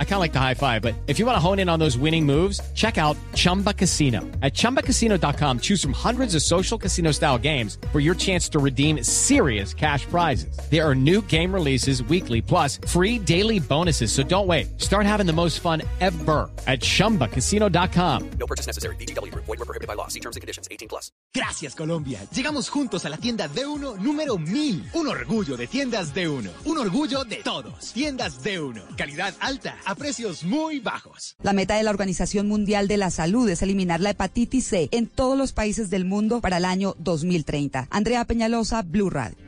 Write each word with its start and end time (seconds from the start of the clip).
I 0.00 0.04
kind 0.04 0.14
of 0.14 0.20
like 0.20 0.32
the 0.32 0.40
high 0.40 0.54
five, 0.54 0.82
but 0.82 0.94
if 1.06 1.20
you 1.20 1.26
want 1.26 1.36
to 1.36 1.40
hone 1.40 1.60
in 1.60 1.68
on 1.68 1.78
those 1.78 1.96
winning 1.96 2.26
moves, 2.26 2.60
check 2.74 2.98
out 2.98 3.16
Chumba 3.34 3.72
Casino. 3.72 4.22
At 4.42 4.54
ChumbaCasino.com, 4.54 5.60
choose 5.60 5.80
from 5.80 5.92
hundreds 5.92 6.34
of 6.34 6.42
social 6.42 6.76
casino 6.76 7.12
style 7.12 7.38
games 7.38 7.78
for 7.92 8.00
your 8.00 8.16
chance 8.16 8.48
to 8.48 8.58
redeem 8.58 9.04
serious 9.04 9.72
cash 9.72 10.04
prizes. 10.06 10.58
There 10.68 10.84
are 10.84 10.96
new 10.96 11.22
game 11.22 11.54
releases 11.54 12.02
weekly, 12.02 12.42
plus 12.42 12.80
free 12.88 13.20
daily 13.20 13.60
bonuses. 13.60 14.10
So 14.10 14.24
don't 14.24 14.48
wait. 14.48 14.80
Start 14.80 15.06
having 15.06 15.26
the 15.26 15.32
most 15.32 15.60
fun 15.60 15.82
ever 16.00 16.50
at 16.66 16.80
ChumbaCasino.com. 16.80 18.30
No 18.30 18.46
purchase 18.46 18.66
necessary. 18.66 18.96
BGW. 18.96 19.32
Void 19.34 19.46
were 19.46 19.56
prohibited 19.58 19.86
by 19.86 19.94
law. 19.94 20.08
See 20.08 20.20
terms 20.20 20.34
and 20.34 20.40
conditions. 20.40 20.66
18 20.72 20.88
plus. 20.88 21.12
Gracias, 21.32 21.76
Colombia. 21.76 22.18
Llegamos 22.34 22.68
juntos 22.68 23.04
a 23.04 23.10
la 23.10 23.16
tienda 23.16 23.48
D1 23.48 24.00
número 24.00 24.38
1000. 24.38 24.90
Un 24.94 25.08
orgullo 25.08 25.56
de 25.56 25.66
tiendas 25.66 26.14
D1. 26.14 26.48
Un 26.64 26.78
orgullo 26.78 27.24
de 27.24 27.36
todos. 27.36 27.92
Tiendas 27.92 28.42
D1. 28.42 28.96
Calidad 28.96 29.34
alta 29.40 29.76
a 29.88 29.94
precios 29.94 30.44
muy 30.44 30.80
bajos. 30.80 31.34
La 31.42 31.54
meta 31.54 31.74
de 31.74 31.82
la 31.82 31.88
Organización 31.88 32.46
Mundial 32.46 32.88
de 32.88 32.98
la 32.98 33.10
Salud 33.10 33.48
es 33.48 33.62
eliminar 33.62 34.00
la 34.00 34.10
hepatitis 34.10 34.66
C 34.66 34.88
en 34.92 35.06
todos 35.06 35.36
los 35.38 35.52
países 35.52 35.88
del 35.88 36.04
mundo 36.04 36.42
para 36.42 36.58
el 36.58 36.66
año 36.66 36.94
2030. 36.98 37.88
Andrea 37.90 38.26
Peñalosa, 38.26 38.82
Blue 38.82 39.08
Radio. 39.08 39.38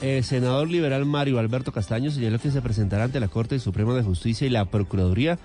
El 0.00 0.24
senador 0.24 0.70
liberal 0.70 1.04
Mario 1.04 1.38
Alberto 1.38 1.70
Castaño 1.70 2.10
señaló 2.10 2.38
que 2.38 2.50
se 2.50 2.62
presentará 2.62 3.04
ante 3.04 3.20
la 3.20 3.28
Corte 3.28 3.58
Suprema 3.58 3.94
de 3.94 4.04
Justicia 4.04 4.46
y 4.46 4.50
la 4.50 4.64
Procuraduría 4.64 5.38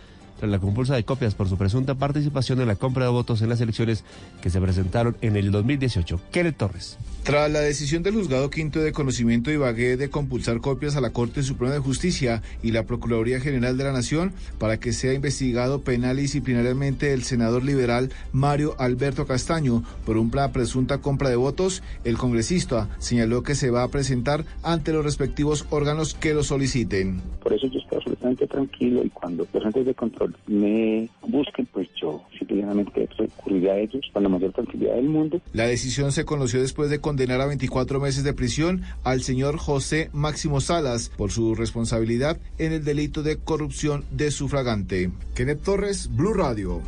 tras 0.44 0.52
la 0.52 0.60
compulsa 0.60 0.98
de 0.98 1.06
copias 1.06 1.36
por 1.36 1.48
su 1.48 1.58
presunta 1.58 1.96
participación 1.96 2.60
en 2.60 2.68
la 2.68 2.76
compra 2.76 3.06
de 3.06 3.12
votos 3.12 3.42
en 3.42 3.48
las 3.48 3.62
elecciones 3.62 4.04
que 4.42 4.50
se 4.50 4.60
presentaron 4.60 5.16
en 5.22 5.38
el 5.38 5.52
2018. 5.52 6.20
Kenneth 6.34 6.58
Torres. 6.58 6.98
Tras 7.24 7.50
la 7.50 7.62
decisión 7.62 8.04
del 8.04 8.16
juzgado 8.16 8.50
quinto 8.50 8.82
de 8.82 8.92
conocimiento 8.92 9.50
de 9.50 9.56
Ibagué 9.56 9.96
de 9.96 10.10
compulsar 10.10 10.60
copias 10.60 10.98
a 10.98 11.02
la 11.02 11.12
Corte 11.12 11.44
Suprema 11.44 11.74
de 11.74 11.80
Justicia 11.80 12.42
y 12.62 12.72
la 12.72 12.84
Procuraduría 12.84 13.40
General 13.40 13.78
de 13.78 13.86
la 13.86 13.94
Nación 13.94 14.34
para 14.60 14.82
que 14.82 14.92
sea 14.92 15.14
investigado 15.14 15.84
penal 15.84 16.20
y 16.20 16.24
disciplinariamente 16.24 17.14
el 17.14 17.24
senador 17.24 17.64
liberal 17.64 18.10
Mario 18.34 18.76
Alberto 18.80 19.26
Castaño 19.26 19.86
por 20.06 20.18
una 20.18 20.52
presunta 20.52 20.98
compra 20.98 21.30
de 21.30 21.38
votos, 21.38 21.84
el 22.04 22.18
congresista 22.18 22.90
señaló 22.98 23.44
que 23.44 23.56
se 23.56 23.72
va 23.72 23.84
a 23.84 23.88
presentar 23.88 24.44
ante 24.62 24.92
los 24.92 25.06
respectivos 25.06 25.66
órganos 25.70 26.14
que 26.16 26.34
lo 26.34 26.44
soliciten. 26.44 27.22
Por 27.42 27.54
eso 27.54 27.68
yo 27.68 27.80
estoy 27.80 28.00
absolutamente 28.00 28.46
tranquilo 28.48 29.06
y 29.06 29.10
cuando 29.10 29.48
los 29.54 29.64
entes 29.64 29.86
de 29.86 29.94
control 29.94 30.33
me 30.48 31.10
busquen, 31.22 31.66
pues 31.68 31.88
yo 32.00 32.24
simplemente 32.38 33.08
recurriré 33.18 33.72
a 33.72 33.78
ellos 33.80 34.02
con 34.12 34.24
la 34.24 34.30
mayor 34.30 34.52
tranquilidad 34.54 34.96
del 34.96 35.10
mundo. 35.10 35.42
La 35.54 35.66
decisión 35.66 36.12
se 36.12 36.26
conoció 36.26 36.62
después 36.62 36.90
de 36.90 37.00
condenar 37.00 37.42
a 37.42 37.48
24 37.48 38.00
meses 38.00 38.24
de 38.24 38.34
prisión 38.34 38.84
al 39.04 39.22
señor 39.22 39.58
José 39.58 40.10
Máximo 40.14 40.62
Salas 40.62 41.10
por 41.10 41.32
su 41.32 41.56
responsabilidad 41.56 42.38
en 42.58 42.74
el 42.74 42.84
delito 42.84 43.24
de 43.24 43.38
corrupción 43.38 44.06
de 44.12 44.32
sufragante. 44.32 45.12
Kenneth 45.36 45.64
Torres, 45.64 46.10
Blue 46.16 46.34
Radio. 46.34 46.82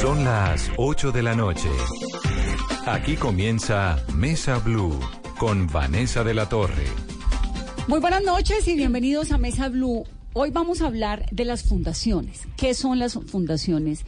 Son 0.00 0.24
las 0.24 0.70
8 0.76 1.12
de 1.12 1.22
la 1.22 1.34
noche. 1.36 1.68
Aquí 2.86 3.14
comienza 3.14 4.04
Mesa 4.14 4.58
Blue 4.58 4.98
con 5.38 5.68
Vanessa 5.68 6.24
de 6.24 6.34
la 6.34 6.48
Torre. 6.48 7.11
Muy 7.88 7.98
buenas 7.98 8.22
noches 8.22 8.68
y 8.68 8.76
bienvenidos 8.76 9.32
a 9.32 9.38
Mesa 9.38 9.68
Blue. 9.68 10.04
Hoy 10.34 10.50
vamos 10.50 10.82
a 10.82 10.86
hablar 10.86 11.26
de 11.30 11.44
las 11.44 11.64
fundaciones. 11.64 12.42
¿Qué 12.56 12.74
son 12.74 12.98
las 12.98 13.14
fundaciones? 13.14 14.04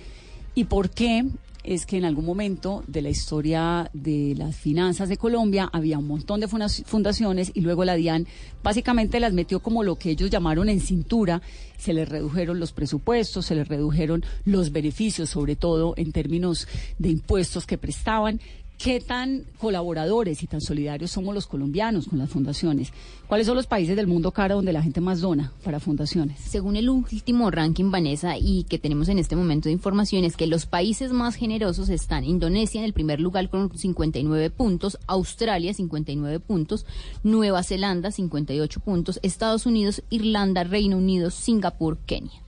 y 0.55 0.65
por 0.65 0.91
qué 0.91 1.25
es 1.65 1.87
que 1.87 1.97
en 1.97 2.05
algún 2.05 2.27
momento 2.27 2.85
de 2.87 3.01
la 3.01 3.09
historia 3.09 3.91
de 3.95 4.35
las 4.37 4.55
finanzas 4.55 5.09
de 5.09 5.17
Colombia 5.17 5.71
había 5.73 5.99
un 5.99 6.07
montón 6.07 6.41
de 6.41 6.49
fundaciones 6.49 7.53
y 7.55 7.63
luego 7.63 7.87
la 7.87 7.95
DIAN 7.95 8.27
básicamente 8.63 9.19
las 9.19 9.33
metió 9.33 9.61
como 9.61 9.83
lo 9.83 9.97
que 9.97 10.11
ellos 10.11 10.29
llamaron 10.29 10.69
en 10.69 10.81
cintura, 10.81 11.41
se 11.79 11.95
les 11.95 12.07
redujeron 12.07 12.61
los 12.61 12.73
presupuestos, 12.73 13.47
se 13.47 13.55
les 13.55 13.67
redujeron 13.67 14.25
los 14.45 14.73
beneficios, 14.73 15.31
sobre 15.31 15.57
todo 15.57 15.95
en 15.97 16.13
términos 16.13 16.69
de 16.99 17.09
impuestos 17.09 17.67
que 17.67 17.79
prestaban 17.79 18.41
¿Qué 18.79 19.01
tan 19.01 19.45
colaboradores 19.59 20.43
y 20.43 20.47
tan 20.47 20.61
solidarios 20.61 21.11
somos 21.13 21.35
los 21.35 21.47
colombianos 21.47 22.09
con 22.09 22.19
las 22.19 22.29
fundaciones? 22.29 22.93
¿Cuáles 23.29 23.47
son 23.47 23.57
los 23.57 23.67
países 23.67 23.97
del 23.97 24.07
mundo 24.07 24.33
cara 24.33 24.57
donde 24.57 24.73
la 24.73 24.83
gente 24.83 25.01
más 25.01 25.21
dona 25.21 25.53
para 25.63 25.81
fundaciones? 25.81 26.41
Según 26.41 26.77
el 26.77 26.91
último 26.91 27.51
ranking, 27.51 27.91
Vanessa, 27.91 28.37
y 28.37 28.65
que 28.65 28.79
tenemos 28.79 29.09
en 29.09 29.19
este 29.19 29.37
momento 29.37 29.69
de 29.69 29.73
información, 29.73 30.25
es 30.25 30.37
que 30.37 30.47
los 30.47 30.67
países 30.67 31.13
más 31.13 31.37
generosos 31.37 31.89
están 31.89 32.25
Indonesia 32.25 32.81
en 32.81 32.85
el 32.85 32.93
primer 32.93 33.21
lugar 33.21 33.49
con 33.49 33.75
59 33.75 34.51
puntos, 34.51 34.99
Australia 35.07 35.73
59 35.73 36.41
puntos, 36.41 36.85
Nueva 37.23 37.63
Zelanda 37.63 38.11
58 38.11 38.81
puntos, 38.81 39.19
Estados 39.23 39.65
Unidos, 39.65 40.03
Irlanda, 40.11 40.65
Reino 40.65 40.99
Unido, 40.99 41.31
Singapur, 41.31 41.99
Kenia 42.05 42.44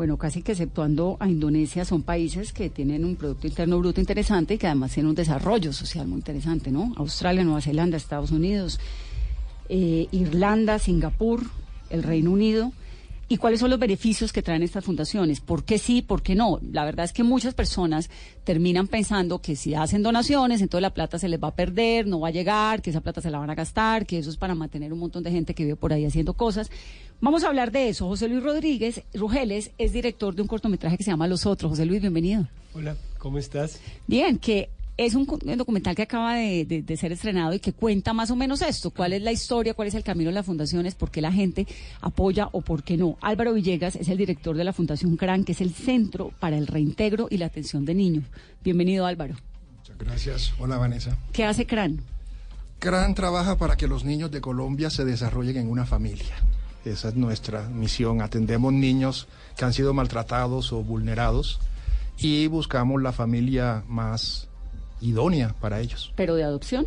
bueno, 0.00 0.16
casi 0.16 0.40
que 0.40 0.52
exceptuando 0.52 1.18
a 1.20 1.28
Indonesia, 1.28 1.84
son 1.84 2.02
países 2.02 2.54
que 2.54 2.70
tienen 2.70 3.04
un 3.04 3.16
Producto 3.16 3.46
Interno 3.46 3.78
Bruto 3.78 4.00
interesante 4.00 4.54
y 4.54 4.56
que 4.56 4.66
además 4.66 4.92
tienen 4.94 5.10
un 5.10 5.14
desarrollo 5.14 5.74
social 5.74 6.08
muy 6.08 6.16
interesante, 6.16 6.70
¿no? 6.70 6.94
Australia, 6.96 7.44
Nueva 7.44 7.60
Zelanda, 7.60 7.98
Estados 7.98 8.30
Unidos, 8.30 8.80
eh, 9.68 10.08
Irlanda, 10.10 10.78
Singapur, 10.78 11.42
el 11.90 12.02
Reino 12.02 12.30
Unido. 12.30 12.72
¿Y 13.28 13.36
cuáles 13.36 13.60
son 13.60 13.68
los 13.68 13.78
beneficios 13.78 14.32
que 14.32 14.40
traen 14.40 14.62
estas 14.62 14.86
fundaciones? 14.86 15.40
¿Por 15.40 15.64
qué 15.64 15.76
sí, 15.76 16.00
por 16.00 16.22
qué 16.22 16.34
no? 16.34 16.58
La 16.62 16.86
verdad 16.86 17.04
es 17.04 17.12
que 17.12 17.22
muchas 17.22 17.52
personas 17.52 18.08
terminan 18.42 18.88
pensando 18.88 19.42
que 19.42 19.54
si 19.54 19.74
hacen 19.74 20.02
donaciones, 20.02 20.62
entonces 20.62 20.82
la 20.82 20.94
plata 20.94 21.18
se 21.18 21.28
les 21.28 21.38
va 21.38 21.48
a 21.48 21.54
perder, 21.54 22.06
no 22.06 22.20
va 22.20 22.28
a 22.28 22.32
llegar, 22.32 22.80
que 22.80 22.88
esa 22.88 23.02
plata 23.02 23.20
se 23.20 23.30
la 23.30 23.38
van 23.38 23.50
a 23.50 23.54
gastar, 23.54 24.06
que 24.06 24.18
eso 24.18 24.30
es 24.30 24.38
para 24.38 24.54
mantener 24.54 24.94
un 24.94 24.98
montón 24.98 25.22
de 25.22 25.30
gente 25.30 25.52
que 25.52 25.64
vive 25.64 25.76
por 25.76 25.92
ahí 25.92 26.06
haciendo 26.06 26.32
cosas. 26.32 26.70
Vamos 27.22 27.44
a 27.44 27.48
hablar 27.48 27.70
de 27.70 27.90
eso. 27.90 28.06
José 28.06 28.28
Luis 28.28 28.42
Rodríguez 28.42 29.02
Rugeles 29.12 29.72
es 29.76 29.92
director 29.92 30.34
de 30.34 30.40
un 30.40 30.48
cortometraje 30.48 30.96
que 30.96 31.04
se 31.04 31.10
llama 31.10 31.26
Los 31.26 31.44
Otros. 31.44 31.70
José 31.70 31.84
Luis, 31.84 32.00
bienvenido. 32.00 32.48
Hola, 32.72 32.96
¿cómo 33.18 33.36
estás? 33.36 33.78
Bien, 34.06 34.38
que 34.38 34.70
es 34.96 35.14
un, 35.14 35.26
documental 35.26 35.94
que 35.94 36.02
acaba 36.02 36.36
de, 36.36 36.96
ser 36.98 37.12
estrenado 37.12 37.52
y 37.52 37.60
que 37.60 37.74
cuenta 37.74 38.14
más 38.14 38.30
o 38.30 38.36
menos 38.36 38.62
esto, 38.62 38.90
cuál 38.90 39.12
es 39.12 39.20
la 39.20 39.32
historia, 39.32 39.74
cuál 39.74 39.88
es 39.88 39.94
el 39.94 40.02
camino 40.02 40.30
de 40.30 40.34
las 40.34 40.46
fundaciones, 40.46 40.94
por 40.94 41.10
qué 41.10 41.20
la 41.20 41.30
gente 41.30 41.66
apoya 42.00 42.48
o 42.52 42.62
por 42.62 42.82
qué 42.82 42.96
no. 42.96 43.18
Álvaro 43.20 43.52
Villegas 43.52 43.96
es 43.96 44.08
el 44.08 44.16
director 44.16 44.56
de 44.56 44.64
la 44.64 44.72
Fundación 44.72 45.16
CRAN, 45.18 45.44
que 45.44 45.52
es 45.52 45.60
el 45.60 45.74
Centro 45.74 46.32
para 46.40 46.56
el 46.56 46.66
Reintegro 46.66 47.28
y 47.30 47.36
la 47.36 47.46
Atención 47.46 47.84
de 47.84 47.94
Niños. 47.94 48.24
Bienvenido, 48.64 49.04
Álvaro. 49.04 49.34
Muchas 49.76 49.98
gracias. 49.98 50.54
Hola, 50.58 50.78
Vanessa. 50.78 51.18
¿Qué 51.34 51.44
hace 51.44 51.66
CRAN? 51.66 52.00
CRAN 52.78 53.14
trabaja 53.14 53.58
para 53.58 53.76
que 53.76 53.86
los 53.86 54.04
niños 54.04 54.30
de 54.30 54.40
Colombia 54.40 54.88
se 54.88 55.04
desarrollen 55.04 55.58
en 55.58 55.70
una 55.70 55.84
familia. 55.84 56.34
Esa 56.84 57.08
es 57.08 57.14
nuestra 57.14 57.68
misión. 57.68 58.22
Atendemos 58.22 58.72
niños 58.72 59.26
que 59.56 59.64
han 59.64 59.72
sido 59.72 59.92
maltratados 59.92 60.72
o 60.72 60.82
vulnerados 60.82 61.60
y 62.18 62.46
buscamos 62.46 63.02
la 63.02 63.12
familia 63.12 63.82
más 63.88 64.48
idónea 65.00 65.54
para 65.60 65.80
ellos. 65.80 66.12
¿Pero 66.16 66.34
de 66.34 66.44
adopción? 66.44 66.86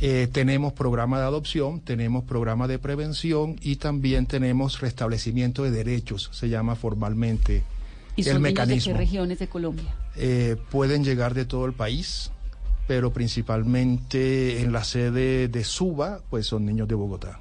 Eh, 0.00 0.28
tenemos 0.30 0.72
programa 0.72 1.18
de 1.18 1.24
adopción, 1.24 1.80
tenemos 1.80 2.24
programa 2.24 2.66
de 2.66 2.78
prevención 2.78 3.56
y 3.62 3.76
también 3.76 4.26
tenemos 4.26 4.80
restablecimiento 4.80 5.62
de 5.62 5.70
derechos, 5.70 6.30
se 6.32 6.48
llama 6.48 6.74
formalmente 6.74 7.62
¿Y 8.16 8.28
el 8.28 8.40
mecanismo. 8.40 8.92
¿De 8.92 8.98
qué 8.98 9.04
regiones 9.04 9.38
de 9.38 9.48
Colombia? 9.48 9.94
Eh, 10.16 10.56
pueden 10.70 11.04
llegar 11.04 11.34
de 11.34 11.44
todo 11.44 11.64
el 11.66 11.72
país, 11.72 12.30
pero 12.86 13.12
principalmente 13.12 14.60
en 14.60 14.72
la 14.72 14.84
sede 14.84 15.48
de 15.48 15.64
Suba, 15.64 16.20
pues 16.28 16.46
son 16.46 16.66
niños 16.66 16.88
de 16.88 16.94
Bogotá. 16.96 17.38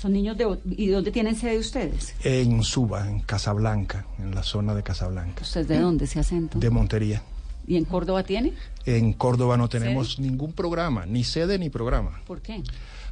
¿Son 0.00 0.14
niños 0.14 0.38
de... 0.38 0.46
¿Y 0.78 0.86
dónde 0.86 1.10
tienen 1.10 1.36
sede 1.36 1.58
ustedes? 1.58 2.14
En 2.24 2.62
Suba, 2.62 3.06
en 3.06 3.20
Casablanca, 3.20 4.06
en 4.18 4.34
la 4.34 4.42
zona 4.42 4.74
de 4.74 4.82
Casablanca. 4.82 5.42
¿Ustedes 5.42 5.68
de 5.68 5.78
dónde 5.78 6.06
se 6.06 6.18
acento? 6.18 6.58
De 6.58 6.70
Montería. 6.70 7.22
¿Y 7.66 7.76
en 7.76 7.84
Córdoba 7.84 8.22
tiene? 8.22 8.54
En 8.86 9.12
Córdoba 9.12 9.58
no 9.58 9.68
tenemos 9.68 10.18
ningún 10.18 10.54
programa, 10.54 11.04
ni 11.04 11.22
sede 11.22 11.58
ni 11.58 11.68
programa. 11.68 12.22
¿Por 12.26 12.40
qué? 12.40 12.62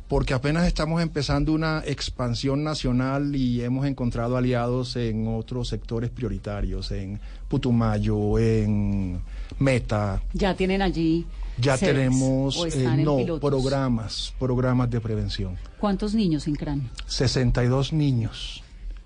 Porque 0.09 0.33
apenas 0.33 0.67
estamos 0.67 1.03
empezando 1.03 1.53
una 1.53 1.83
expansión 1.85 2.65
nacional 2.65 3.37
y 3.37 3.61
hemos 3.61 3.85
encontrado 3.85 4.39
aliados 4.39 4.97
en 4.97 5.29
otros 5.29 5.69
sectores 5.69 6.09
prioritarios, 6.09 6.91
en 6.91 7.21
Putumayo, 7.49 8.39
en 8.39 9.21
Meta. 9.59 10.23
Ya 10.33 10.55
tienen 10.55 10.81
allí 10.81 11.27
ya 11.61 11.77
tenemos 11.77 12.65
eh, 12.75 12.97
no 12.99 13.39
programas, 13.41 14.33
programas 14.39 14.91
de 14.91 15.01
prevención. 15.01 15.57
¿Cuántos 15.79 16.15
niños 16.15 16.47
en 16.47 16.55
CRAN? 16.55 16.91
62 17.07 17.93
niños. 17.93 18.63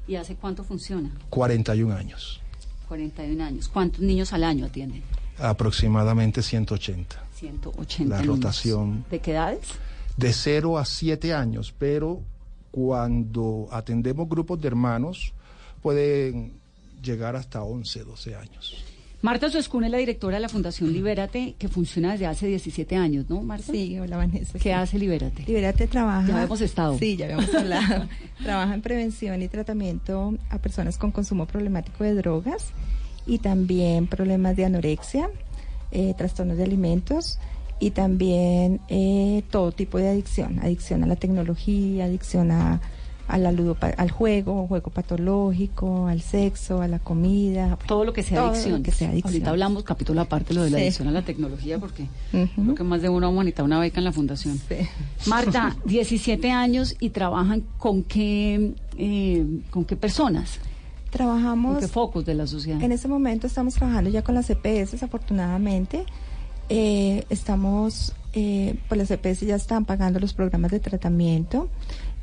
¿Y 0.07 0.17
hace 0.17 0.35
cuánto 0.35 0.65
funciona? 0.65 1.11
41 1.31 1.95
años. 1.95 2.41
41 2.89 3.45
años. 3.45 3.69
¿Cuántos 3.69 4.01
niños 4.01 4.33
al 4.33 4.45
año 4.45 4.67
atienden? 4.67 5.03
Aproximadamente 5.39 6.43
180. 6.43 7.25
180. 7.37 8.17
La 8.17 8.23
rotación. 8.23 9.05
¿De 9.11 9.21
qué 9.21 9.33
edades? 9.33 9.69
De 10.17 10.33
0 10.33 10.79
a 10.79 10.85
7 10.85 11.33
años, 11.33 11.75
pero 11.79 12.21
cuando 12.71 13.69
atendemos 13.71 14.29
grupos 14.29 14.61
de 14.61 14.69
hermanos 14.69 15.33
pueden 15.83 16.53
llegar 17.03 17.37
hasta 17.37 17.63
11, 17.63 18.05
12 18.05 18.37
años. 18.37 18.85
Marta 19.23 19.49
Suescuna 19.49 19.87
es 19.87 19.93
la 19.93 19.99
directora 19.99 20.37
de 20.37 20.41
la 20.41 20.49
Fundación 20.49 20.93
Libérate, 20.93 21.55
que 21.57 21.69
funciona 21.69 22.11
desde 22.11 22.27
hace 22.27 22.49
17 22.49 22.97
años, 22.97 23.27
¿no, 23.29 23.41
Marta? 23.41 23.71
Sí, 23.71 23.97
hola 23.97 24.17
Vanessa. 24.17 24.59
¿Qué 24.59 24.75
hace 24.75 24.99
Libérate? 24.99 25.45
Libérate 25.47 25.87
trabaja. 25.87 26.27
Ya 26.27 26.43
hemos 26.43 26.61
estado. 26.61 26.99
Sí, 26.99 27.17
ya 27.17 27.27
habíamos 27.27 27.55
hablado. 27.55 28.09
trabaja 28.43 28.75
en 28.75 28.83
prevención 28.83 29.41
y 29.41 29.47
tratamiento 29.47 30.37
a 30.51 30.59
personas 30.59 30.99
con 30.99 31.13
consumo 31.13 31.47
problemático 31.47 32.03
de 32.03 32.15
drogas 32.15 32.73
y 33.25 33.39
también 33.39 34.09
problemas 34.09 34.57
de 34.57 34.65
anorexia, 34.65 35.31
eh, 35.93 36.15
trastornos 36.19 36.57
de 36.57 36.65
alimentos 36.65 37.39
y 37.79 37.93
también 37.93 38.81
eh, 38.89 39.45
todo 39.51 39.71
tipo 39.71 39.99
de 39.99 40.09
adicción, 40.09 40.59
adicción 40.59 41.05
a 41.05 41.07
la 41.07 41.15
tecnología, 41.15 42.07
adicción 42.07 42.51
a, 42.51 42.81
a 43.29 43.39
la 43.39 43.49
al 43.97 44.11
juego, 44.11 44.67
juego 44.67 44.91
patológico, 44.91 46.07
al 46.07 46.21
sexo, 46.21 46.83
a 46.83 46.89
la 46.89 46.99
comida. 46.99 47.79
Todo 47.87 48.05
lo 48.05 48.13
que 48.13 48.23
sea 48.23 48.39
todo 48.39 48.47
lo 48.49 48.53
adicción. 48.53 48.83
que 48.83 48.91
sea 48.93 49.09
adicción. 49.11 49.33
Ahorita 49.35 49.51
hablamos 49.51 49.85
capítulo 49.85 50.21
aparte 50.21 50.55
lo 50.55 50.63
de 50.63 50.71
la 50.71 50.79
Sí. 50.79 50.83
adicción 50.85 51.09
a 51.09 51.13
la 51.13 51.23
tecnología 51.23 51.79
porque 51.79 52.07
Ujú. 52.33 52.63
creo 52.63 52.75
que 52.75 52.85
más 52.85 53.01
de 53.03 53.09
uno 53.09 53.27
ha 53.27 53.31
humanitado 53.31 53.65
una 53.65 53.79
beca 53.79 54.01
en 54.01 54.05
la 54.05 54.13
fundación. 54.13 54.61
Marta, 55.27 55.77
17 55.85 56.51
años 56.51 56.95
y 57.01 57.11
trabajan 57.11 57.63
con 57.79 58.03
qué 58.03 58.73
eh, 58.99 59.47
con 59.71 59.85
qué 59.85 59.97
personas, 59.97 60.59
Trabajamos 61.11 61.73
con 61.75 61.81
qué 61.83 61.89
focos 61.89 62.25
de 62.25 62.35
la 62.35 62.47
sociedad. 62.47 62.83
En 62.83 62.91
este 62.93 63.07
momento 63.09 63.47
estamos 63.47 63.75
trabajando 63.75 64.09
ya 64.11 64.23
con 64.23 64.35
las 64.35 64.49
EPS, 64.49 65.03
afortunadamente. 65.03 66.05
Eh, 66.71 67.25
estamos, 67.29 68.15
eh, 68.33 68.77
pues 68.89 68.99
las 68.99 69.11
EPS 69.11 69.41
ya 69.47 69.57
están 69.57 69.85
pagando 69.85 70.19
los 70.21 70.33
programas 70.33 70.71
de 70.71 70.81
tratamiento. 70.81 71.69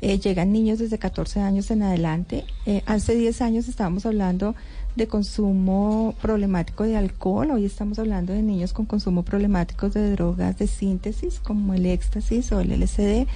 Eh, 0.02 0.18
llegan 0.18 0.52
niños 0.52 0.78
desde 0.78 0.98
14 0.98 1.40
años 1.40 1.70
en 1.70 1.82
adelante. 1.82 2.44
Eh, 2.66 2.82
hace 2.86 3.14
10 3.14 3.42
años 3.42 3.68
estábamos 3.68 4.06
hablando 4.06 4.54
de 4.96 5.06
consumo 5.06 6.14
problemático 6.20 6.84
de 6.84 6.96
alcohol. 6.96 7.50
Hoy 7.50 7.64
estamos 7.64 7.98
hablando 7.98 8.32
de 8.32 8.42
niños 8.42 8.72
con 8.72 8.86
consumo 8.86 9.22
problemático 9.22 9.88
de 9.88 10.10
drogas 10.12 10.58
de 10.58 10.66
síntesis, 10.66 11.38
como 11.40 11.74
el 11.74 11.86
éxtasis 11.86 12.50
o 12.52 12.60
el 12.60 12.72
LSD. 12.72 13.26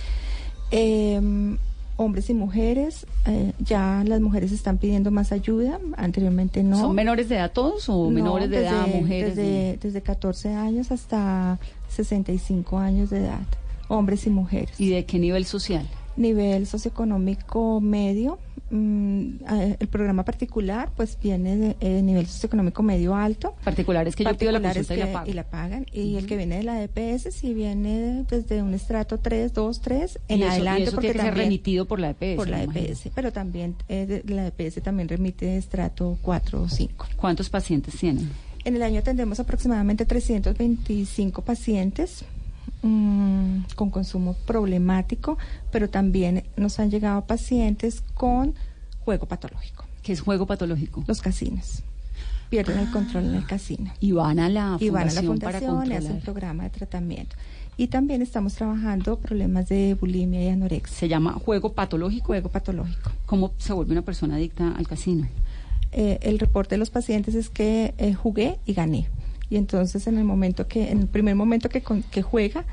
Eh, 0.70 1.56
hombres 1.96 2.28
y 2.30 2.34
mujeres, 2.34 3.06
eh, 3.26 3.52
ya 3.60 4.02
las 4.06 4.20
mujeres 4.20 4.52
están 4.52 4.78
pidiendo 4.78 5.10
más 5.10 5.32
ayuda, 5.32 5.78
anteriormente 5.96 6.62
no. 6.62 6.78
¿Son 6.78 6.94
menores 6.94 7.28
de 7.28 7.36
edad 7.36 7.52
todos 7.52 7.88
o 7.88 8.04
No, 8.04 8.10
menores 8.10 8.50
de 8.50 8.58
edad, 8.58 8.86
mujeres? 8.88 9.36
Desde, 9.36 9.78
desde 9.80 10.02
14 10.02 10.54
años 10.54 10.90
hasta 10.90 11.58
65 11.88 12.78
años 12.78 13.10
de 13.10 13.18
edad, 13.18 13.46
hombres 13.88 14.26
y 14.26 14.30
mujeres. 14.30 14.80
¿Y 14.80 14.90
de 14.90 15.04
qué 15.04 15.18
nivel 15.18 15.44
social? 15.44 15.86
Nivel 16.16 16.66
socioeconómico 16.66 17.80
medio. 17.80 18.38
mm, 18.70 19.44
el 19.78 19.88
programa 19.88 20.24
particular 20.24 20.90
pues 20.96 21.18
viene 21.22 21.56
de 21.56 21.76
eh, 21.80 22.02
nivel 22.02 22.26
socioeconómico 22.26 22.82
medio 22.82 23.14
alto. 23.14 23.54
Particular 23.62 24.08
es 24.08 24.16
que 24.16 24.24
yo 24.24 24.36
pido 24.36 24.50
la 24.52 24.58
Particulares 24.60 24.86
consulta 24.88 24.94
y 24.94 24.98
la 24.98 25.06
que- 25.06 25.12
pago. 25.12 25.30
y 25.30 25.34
la 25.34 25.44
pagan. 25.44 25.86
Y 25.92 26.16
el 26.16 26.26
que 26.26 26.36
viene 26.36 26.56
de 26.56 26.62
la 26.64 26.74
DPS 26.80 27.30
si 27.30 27.52
viene 27.54 28.24
desde 28.28 28.62
un 28.62 28.72
estrato 28.74 29.18
3, 29.18 29.52
2, 29.52 29.80
3 29.80 30.18
en 30.28 30.38
y 30.38 30.42
eso, 30.42 30.50
y 30.50 30.54
adelante. 30.54 30.82
eso 30.84 30.92
porque 30.92 31.08
tiene 31.12 31.20
que 31.20 31.26
ser 31.28 31.34
remitido 31.36 31.84
por 31.84 32.00
la 32.00 32.10
EPS. 32.10 32.36
por 32.36 32.48
la. 32.48 32.62
EPS, 32.64 33.10
pero 33.14 33.32
también 33.32 33.76
eh, 33.88 34.06
de- 34.24 34.34
la 34.34 34.46
EPS 34.48 34.80
también 34.82 35.08
remite 35.08 35.46
de 35.46 35.58
estrato 35.58 36.18
4 36.22 36.62
o 36.62 36.68
5. 36.68 37.06
¿Cuántos 37.16 37.50
pacientes 37.50 37.94
tienen? 37.96 38.30
En 38.64 38.74
el 38.76 38.82
año 38.82 39.00
atendemos 39.00 39.38
aproximadamente 39.40 40.06
325 40.06 41.42
pacientes 41.42 42.24
mm, 42.82 43.60
con 43.74 43.90
consumo 43.90 44.34
problemático, 44.46 45.38
pero 45.70 45.88
también 45.90 46.44
nos 46.56 46.78
han 46.78 46.90
llegado 46.90 47.24
pacientes 47.26 48.02
con 48.14 48.54
juego 49.04 49.26
patológico. 49.26 49.84
¿Qué 50.02 50.12
es 50.12 50.20
juego 50.20 50.46
patológico? 50.46 51.04
Los 51.06 51.22
casinos. 51.22 51.82
Pierden 52.50 52.78
el 52.78 52.90
control 52.90 53.24
en 53.24 53.34
el 53.34 53.46
casino. 53.46 53.90
Y 54.00 54.12
van 54.12 54.38
a 54.38 54.48
la 54.48 54.76
Y 54.78 54.90
van 54.90 55.08
a 55.08 55.12
la 55.12 55.22
fundación 55.22 55.38
para 55.40 55.58
fundación, 55.58 55.88
le 55.88 55.96
hacen 55.96 56.10
controlar. 56.12 56.24
programa 56.24 56.64
de 56.64 56.70
tratamiento. 56.70 57.36
Y 57.76 57.88
también 57.88 58.22
estamos 58.22 58.54
trabajando 58.54 59.18
problemas 59.18 59.68
de 59.68 59.94
bulimia 59.94 60.42
y 60.44 60.48
anorexia. 60.48 60.96
Se 60.96 61.08
llama 61.08 61.32
juego 61.32 61.72
patológico. 61.72 62.26
Juego 62.26 62.48
patológico. 62.50 63.10
¿Cómo 63.26 63.52
se 63.58 63.72
vuelve 63.72 63.92
una 63.92 64.02
persona 64.02 64.36
adicta 64.36 64.72
al 64.76 64.86
casino? 64.86 65.26
eh, 65.94 66.18
el 66.22 66.38
reporte 66.38 66.74
de 66.74 66.78
los 66.78 66.90
pacientes 66.90 67.34
es 67.34 67.48
que 67.48 67.94
eh, 67.98 68.14
jugué 68.14 68.58
y 68.66 68.74
gané. 68.74 69.08
Y 69.54 69.56
entonces 69.56 70.08
en 70.08 70.18
el 70.18 70.24
momento 70.24 70.66
que, 70.66 70.90
en 70.90 70.98
el 70.98 71.06
primer 71.06 71.36
momento 71.36 71.68
que, 71.68 71.80
con- 71.80 72.02
que 72.02 72.22
juega, 72.22 72.64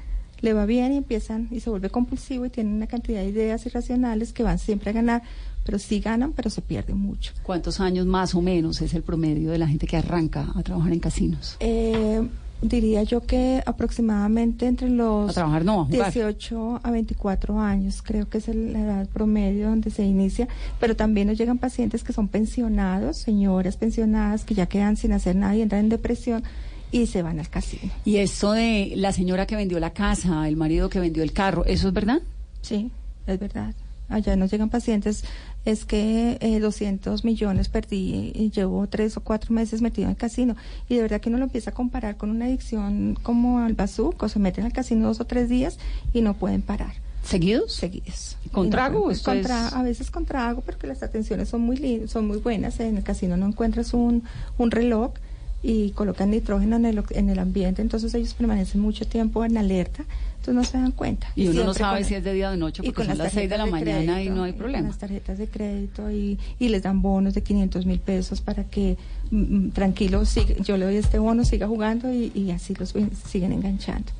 le 0.41 0.53
va 0.53 0.65
bien 0.65 0.91
y 0.93 0.97
empiezan 0.97 1.47
y 1.51 1.59
se 1.59 1.69
vuelve 1.69 1.91
compulsivo 1.91 2.47
y 2.47 2.49
tienen 2.49 2.73
una 2.73 2.87
cantidad 2.87 3.19
de 3.21 3.27
ideas 3.29 3.63
irracionales 3.67 4.33
que 4.33 4.41
van 4.41 4.57
siempre 4.57 4.89
a 4.89 4.93
ganar, 4.93 5.21
pero 5.63 5.77
sí 5.77 5.99
ganan, 5.99 6.33
pero 6.33 6.49
se 6.49 6.63
pierden 6.63 6.97
mucho. 6.97 7.33
¿Cuántos 7.43 7.79
años 7.79 8.07
más 8.07 8.33
o 8.33 8.41
menos 8.41 8.81
es 8.81 8.95
el 8.95 9.03
promedio 9.03 9.51
de 9.51 9.59
la 9.59 9.67
gente 9.67 9.85
que 9.85 9.97
arranca 9.97 10.47
a 10.55 10.63
trabajar 10.63 10.91
en 10.91 10.99
casinos? 10.99 11.55
Eh, 11.59 12.27
diría 12.63 13.03
yo 13.03 13.21
que 13.21 13.61
aproximadamente 13.63 14.65
entre 14.65 14.89
los 14.89 15.29
A 15.29 15.33
trabajar 15.33 15.63
no, 15.63 15.81
a 15.81 15.85
jugar. 15.85 16.11
18 16.11 16.79
a 16.83 16.89
24 16.91 17.59
años, 17.59 18.01
creo 18.01 18.27
que 18.27 18.39
es 18.39 18.47
el- 18.47 18.73
la 18.73 18.79
edad 18.81 19.09
promedio 19.09 19.69
donde 19.69 19.91
se 19.91 20.03
inicia, 20.03 20.47
pero 20.79 20.95
también 20.95 21.27
nos 21.27 21.37
llegan 21.37 21.59
pacientes 21.59 22.03
que 22.03 22.13
son 22.13 22.27
pensionados, 22.27 23.17
señoras 23.17 23.77
pensionadas 23.77 24.43
que 24.43 24.55
ya 24.55 24.65
quedan 24.65 24.97
sin 24.97 25.11
hacer 25.11 25.35
nada 25.35 25.55
y 25.55 25.61
entran 25.61 25.81
en 25.81 25.89
depresión 25.89 26.43
y 26.91 27.07
se 27.07 27.21
van 27.21 27.39
al 27.39 27.49
casino. 27.49 27.91
Y 28.05 28.17
eso 28.17 28.51
de 28.51 28.93
la 28.95 29.11
señora 29.13 29.45
que 29.45 29.55
vendió 29.55 29.79
la 29.79 29.91
casa, 29.91 30.47
el 30.47 30.57
marido 30.57 30.89
que 30.89 30.99
vendió 30.99 31.23
el 31.23 31.31
carro, 31.33 31.63
¿eso 31.65 31.87
es 31.87 31.93
verdad? 31.93 32.21
Sí, 32.61 32.91
es 33.27 33.39
verdad. 33.39 33.73
Allá 34.09 34.35
nos 34.35 34.51
llegan 34.51 34.69
pacientes, 34.69 35.23
es 35.63 35.85
que 35.85 36.37
eh, 36.41 36.59
200 36.59 37.23
millones 37.23 37.69
perdí 37.69 38.33
y 38.35 38.51
llevo 38.51 38.85
tres 38.87 39.15
o 39.15 39.21
cuatro 39.21 39.53
meses 39.53 39.81
metido 39.81 40.05
en 40.07 40.11
el 40.11 40.17
casino. 40.17 40.57
Y 40.89 40.95
de 40.95 41.03
verdad 41.03 41.21
que 41.21 41.29
uno 41.29 41.37
lo 41.37 41.45
empieza 41.45 41.69
a 41.69 41.73
comparar 41.73 42.17
con 42.17 42.29
una 42.29 42.45
adicción 42.45 43.17
como 43.23 43.59
al 43.59 43.73
bazuco, 43.73 44.27
se 44.27 44.39
meten 44.39 44.65
al 44.65 44.73
casino 44.73 45.07
dos 45.07 45.21
o 45.21 45.25
tres 45.25 45.47
días 45.47 45.79
y 46.13 46.19
no 46.19 46.33
pueden 46.33 46.61
parar. 46.61 46.91
¿Seguidos? 47.23 47.71
Seguidos. 47.73 48.35
¿Con 48.51 48.65
no 48.65 48.71
trago? 48.71 49.11
Esto 49.11 49.31
es- 49.31 49.47
tra- 49.47 49.71
A 49.73 49.83
veces 49.83 50.11
con 50.11 50.25
trago, 50.25 50.59
porque 50.59 50.87
las 50.87 51.03
atenciones 51.03 51.47
son 51.47 51.61
muy, 51.61 52.05
son 52.09 52.27
muy 52.27 52.39
buenas. 52.39 52.79
En 52.81 52.97
el 52.97 53.03
casino 53.03 53.37
no 53.37 53.45
encuentras 53.47 53.93
un, 53.93 54.23
un 54.57 54.71
reloj 54.71 55.13
y 55.63 55.91
colocan 55.91 56.31
nitrógeno 56.31 56.75
en 56.77 56.85
el, 56.85 57.03
en 57.11 57.29
el 57.29 57.39
ambiente, 57.39 57.81
entonces 57.81 58.13
ellos 58.15 58.33
permanecen 58.33 58.81
mucho 58.81 59.05
tiempo 59.05 59.45
en 59.45 59.57
alerta, 59.57 60.03
entonces 60.39 60.53
no 60.55 60.63
se 60.63 60.77
dan 60.79 60.91
cuenta. 60.91 61.27
Y 61.35 61.47
uno 61.49 61.63
no 61.65 61.73
sabe 61.75 61.99
con- 61.99 62.07
si 62.07 62.15
es 62.15 62.23
de 62.23 62.33
día 62.33 62.47
o 62.49 62.51
de 62.51 62.57
noche 62.57 62.81
y 62.83 62.87
porque 62.87 62.95
con 62.95 63.05
son 63.07 63.17
las 63.19 63.31
6 63.31 63.47
de 63.49 63.57
la 63.59 63.65
mañana 63.67 64.23
y 64.23 64.29
no 64.29 64.43
hay 64.43 64.49
y 64.49 64.53
con 64.53 64.59
problema. 64.59 64.87
las 64.87 64.97
tarjetas 64.97 65.37
de 65.37 65.47
crédito 65.47 66.09
y, 66.09 66.39
y 66.57 66.69
les 66.69 66.81
dan 66.81 67.01
bonos 67.03 67.35
de 67.35 67.43
500 67.43 67.85
mil 67.85 67.99
pesos 67.99 68.41
para 68.41 68.63
que 68.63 68.97
mm, 69.29 69.37
mm, 69.67 69.71
tranquilo, 69.71 70.25
siga- 70.25 70.55
yo 70.63 70.77
le 70.77 70.85
doy 70.85 70.95
este 70.95 71.19
bono, 71.19 71.45
siga 71.45 71.67
jugando 71.67 72.11
y, 72.11 72.31
y 72.33 72.49
así 72.49 72.73
los 72.73 72.95
siguen 73.29 73.51
enganchando. 73.51 74.11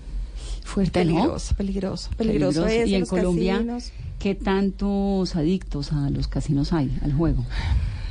Fuerte, 0.64 1.04
¿no? 1.06 1.14
Peligroso, 1.16 1.56
peligroso, 1.56 2.10
peligroso 2.18 2.68
es 2.68 2.88
Y 2.88 2.94
en 2.94 3.00
los 3.02 3.10
Colombia, 3.10 3.54
casinos. 3.56 3.92
¿qué 4.20 4.36
tantos 4.36 5.36
adictos 5.36 5.92
a 5.92 6.12
los 6.12 6.28
casinos 6.28 6.72
hay, 6.72 6.96
al 7.04 7.14
juego? 7.14 7.44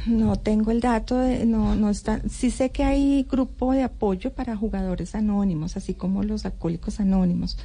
No 0.06 0.36
tengo 0.36 0.70
el 0.70 0.80
dato, 0.80 1.18
de, 1.18 1.44
no, 1.44 1.74
no 1.74 1.90
está. 1.90 2.20
Sí 2.28 2.50
sé 2.50 2.70
que 2.70 2.84
hay 2.84 3.26
grupo 3.30 3.72
de 3.72 3.82
apoyo 3.82 4.32
para 4.32 4.56
jugadores 4.56 5.14
anónimos, 5.14 5.76
así 5.76 5.94
como 5.94 6.22
los 6.22 6.46
alcohólicos 6.46 7.00
anónimos, 7.00 7.58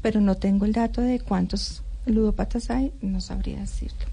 pero 0.00 0.20
no 0.20 0.36
tengo 0.36 0.64
el 0.64 0.72
dato 0.72 1.00
de 1.00 1.20
cuántos 1.20 1.82
ludópatas 2.06 2.70
hay, 2.70 2.92
no 3.02 3.20
sabría 3.20 3.60
decirlo. 3.60 4.06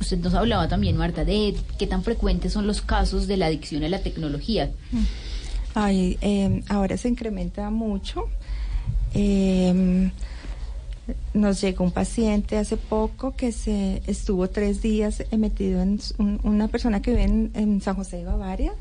Usted 0.00 0.18
nos 0.18 0.34
hablaba 0.34 0.68
también, 0.68 0.96
Marta, 0.96 1.24
de 1.24 1.56
qué 1.78 1.86
tan 1.86 2.02
frecuentes 2.02 2.52
son 2.52 2.66
los 2.66 2.82
casos 2.82 3.26
de 3.26 3.36
la 3.36 3.46
adicción 3.46 3.82
a 3.84 3.88
la 3.88 4.00
tecnología. 4.00 4.70
Ay, 5.74 6.18
eh, 6.20 6.62
ahora 6.68 6.96
se 6.96 7.08
incrementa 7.08 7.70
mucho. 7.70 8.26
Eh, 9.14 10.10
nos 11.34 11.60
llegó 11.60 11.84
un 11.84 11.92
paciente 11.92 12.56
hace 12.58 12.76
poco 12.76 13.34
que 13.36 13.52
se 13.52 14.02
estuvo 14.06 14.48
tres 14.48 14.82
días 14.82 15.22
metido 15.36 15.80
en 15.82 16.00
un- 16.18 16.40
una 16.42 16.68
persona 16.68 17.00
que 17.02 17.10
vive 17.12 17.22
en, 17.24 17.50
en 17.54 17.80
San 17.80 17.94
José 17.96 18.18
de 18.18 18.24
Bavaria, 18.24 18.72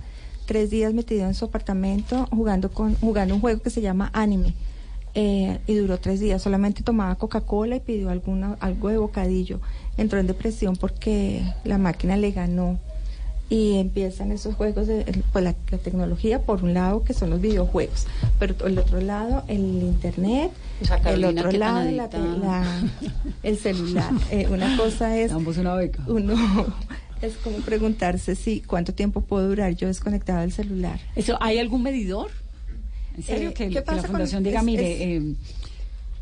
tres 0.45 0.69
días 0.69 0.93
metido 0.93 1.25
en 1.27 1.33
su 1.33 1.45
apartamento 1.45 2.27
jugando 2.31 2.71
con 2.71 2.95
jugando 2.95 3.35
un 3.35 3.41
juego 3.41 3.61
que 3.61 3.69
se 3.69 3.81
llama 3.81 4.09
Anime. 4.13 4.53
Eh, 5.17 5.59
y 5.65 5.75
duró 5.75 5.97
tres 5.97 6.19
días, 6.19 6.41
solamente 6.41 6.83
tomaba 6.83 7.15
Coca-Cola 7.15 7.77
y 7.77 7.79
pidió 7.79 8.09
alguna, 8.09 8.57
algo 8.59 8.89
de 8.89 8.97
bocadillo. 8.97 9.61
Entró 9.95 10.19
en 10.19 10.27
depresión 10.27 10.75
porque 10.75 11.41
la 11.63 11.77
máquina 11.77 12.17
le 12.17 12.31
ganó 12.31 12.77
y 13.49 13.75
empiezan 13.77 14.31
esos 14.31 14.55
juegos 14.55 14.87
de 14.87 15.05
pues 15.31 15.43
la, 15.43 15.55
la 15.69 15.77
tecnología 15.77 16.41
por 16.41 16.63
un 16.63 16.73
lado 16.73 17.03
que 17.03 17.13
son 17.13 17.29
los 17.29 17.39
videojuegos 17.41 18.07
pero 18.39 18.55
el 18.65 18.77
otro 18.79 18.99
lado 19.01 19.43
el 19.47 19.59
internet 19.61 20.51
el 21.05 21.25
otro 21.25 21.49
¿qué 21.51 21.59
tan 21.59 21.59
lado 21.59 21.91
la, 21.91 22.07
la- 22.37 22.83
el 23.43 23.57
celular 23.57 24.11
Eh, 24.31 24.47
una 24.49 24.75
cosa 24.77 25.15
es 25.17 25.29
Damos 25.31 25.57
una 25.57 25.75
beca. 25.75 26.03
uno 26.07 26.33
es 27.21 27.33
como 27.37 27.57
preguntarse 27.57 28.35
si 28.35 28.61
cuánto 28.61 28.93
tiempo 28.95 29.21
puedo 29.21 29.47
durar 29.47 29.75
yo 29.75 29.87
desconectado 29.87 30.41
del 30.41 30.51
celular 30.51 30.99
Eso, 31.15 31.37
¿Hay 31.39 31.59
algún 31.59 31.83
medidor? 31.83 32.31
¿En 33.15 33.23
serio? 33.23 33.49
Eh, 33.49 33.53
que, 33.53 33.69
¿qué 33.69 33.83
que 33.83 33.91
la 33.95 34.01
con- 34.01 34.11
fundación 34.11 34.43
diga, 34.43 34.59
es- 34.59 34.65
mire, 34.65 34.91
es- 35.17 35.21
eh, 35.23 35.35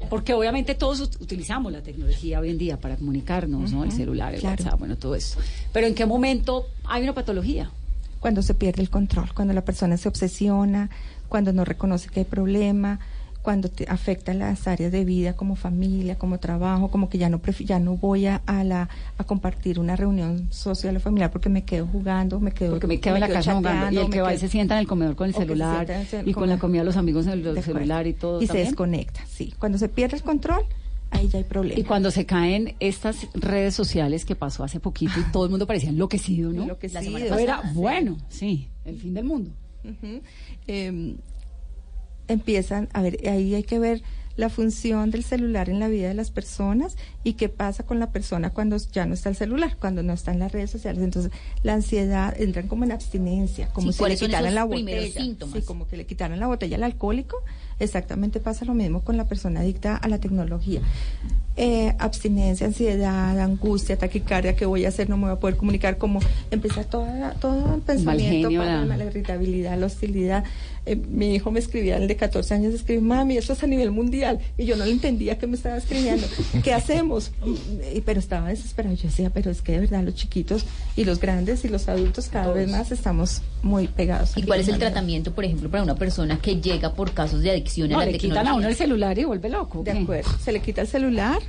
porque 0.10 0.34
obviamente 0.34 0.76
todos 0.76 1.02
ut- 1.02 1.22
utilizamos 1.22 1.72
la 1.72 1.82
tecnología 1.82 2.40
hoy 2.40 2.50
en 2.50 2.58
día 2.58 2.78
para 2.80 2.96
comunicarnos, 2.98 3.72
¿no? 3.72 3.84
El 3.84 3.92
celular, 3.92 4.34
el 4.34 4.40
claro. 4.42 4.64
WhatsApp, 4.64 4.80
bueno, 4.80 4.96
todo 4.98 5.16
eso. 5.16 5.40
Pero 5.72 5.88
¿en 5.88 5.96
qué 5.96 6.06
momento 6.06 6.68
hay 6.86 7.04
una 7.04 7.14
patología? 7.14 7.72
cuando 8.20 8.42
se 8.42 8.54
pierde 8.54 8.82
el 8.82 8.90
control, 8.90 9.34
cuando 9.34 9.54
la 9.54 9.66
persona 9.66 9.98
se 9.98 10.08
obsesiona, 10.08 10.90
cuando 11.28 11.52
no 11.52 11.66
reconoce 11.66 12.08
que 12.08 12.22
hay 12.22 12.26
problema, 12.26 13.02
cuando 13.44 13.70
te 13.70 13.86
afecta 13.88 14.34
las 14.34 14.68
áreas 14.68 14.92
de 14.92 15.06
vida 15.06 15.34
como 15.34 15.56
familia, 15.56 16.18
como 16.18 16.40
trabajo, 16.40 16.90
como 16.90 17.10
que 17.10 17.18
ya 17.20 17.30
no 17.30 17.40
prefi- 17.42 17.66
ya 17.66 17.78
no 17.78 17.98
voy 17.98 18.26
a, 18.26 18.42
a 18.48 18.64
la 18.64 18.90
a 19.20 19.24
compartir 19.26 19.80
una 19.80 19.96
reunión 19.96 20.48
social 20.50 20.96
o 20.98 21.00
familiar 21.00 21.30
porque 21.30 21.50
me 21.50 21.64
quedo 21.64 21.86
jugando, 21.86 22.40
me 22.40 22.52
quedo 22.54 22.72
Porque 22.72 22.88
me 22.88 23.00
quedo 23.00 23.16
en 23.16 23.20
la 23.22 23.28
casa 23.28 23.54
jugando. 23.54 24.02
Y 24.02 24.04
el 24.06 24.10
que 24.10 24.22
va 24.22 24.34
y 24.34 24.40
se 24.40 24.48
sienta 24.48 24.74
en 24.76 24.80
el 24.80 24.88
comedor 24.88 25.16
con 25.16 25.28
el 25.28 25.34
se 25.34 25.42
celular 25.42 25.92
el 25.92 26.28
y 26.28 26.34
con 26.34 26.50
la 26.50 26.58
comida 26.58 26.82
de 26.82 26.86
los 26.86 26.98
amigos 26.98 27.28
en 27.28 27.34
el 27.46 27.62
celular 27.62 28.08
y 28.08 28.14
todo. 28.14 28.42
Y 28.42 28.48
se 28.48 28.58
desconecta, 28.60 29.26
sí. 29.28 29.54
Cuando 29.60 29.78
se 29.78 29.90
pierde 29.90 30.16
el 30.16 30.24
control, 30.24 30.64
ahí 31.12 31.28
ya 31.28 31.38
hay 31.40 31.44
problema. 31.44 31.78
Y 31.78 31.84
cuando 31.84 32.12
se 32.12 32.26
caen 32.26 32.76
estas 32.80 33.28
redes 33.34 33.76
sociales 33.76 34.24
que 34.24 34.36
pasó 34.38 34.64
hace 34.64 34.80
poquito 34.80 35.20
y 35.20 35.32
todo 35.34 35.44
el 35.44 35.50
mundo 35.52 35.68
parecía 35.68 35.90
enloquecido, 35.90 36.54
¿no? 36.54 36.64
Enloquecido. 36.64 37.02
La 37.02 37.06
semana 37.06 37.26
pasada 37.26 37.42
era 37.42 37.62
bueno, 37.74 38.18
sí, 38.30 38.70
el 38.86 38.98
fin 38.98 39.14
del 39.14 39.26
mundo. 39.26 39.52
Eh, 40.68 41.16
empiezan, 42.28 42.90
a 42.94 43.02
ver, 43.02 43.20
ahí 43.28 43.56
hay 43.56 43.64
que 43.64 43.80
ver 43.80 44.02
la 44.36 44.50
función 44.50 45.12
del 45.12 45.24
celular 45.24 45.70
en 45.70 45.80
la 45.80 45.88
vida 45.88 46.08
de 46.08 46.14
las 46.14 46.32
personas 46.32 46.98
y 47.24 47.34
qué 47.34 47.50
pasa 47.50 47.84
con 47.84 48.00
la 48.00 48.12
persona 48.12 48.50
cuando 48.50 48.78
ya 48.92 49.06
no 49.06 49.14
está 49.14 49.30
el 49.30 49.36
celular, 49.36 49.78
cuando 49.80 50.02
no 50.02 50.14
está 50.14 50.32
en 50.32 50.40
las 50.40 50.52
redes 50.52 50.72
sociales. 50.72 51.04
Entonces, 51.04 51.32
la 51.62 51.76
ansiedad 51.76 52.34
entran 52.40 52.68
como 52.68 52.84
en 52.84 52.92
abstinencia, 52.92 53.70
como 53.70 53.88
Sí, 53.88 53.94
si 53.94 53.98
le 53.98 54.00
¿cuáles 54.00 54.20
son 54.20 54.28
quitaran 54.30 54.56
la 54.56 54.64
botella. 54.64 55.22
Sí, 55.22 55.62
como 55.66 55.88
que 55.88 55.98
le 55.98 56.06
quitaran 56.06 56.40
la 56.40 56.48
botella 56.48 56.78
al 56.78 56.84
alcohólico. 56.84 57.38
Exactamente 57.80 58.40
pasa 58.40 58.66
lo 58.66 58.74
mismo 58.74 59.04
con 59.04 59.18
la 59.18 59.26
persona 59.26 59.60
adicta 59.60 59.96
a 59.96 60.08
la 60.08 60.18
tecnología. 60.18 60.82
Eh, 61.56 61.94
abstinencia, 62.00 62.66
ansiedad, 62.66 63.40
angustia, 63.40 63.96
taquicardia, 63.96 64.56
¿qué 64.56 64.66
voy 64.66 64.86
a 64.86 64.88
hacer? 64.88 65.08
No 65.08 65.18
me 65.18 65.26
voy 65.26 65.34
a 65.34 65.40
poder 65.40 65.56
comunicar, 65.56 66.00
como 66.00 66.20
empieza 66.50 66.84
toda, 66.84 67.34
todo 67.34 67.76
el 67.76 67.82
pensamiento, 67.82 68.48
genio, 68.50 68.62
para 68.62 68.84
la- 68.86 68.98
la 68.98 69.06
irritabilidad, 69.06 69.78
la 69.78 69.86
hostilidad. 69.86 70.44
Eh, 70.86 70.96
mi 70.98 71.34
hijo 71.36 71.50
me 71.52 71.60
escribía, 71.60 71.96
el 71.98 72.08
de 72.10 72.16
14 72.18 72.56
años, 72.56 72.74
escribía, 72.74 73.04
mami, 73.04 73.38
esto 73.38 73.54
es 73.54 73.64
a 73.64 73.68
nivel 73.68 73.92
mundial. 73.92 74.40
Y 74.58 74.66
yo 74.66 74.76
no 74.76 74.84
le 74.84 74.92
entendía 74.92 75.38
que 75.38 75.46
me 75.48 75.56
estaba 75.56 75.78
escribiendo. 75.78 76.26
¿Qué 76.64 76.74
hacemos? 76.74 77.32
Y- 77.96 78.02
pero 78.02 78.20
estaba 78.20 78.50
desesperado. 78.50 78.96
Yo 78.96 79.04
decía, 79.04 79.30
pero 79.30 79.52
es 79.52 79.62
que 79.62 79.74
de 79.74 79.80
verdad 79.82 80.04
los 80.04 80.16
chiquitos 80.16 80.66
y 80.98 81.06
los 81.06 81.20
grandes 81.20 81.64
y 81.66 81.70
los 81.70 81.88
adultos 81.88 82.28
cada 82.30 82.52
vez 82.52 82.68
más 82.70 82.92
estamos 82.92 83.44
muy 83.62 83.88
pegados. 83.88 84.32
¿Y 84.36 84.42
cuál 84.44 84.60
es 84.60 84.68
el 84.68 84.78
tratamiento, 84.80 85.34
por 85.34 85.46
ejemplo, 85.46 85.70
para 85.70 85.84
una 85.84 85.96
persona 85.96 86.40
que 86.42 86.60
llega 86.60 86.94
por 86.96 87.12
casos 87.14 87.42
de 87.42 87.52
adicción 87.52 87.90
No, 87.92 88.00
a 88.00 88.06
la 88.06 88.12
le 88.12 88.18
quitan 88.18 88.48
a 88.48 88.56
uno 88.56 88.68
el 88.68 88.76
celular 88.76 89.18
y 89.20 89.24
vuelve 89.24 89.50
loco. 89.50 89.84
De 89.84 89.92
acuerdo. 89.92 90.30
Se 90.44 90.52
le 90.52 90.60
quita 90.62 90.82
el 90.82 90.88
celular 90.88 91.40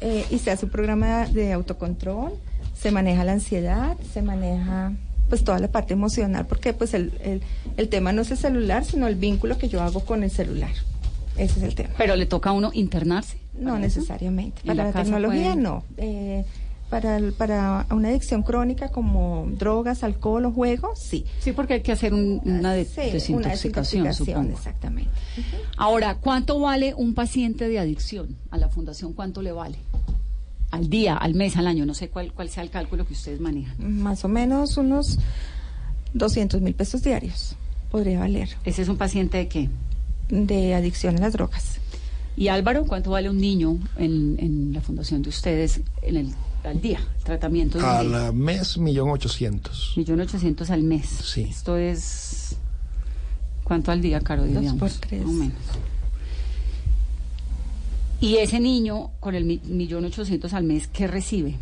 eh, 0.00 0.24
y 0.30 0.38
se 0.38 0.50
hace 0.50 0.64
un 0.66 0.70
programa 0.70 1.26
de 1.26 1.52
autocontrol, 1.52 2.32
se 2.78 2.90
maneja 2.90 3.24
la 3.24 3.32
ansiedad, 3.32 3.96
se 4.12 4.22
maneja 4.22 4.92
pues 5.28 5.42
toda 5.42 5.58
la 5.58 5.68
parte 5.68 5.92
emocional, 5.94 6.46
porque 6.46 6.72
pues 6.72 6.94
el, 6.94 7.12
el, 7.22 7.42
el 7.76 7.88
tema 7.88 8.12
no 8.12 8.22
es 8.22 8.30
el 8.30 8.36
celular, 8.38 8.84
sino 8.84 9.08
el 9.08 9.16
vínculo 9.16 9.58
que 9.58 9.68
yo 9.68 9.82
hago 9.82 10.00
con 10.04 10.22
el 10.22 10.30
celular. 10.30 10.70
Ese 11.36 11.58
es 11.58 11.64
el 11.64 11.74
tema. 11.74 11.90
Pero 11.98 12.14
le 12.16 12.26
toca 12.26 12.50
a 12.50 12.52
uno 12.52 12.70
internarse. 12.72 13.36
No 13.58 13.78
necesariamente. 13.78 14.60
¿En 14.62 14.68
Para 14.68 14.84
la 14.84 14.90
la, 14.92 15.02
tecnología 15.02 15.54
no. 15.56 15.82
Eh, 15.96 16.44
para, 16.90 17.18
para 17.36 17.84
una 17.90 18.10
adicción 18.10 18.42
crónica 18.44 18.90
como 18.90 19.46
drogas, 19.58 20.04
alcohol 20.04 20.44
o 20.44 20.52
juego, 20.52 20.92
sí. 20.94 21.24
Sí, 21.40 21.50
porque 21.52 21.74
hay 21.74 21.80
que 21.82 21.90
hacer 21.90 22.14
un- 22.14 22.40
una 22.44 22.72
de- 22.74 22.84
Sí, 22.84 23.00
una 23.00 23.12
desintoxicación, 23.14 23.42
desintoxicación, 24.04 24.14
supongo. 24.14 24.56
exactamente. 24.56 25.10
Ahora, 25.76 26.14
¿cuánto 26.16 26.60
vale 26.60 26.94
un 26.94 27.14
paciente 27.14 27.68
de 27.68 27.78
adicción? 27.80 28.36
A 28.50 28.58
la 28.58 28.68
fundación, 28.68 29.12
¿cuánto 29.14 29.42
le 29.42 29.50
vale? 29.52 29.78
Al 30.70 30.90
día, 30.90 31.16
al 31.16 31.34
mes, 31.34 31.56
al 31.56 31.66
año, 31.66 31.86
no 31.86 31.94
sé 31.94 32.08
cuál, 32.08 32.32
cuál 32.32 32.48
sea 32.50 32.62
el 32.62 32.70
cálculo 32.70 33.06
que 33.06 33.12
ustedes 33.12 33.40
manejan. 33.40 33.76
Más 34.02 34.24
o 34.24 34.28
menos 34.28 34.76
unos 34.76 35.18
200 36.14 36.60
mil 36.60 36.74
pesos 36.74 37.02
diarios 37.02 37.56
podría 37.90 38.18
valer 38.18 38.48
¿Ese 38.64 38.82
es 38.82 38.88
un 38.88 38.96
paciente 38.96 39.38
de 39.38 39.48
qué? 39.48 39.68
de 40.28 40.74
adicción 40.74 41.16
a 41.16 41.20
las 41.20 41.32
drogas. 41.34 41.78
Y 42.36 42.48
Álvaro, 42.48 42.84
¿cuánto 42.84 43.10
vale 43.12 43.30
un 43.30 43.38
niño 43.40 43.78
en, 43.96 44.36
en 44.40 44.72
la 44.74 44.80
fundación 44.80 45.22
de 45.22 45.28
ustedes 45.30 45.80
en 46.02 46.16
el, 46.16 46.34
al 46.64 46.80
día? 46.80 46.98
Tratamiento 47.24 47.78
de 47.78 47.84
un 47.84 47.90
Al 48.14 48.34
mes, 48.34 48.76
millón 48.76 49.08
ochocientos. 49.10 49.94
Millón 49.96 50.20
ochocientos 50.20 50.70
al 50.70 50.82
mes. 50.82 51.06
Sí. 51.06 51.42
Esto 51.48 51.76
es... 51.76 52.56
¿Cuánto 53.64 53.90
al 53.92 54.02
día, 54.02 54.20
Caro? 54.20 54.44
Dos 54.46 54.72
por 54.74 54.90
tres. 54.90 55.22
más 55.22 55.30
o 55.30 55.32
menos. 55.32 55.54
Y 58.20 58.36
ese 58.36 58.60
niño 58.60 59.10
con 59.20 59.34
el 59.34 59.44
mi- 59.44 59.60
millón 59.64 60.04
ochocientos 60.04 60.52
al 60.54 60.64
mes, 60.64 60.88
¿qué 60.88 61.06
recibe? 61.06 61.56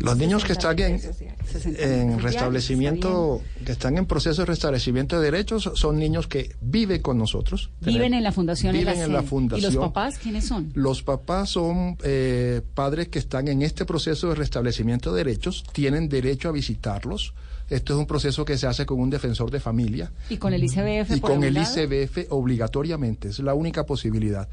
Los 0.00 0.16
niños 0.16 0.44
que 0.44 0.52
están 0.52 0.78
en, 0.78 1.00
60 1.00 1.82
en 1.82 2.06
pesos 2.08 2.22
restablecimiento, 2.22 3.42
que 3.66 3.72
están 3.72 3.98
en 3.98 4.06
proceso 4.06 4.42
de 4.42 4.46
restablecimiento 4.46 5.18
de 5.20 5.24
derechos, 5.30 5.70
son 5.74 5.98
niños 5.98 6.28
que 6.28 6.54
viven 6.60 7.02
con 7.02 7.18
nosotros. 7.18 7.70
Viven 7.80 8.14
en 8.14 8.22
la 8.22 8.30
fundación. 8.30 8.74
Viven 8.74 8.96
la 8.98 9.04
en 9.04 9.12
la 9.12 9.22
fundación. 9.24 9.72
¿Y 9.72 9.74
los 9.74 9.84
papás 9.86 10.18
quiénes 10.18 10.44
son? 10.46 10.70
Los 10.74 11.02
papás 11.02 11.50
son 11.50 11.96
eh, 12.04 12.60
padres 12.74 13.08
que 13.08 13.18
están 13.18 13.48
en 13.48 13.62
este 13.62 13.84
proceso 13.84 14.28
de 14.28 14.36
restablecimiento 14.36 15.12
de 15.12 15.24
derechos, 15.24 15.64
tienen 15.72 16.08
derecho 16.08 16.48
a 16.48 16.52
visitarlos. 16.52 17.34
Esto 17.68 17.92
es 17.94 17.98
un 17.98 18.06
proceso 18.06 18.44
que 18.44 18.56
se 18.56 18.66
hace 18.68 18.86
con 18.86 18.98
un 19.00 19.10
defensor 19.10 19.50
de 19.50 19.60
familia 19.60 20.10
Y 20.30 20.38
con 20.38 20.54
el 20.54 20.62
ICBF. 20.64 21.16
y 21.16 21.20
por 21.20 21.32
con 21.32 21.44
el 21.44 21.54
lado? 21.54 21.66
ICBF 21.82 22.26
obligatoriamente. 22.30 23.28
Es 23.28 23.40
la 23.40 23.54
única 23.54 23.84
posibilidad. 23.84 24.48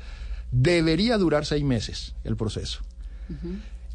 Debería 0.52 1.18
durar 1.18 1.46
seis 1.46 1.64
meses 1.64 2.16
el 2.24 2.36
proceso. 2.36 2.82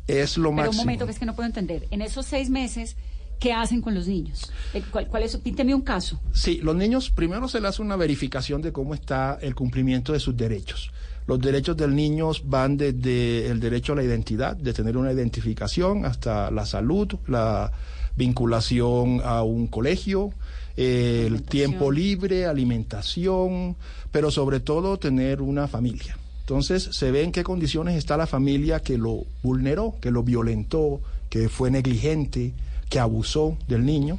Es 0.07 0.37
lo 0.37 0.43
Pero 0.43 0.51
un 0.51 0.57
máximo. 0.57 0.83
momento 0.83 1.07
que 1.07 1.13
es 1.13 1.19
que 1.19 1.27
no 1.27 1.35
puedo 1.37 1.47
entender. 1.47 1.87
En 1.91 2.03
esos 2.03 2.27
seis 2.27 2.51
meses, 2.51 2.97
¿qué 3.39 3.53
hacen 3.53 3.81
con 3.81 3.95
los 3.95 4.09
niños? 4.09 4.53
Eh, 4.75 4.83
¿Cuál, 4.91 5.07
cuál 5.07 5.23
es? 5.23 5.37
Pínteme 5.37 5.75
un 5.75 5.83
caso. 5.83 6.21
Sí, 6.33 6.61
los 6.63 6.75
niños 6.75 7.11
primero 7.11 7.49
se 7.49 7.61
le 7.61 7.69
hace 7.69 7.81
una 7.83 7.97
verificación 7.97 8.61
de 8.61 8.73
cómo 8.73 8.95
está 8.95 9.39
el 9.41 9.55
cumplimiento 9.55 10.13
de 10.13 10.21
sus 10.21 10.37
derechos. 10.37 10.91
Los 11.27 11.41
derechos 11.41 11.77
del 11.77 11.95
niño 11.95 12.31
van 12.45 12.77
desde 12.77 13.47
el 13.47 13.61
derecho 13.61 13.93
a 13.93 13.97
la 13.97 14.03
identidad, 14.03 14.57
de 14.57 14.73
tener 14.73 14.97
una 14.97 15.13
identificación, 15.13 16.05
hasta 16.05 16.51
la 16.51 16.67
salud, 16.67 17.09
la 17.29 17.71
vinculación 18.17 19.21
a 19.25 19.43
un 19.45 19.69
colegio, 19.69 20.33
eh, 20.77 21.25
el 21.29 21.43
tiempo 21.43 21.93
libre, 21.93 22.47
alimentación, 22.47 23.77
pero 24.11 24.31
sobre 24.33 24.59
todo 24.59 24.99
tener 24.99 25.41
una 25.41 25.69
familia. 25.69 26.17
Entonces 26.51 26.97
se 26.97 27.13
ve 27.13 27.23
en 27.23 27.31
qué 27.31 27.45
condiciones 27.45 27.97
está 27.97 28.17
la 28.17 28.27
familia 28.27 28.81
que 28.81 28.99
lo 28.99 29.25
vulneró, 29.41 29.95
que 30.01 30.11
lo 30.11 30.25
violentó, 30.25 31.01
que 31.29 31.49
fue 31.49 31.71
negligente, 31.71 32.53
que 32.89 32.99
abusó 32.99 33.57
del 33.69 33.87
niño 33.87 34.19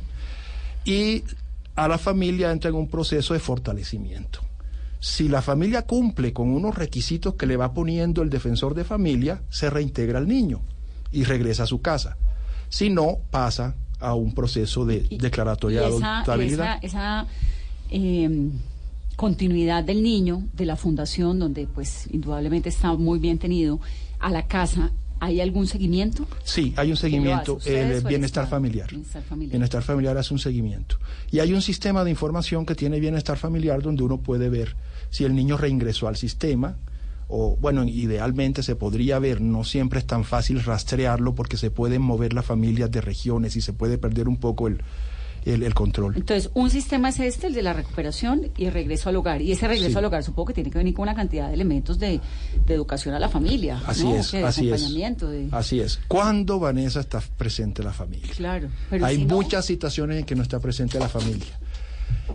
y 0.85 1.23
a 1.75 1.89
la 1.89 1.97
familia 1.97 2.53
entra 2.53 2.69
en 2.69 2.77
un 2.77 2.87
proceso 2.87 3.33
de 3.33 3.41
fortalecimiento. 3.41 4.39
Si 5.01 5.27
la 5.27 5.41
familia 5.41 5.81
cumple 5.81 6.31
con 6.31 6.51
unos 6.51 6.75
requisitos 6.75 7.35
que 7.35 7.47
le 7.47 7.57
va 7.57 7.73
poniendo 7.73 8.21
el 8.21 8.29
defensor 8.29 8.75
de 8.75 8.85
familia, 8.85 9.41
se 9.49 9.69
reintegra 9.69 10.17
al 10.17 10.29
niño 10.29 10.61
y 11.11 11.25
regresa 11.25 11.63
a 11.63 11.67
su 11.67 11.81
casa. 11.81 12.15
Si 12.69 12.89
no, 12.89 13.17
pasa 13.29 13.75
a 13.99 14.13
un 14.13 14.33
proceso 14.33 14.85
de 14.85 15.01
declaratoria 15.19 15.81
de 15.81 15.87
adoptabilidad. 15.87 16.77
esa, 16.81 17.23
esa, 17.23 17.27
eh, 17.89 18.51
continuidad 19.21 19.83
del 19.83 20.01
niño, 20.01 20.47
de 20.53 20.65
la 20.65 20.75
fundación, 20.75 21.37
donde 21.37 21.67
pues 21.67 22.07
indudablemente 22.09 22.69
está 22.69 22.91
muy 22.95 23.19
bien 23.19 23.37
tenido, 23.37 23.79
a 24.17 24.31
la 24.31 24.47
casa, 24.47 24.93
¿hay 25.19 25.39
algún 25.41 25.67
seguimiento? 25.67 26.25
Sí, 26.43 26.73
hay 26.75 26.89
un 26.89 26.97
seguimiento, 26.97 27.57
¿Ustedes 27.57 27.77
o 27.77 27.81
el 27.81 27.91
familiar. 27.91 28.09
Bienestar 28.09 28.47
familiar. 28.47 29.51
Bienestar 29.51 29.83
familiar 29.83 30.17
hace 30.17 30.33
un 30.33 30.39
seguimiento. 30.39 30.95
Y 31.29 31.37
hay 31.37 31.53
un 31.53 31.61
sistema 31.61 32.03
de 32.03 32.09
información 32.09 32.65
que 32.65 32.73
tiene 32.73 32.99
bienestar 32.99 33.37
familiar 33.37 33.83
donde 33.83 34.01
uno 34.01 34.17
puede 34.17 34.49
ver 34.49 34.75
si 35.11 35.23
el 35.23 35.35
niño 35.35 35.55
reingresó 35.55 36.07
al 36.07 36.15
sistema 36.15 36.77
o, 37.27 37.55
bueno, 37.61 37.83
idealmente 37.83 38.63
se 38.63 38.75
podría 38.75 39.19
ver, 39.19 39.39
no 39.39 39.63
siempre 39.63 39.99
es 39.99 40.07
tan 40.07 40.23
fácil 40.23 40.63
rastrearlo 40.63 41.35
porque 41.35 41.57
se 41.57 41.69
pueden 41.69 42.01
mover 42.01 42.33
las 42.33 42.45
familias 42.45 42.89
de 42.89 43.01
regiones 43.01 43.55
y 43.55 43.61
se 43.61 43.71
puede 43.71 43.99
perder 43.99 44.27
un 44.27 44.37
poco 44.37 44.67
el, 44.67 44.81
el, 45.45 45.63
el 45.63 45.73
control. 45.73 46.13
Entonces, 46.15 46.51
un 46.53 46.69
sistema 46.69 47.09
es 47.09 47.19
este, 47.19 47.47
el 47.47 47.53
de 47.53 47.61
la 47.63 47.73
recuperación 47.73 48.49
y 48.57 48.69
regreso 48.69 49.09
al 49.09 49.15
hogar. 49.15 49.41
Y 49.41 49.51
ese 49.51 49.67
regreso 49.67 49.91
Sí. 49.91 49.97
al 49.97 50.05
hogar 50.05 50.23
supongo 50.23 50.47
que 50.47 50.53
tiene 50.53 50.69
que 50.69 50.77
venir 50.77 50.93
con 50.93 51.03
una 51.03 51.15
cantidad 51.15 51.47
de 51.47 51.53
elementos 51.55 51.97
de, 51.99 52.19
de 52.65 52.73
educación 52.73 53.15
a 53.15 53.19
la 53.19 53.29
familia. 53.29 53.81
Así 53.87 54.03
¿no? 54.03 54.15
es, 54.15 54.31
de 54.31 54.43
así 54.43 54.69
es. 54.69 54.93
De... 54.93 55.47
Así 55.51 55.79
es. 55.79 55.99
¿Cuándo, 56.07 56.59
Vanessa, 56.59 56.99
está 56.99 57.21
presente 57.37 57.81
la 57.83 57.93
familia? 57.93 58.31
Claro. 58.35 58.69
Pero 58.89 59.05
Hay 59.05 59.17
si 59.17 59.25
no- 59.25 59.35
muchas 59.35 59.65
situaciones 59.65 60.19
en 60.19 60.25
que 60.25 60.35
no 60.35 60.43
está 60.43 60.59
presente 60.59 60.99
la 60.99 61.09
familia. 61.09 61.59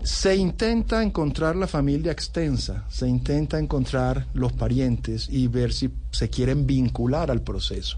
Se 0.03 0.35
intenta 0.35 1.01
encontrar 1.03 1.55
la 1.55 1.67
familia 1.67 2.11
extensa, 2.11 2.85
se 2.89 3.07
intenta 3.07 3.57
encontrar 3.57 4.27
los 4.33 4.51
parientes 4.53 5.27
y 5.29 5.47
ver 5.47 5.71
si 5.73 5.89
se 6.11 6.29
quieren 6.29 6.67
vincular 6.67 7.31
al 7.31 7.41
proceso. 7.41 7.97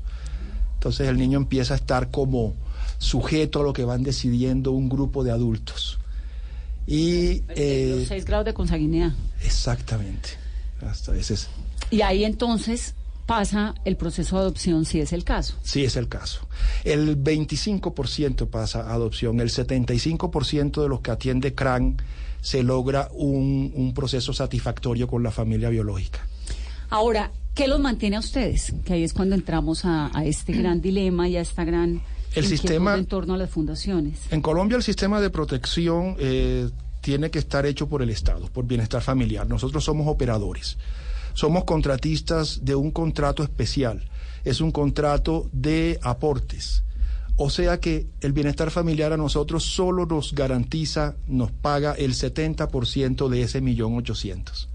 Entonces 0.75 1.07
el 1.09 1.17
niño 1.17 1.37
empieza 1.37 1.73
a 1.73 1.77
estar 1.77 2.09
como 2.09 2.53
sujeto 2.99 3.61
a 3.61 3.63
lo 3.63 3.73
que 3.73 3.83
van 3.85 4.03
decidiendo 4.03 4.71
un 4.71 4.87
grupo 4.89 5.23
de 5.23 5.31
adultos. 5.31 5.97
Y 6.85 7.41
eh, 7.49 7.95
Los 7.99 8.07
seis 8.07 8.25
grados 8.25 8.45
de 8.45 8.53
consanguinidad. 8.53 9.13
exactamente, 9.43 10.29
hasta 10.81 11.11
veces 11.11 11.49
Y 11.91 12.01
ahí 12.01 12.23
entonces 12.23 12.93
pasa 13.25 13.75
el 13.85 13.95
proceso 13.95 14.37
de 14.37 14.41
adopción 14.43 14.85
si 14.85 14.99
es 14.99 15.13
el 15.13 15.23
caso. 15.23 15.55
Sí, 15.63 15.83
es 15.83 15.95
el 15.95 16.07
caso. 16.07 16.41
El 16.83 17.23
25% 17.23 18.47
pasa 18.47 18.89
a 18.89 18.93
adopción, 18.93 19.39
el 19.39 19.49
75% 19.49 20.81
de 20.81 20.89
los 20.89 21.01
que 21.01 21.11
atiende 21.11 21.53
CRAN 21.53 21.97
se 22.41 22.63
logra 22.63 23.09
un, 23.13 23.71
un 23.75 23.93
proceso 23.93 24.33
satisfactorio 24.33 25.07
con 25.07 25.21
la 25.23 25.29
familia 25.31 25.69
biológica. 25.69 26.19
Ahora, 26.89 27.31
¿qué 27.53 27.67
los 27.67 27.79
mantiene 27.79 28.15
a 28.15 28.19
ustedes? 28.19 28.73
Que 28.83 28.93
ahí 28.93 29.03
es 29.03 29.13
cuando 29.13 29.35
entramos 29.35 29.85
a, 29.85 30.09
a 30.17 30.25
este 30.25 30.53
gran 30.53 30.81
dilema 30.81 31.27
y 31.29 31.37
a 31.37 31.41
esta 31.41 31.63
gran 31.63 32.01
El 32.35 32.43
inquietud 32.45 32.49
sistema- 32.69 32.95
en 32.97 33.05
torno 33.05 33.33
a 33.33 33.37
las 33.37 33.49
fundaciones. 33.49 34.19
En 34.31 34.41
Colombia 34.41 34.77
el 34.77 34.83
sistema 34.83 35.19
de 35.21 35.29
protección 35.29 36.15
eh, 36.19 36.69
tiene 37.01 37.31
que 37.31 37.39
estar 37.39 37.65
hecho 37.65 37.87
por 37.87 38.01
el 38.01 38.09
Estado, 38.09 38.47
por 38.47 38.65
bienestar 38.65 39.01
familiar. 39.01 39.47
Nosotros 39.47 39.83
somos 39.83 40.07
operadores, 40.07 40.77
somos 41.33 41.63
contratistas 41.63 42.63
de 42.65 42.75
un 42.75 42.91
contrato 42.91 43.41
especial, 43.43 44.03
es 44.45 44.61
un 44.61 44.71
contrato 44.71 45.49
de 45.51 45.99
aportes. 46.03 46.83
O 47.41 47.49
sea 47.49 47.79
que 47.79 48.05
el 48.19 48.33
bienestar 48.33 48.69
familiar 48.69 49.13
a 49.13 49.17
nosotros 49.17 49.63
solo 49.63 50.05
nos 50.05 50.35
garantiza, 50.35 51.15
nos 51.25 51.51
paga 51.51 51.93
el 51.93 52.13
70% 52.13 53.29
de 53.29 53.41
ese 53.43 53.61
millón 53.61 53.95
ochocientos. 53.97 54.67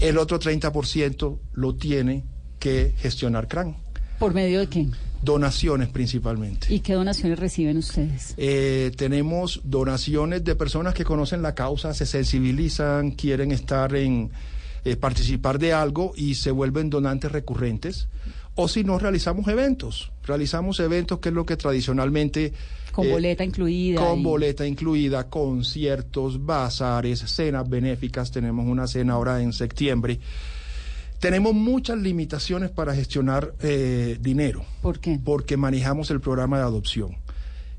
El 0.00 0.16
otro 0.16 0.38
30% 0.40 1.38
lo 1.52 1.74
tiene 1.74 2.24
que 2.58 2.94
gestionar 2.98 3.48
CRAN. 3.48 3.76
¿Por 4.18 4.32
medio 4.32 4.60
de 4.60 4.66
qué? 4.68 4.86
Donaciones 5.22 5.88
principalmente. 5.88 6.72
¿Y 6.72 6.80
qué 6.80 6.94
donaciones 6.94 7.38
reciben 7.38 7.78
ustedes? 7.78 8.34
Eh, 8.36 8.92
tenemos 8.96 9.60
donaciones 9.64 10.44
de 10.44 10.54
personas 10.54 10.94
que 10.94 11.04
conocen 11.04 11.42
la 11.42 11.54
causa, 11.54 11.92
se 11.92 12.06
sensibilizan, 12.06 13.10
quieren 13.10 13.50
estar 13.50 13.94
en 13.96 14.30
eh, 14.84 14.96
participar 14.96 15.58
de 15.58 15.72
algo 15.72 16.12
y 16.16 16.36
se 16.36 16.52
vuelven 16.52 16.88
donantes 16.88 17.32
recurrentes. 17.32 18.06
O 18.54 18.68
si 18.68 18.84
no, 18.84 18.98
realizamos 18.98 19.46
eventos. 19.48 20.10
Realizamos 20.24 20.80
eventos 20.80 21.18
que 21.18 21.28
es 21.30 21.34
lo 21.34 21.44
que 21.46 21.56
tradicionalmente... 21.56 22.52
Con 22.92 23.06
eh, 23.06 23.10
boleta 23.12 23.44
incluida. 23.44 24.00
Con 24.04 24.20
y- 24.20 24.22
boleta 24.22 24.66
incluida, 24.66 25.28
conciertos, 25.28 26.44
bazares, 26.44 27.20
cenas 27.20 27.68
benéficas. 27.68 28.30
Tenemos 28.30 28.66
una 28.66 28.86
cena 28.86 29.14
ahora 29.14 29.40
en 29.42 29.52
septiembre. 29.52 30.18
Tenemos 31.20 31.52
muchas 31.52 31.98
limitaciones 31.98 32.70
para 32.70 32.94
gestionar 32.94 33.54
eh, 33.60 34.18
dinero. 34.20 34.64
¿Por 34.82 35.00
qué? 35.00 35.18
Porque 35.22 35.56
manejamos 35.56 36.10
el 36.10 36.20
programa 36.20 36.58
de 36.58 36.64
adopción. 36.64 37.16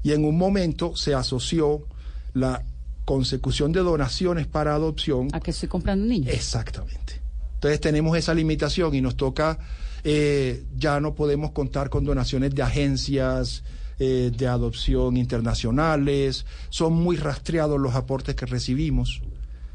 Y 0.03 0.11
en 0.11 0.25
un 0.25 0.37
momento 0.37 0.95
se 0.95 1.13
asoció 1.13 1.85
la 2.33 2.63
consecución 3.05 3.71
de 3.71 3.79
donaciones 3.79 4.45
para 4.45 4.75
adopción. 4.75 5.29
¿A 5.33 5.39
que 5.39 5.51
estoy 5.51 5.69
comprando 5.69 6.03
un 6.03 6.09
niño? 6.09 6.29
Exactamente. 6.29 7.21
Entonces 7.55 7.79
tenemos 7.81 8.17
esa 8.17 8.33
limitación 8.33 8.93
y 8.93 9.01
nos 9.01 9.15
toca, 9.17 9.57
eh, 10.03 10.63
ya 10.77 10.99
no 10.99 11.15
podemos 11.15 11.51
contar 11.51 11.89
con 11.89 12.05
donaciones 12.05 12.53
de 12.55 12.61
agencias 12.61 13.63
eh, 13.99 14.31
de 14.33 14.47
adopción 14.47 15.17
internacionales, 15.17 16.45
son 16.69 16.93
muy 16.93 17.17
rastreados 17.17 17.79
los 17.79 17.95
aportes 17.95 18.35
que 18.35 18.45
recibimos. 18.45 19.21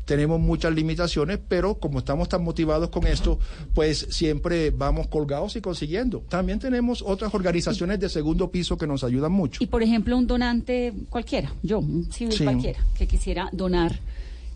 Tenemos 0.04 0.38
muchas 0.38 0.74
limitaciones, 0.74 1.38
pero 1.48 1.76
como 1.76 2.00
estamos 2.00 2.28
tan 2.28 2.44
motivados 2.44 2.90
con 2.90 3.06
esto, 3.06 3.38
pues 3.74 4.06
siempre 4.10 4.70
vamos 4.70 5.06
colgados 5.08 5.56
y 5.56 5.60
consiguiendo. 5.62 6.20
También 6.28 6.58
tenemos 6.58 7.02
otras 7.02 7.34
organizaciones 7.34 7.98
de 8.00 8.08
segundo 8.08 8.50
piso 8.50 8.76
que 8.76 8.86
nos 8.86 9.02
ayudan 9.02 9.32
mucho. 9.32 9.62
Y 9.64 9.66
por 9.66 9.82
ejemplo, 9.82 10.16
un 10.16 10.26
donante 10.26 10.92
cualquiera, 11.08 11.52
yo, 11.62 11.78
un 11.78 12.10
civil 12.12 12.32
Sí. 12.34 12.44
cualquiera, 12.44 12.80
que 12.98 13.06
quisiera 13.06 13.48
donar, 13.52 13.98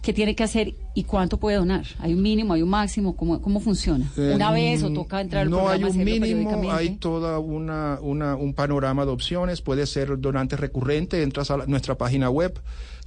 ¿qué 0.02 0.12
tiene 0.12 0.34
que 0.36 0.44
hacer 0.44 0.74
y 0.94 1.04
cuánto 1.04 1.38
puede 1.38 1.56
donar? 1.56 1.86
¿Hay 1.98 2.12
un 2.12 2.20
mínimo, 2.22 2.52
hay 2.52 2.60
un 2.62 2.68
máximo? 2.68 3.16
¿Cómo, 3.16 3.40
cómo 3.40 3.58
funciona? 3.60 4.06
¿Una 4.16 4.50
Eh, 4.50 4.72
vez 4.72 4.82
o 4.82 4.92
toca 4.92 5.20
entrar 5.20 5.44
al 5.44 5.50
No 5.50 5.68
hay 5.68 5.82
un 5.82 5.96
mínimo, 6.04 6.70
hay 6.70 6.90
toda 6.96 7.38
una, 7.38 7.98
una- 8.02 8.36
un 8.36 8.52
panorama 8.52 9.06
de 9.06 9.12
opciones. 9.12 9.62
Puede 9.62 9.86
ser 9.86 10.20
donante 10.20 10.56
recurrente, 10.56 11.22
entras 11.22 11.50
a 11.50 11.56
la- 11.56 11.66
nuestra 11.66 11.96
página 11.96 12.28
web, 12.30 12.58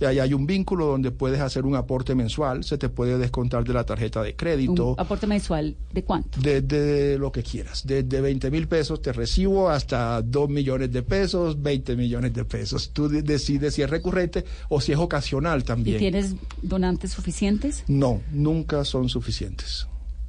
ahí 0.08 0.20
hay 0.20 0.34
un 0.34 0.46
vínculo 0.46 0.86
donde 0.88 1.12
puedes 1.12 1.40
hacer 1.40 1.66
un 1.66 1.76
aporte 1.76 2.16
mensual, 2.16 2.64
se 2.64 2.78
te 2.78 2.90
puede 2.90 3.18
descontar 3.18 3.64
de 3.64 3.74
la 3.74 3.86
tarjeta 3.86 4.22
de 4.24 4.36
crédito. 4.36 4.94
¿Un 4.94 5.00
aporte 5.00 5.28
mensual 5.28 5.76
de 5.94 6.04
cuánto? 6.04 6.40
Desde 6.42 7.18
lo 7.18 7.32
que 7.32 7.44
quieras, 7.44 7.84
desde 7.86 8.22
20 8.22 8.52
mil 8.52 8.68
pesos 8.68 9.02
te 9.02 9.14
recibo 9.14 9.70
hasta 9.70 10.22
2 10.22 10.50
millones 10.50 10.92
de 10.92 11.04
pesos, 11.04 11.62
20 11.62 11.96
millones 11.96 12.34
de 12.34 12.46
pesos. 12.46 12.92
Tú 12.94 13.08
de- 13.08 13.22
decides 13.22 13.74
si 13.76 13.82
es 13.82 13.90
recurrente 13.90 14.44
o 14.70 14.82
si 14.82 14.92
es 14.92 14.98
ocasional 14.98 15.60
¿Y 15.62 15.64
también. 15.64 15.98
tienes 16.00 16.36
donantes 16.62 17.12
suficientes? 17.12 17.84
No, 17.88 18.22
nunca 18.32 18.84
son 18.86 19.10
suficientes. 19.10 19.88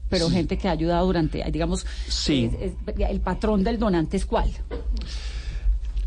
Pero 0.09 0.29
gente 0.29 0.59
que 0.59 0.69
ha 0.69 0.73
ayudado 0.73 1.07
durante, 1.07 1.43
digamos, 1.51 1.87
Sí. 2.09 2.51
es- 2.61 2.73
es- 2.73 3.09
el 3.09 3.21
patrón 3.21 3.65
del 3.65 3.79
donante 3.79 4.19
es 4.19 4.27
cuál. 4.27 4.51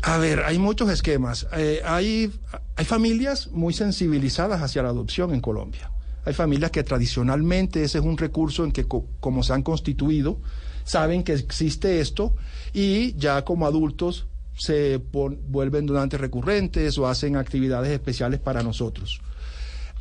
A 0.02 0.18
ver, 0.18 0.40
hay 0.44 0.58
muchos 0.58 0.88
esquemas. 0.90 1.46
Eh, 1.52 1.80
hay, 1.84 2.30
hay 2.76 2.84
familias 2.84 3.48
muy 3.52 3.72
sensibilizadas 3.74 4.62
hacia 4.62 4.82
la 4.82 4.90
adopción 4.90 5.34
en 5.34 5.40
Colombia. 5.40 5.90
Hay 6.24 6.34
familias 6.34 6.70
que 6.70 6.82
tradicionalmente 6.84 7.82
ese 7.82 7.98
es 7.98 8.04
un 8.04 8.16
recurso 8.18 8.64
en 8.64 8.72
que 8.72 8.84
co- 8.86 9.06
como 9.20 9.42
se 9.42 9.52
han 9.52 9.62
constituido, 9.62 10.40
saben 10.84 11.22
que 11.24 11.32
existe 11.34 12.00
esto 12.00 12.34
y 12.72 13.14
ya 13.14 13.44
como 13.44 13.66
adultos 13.66 14.26
se 14.56 14.98
pon- 14.98 15.38
vuelven 15.48 15.86
donantes 15.86 16.20
recurrentes 16.20 16.98
o 16.98 17.06
hacen 17.08 17.36
actividades 17.36 17.90
especiales 17.90 18.40
para 18.40 18.62
nosotros. 18.62 19.20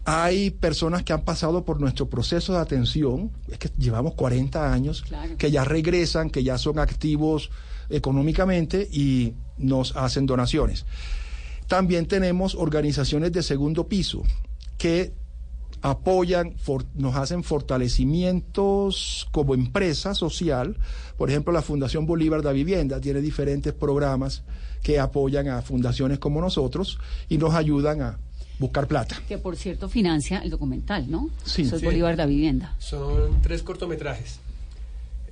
Hay 0.08 0.52
personas 0.52 1.04
que 1.04 1.14
han 1.14 1.24
pasado 1.24 1.66
por 1.66 1.80
nuestro 1.82 2.08
proceso 2.10 2.54
de 2.54 2.60
atención, 2.60 3.32
es 3.50 3.58
que 3.58 3.70
llevamos 3.78 4.14
40 4.14 4.72
años, 4.72 5.04
que 5.38 5.50
ya 5.50 5.64
regresan, 5.64 6.30
que 6.30 6.44
ya 6.44 6.60
son 6.60 6.78
activos 6.78 7.50
económicamente 7.90 8.88
y 8.92 9.34
nos 9.58 9.96
hacen 9.96 10.26
donaciones. 10.26 10.86
También 11.68 12.06
tenemos 12.08 12.56
organizaciones 12.56 13.32
de 13.32 13.42
segundo 13.44 13.88
piso 13.88 14.24
que 14.78 15.14
apoyan, 15.82 16.56
for- 16.58 16.86
nos 16.96 17.16
hacen 17.16 17.44
fortalecimientos 17.44 19.28
como 19.32 19.54
empresa 19.54 20.14
social. 20.16 20.78
Por 21.18 21.30
ejemplo, 21.30 21.54
la 21.54 21.62
Fundación 21.62 22.06
Bolívar 22.06 22.42
de 22.42 22.54
Vivienda 22.54 23.00
tiene 23.00 23.22
diferentes 23.22 23.74
programas 23.74 24.44
que 24.84 25.00
apoyan 25.00 25.48
a 25.50 25.62
fundaciones 25.62 26.20
como 26.20 26.42
nosotros 26.42 27.00
y 27.30 27.38
nos 27.38 27.54
ayudan 27.56 28.02
a 28.02 28.20
buscar 28.60 28.88
plata. 28.88 29.18
Que 29.28 29.38
por 29.38 29.56
cierto 29.58 29.90
financia 29.90 30.40
el 30.40 30.50
documental, 30.50 31.10
¿no? 31.10 31.30
Sí. 31.44 31.64
Eso 31.64 31.76
es 31.76 31.82
Sí. 31.82 31.86
Bolívar 31.88 32.16
de 32.16 32.26
Vivienda. 32.26 32.76
Son 32.80 33.42
tres 33.42 33.64
cortometrajes. 33.64 34.40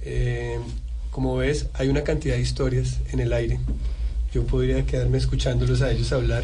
Eh, 0.01 0.59
como 1.13 1.37
ves, 1.37 1.67
hay 1.75 1.89
una 1.89 2.03
cantidad 2.03 2.35
de 2.35 2.41
historias 2.41 2.99
en 3.11 3.19
el 3.19 3.33
aire. 3.33 3.59
Yo 4.33 4.45
podría 4.47 4.83
quedarme 4.83 5.19
escuchándolos 5.19 5.83
a 5.83 5.91
ellos 5.91 6.11
hablar, 6.11 6.43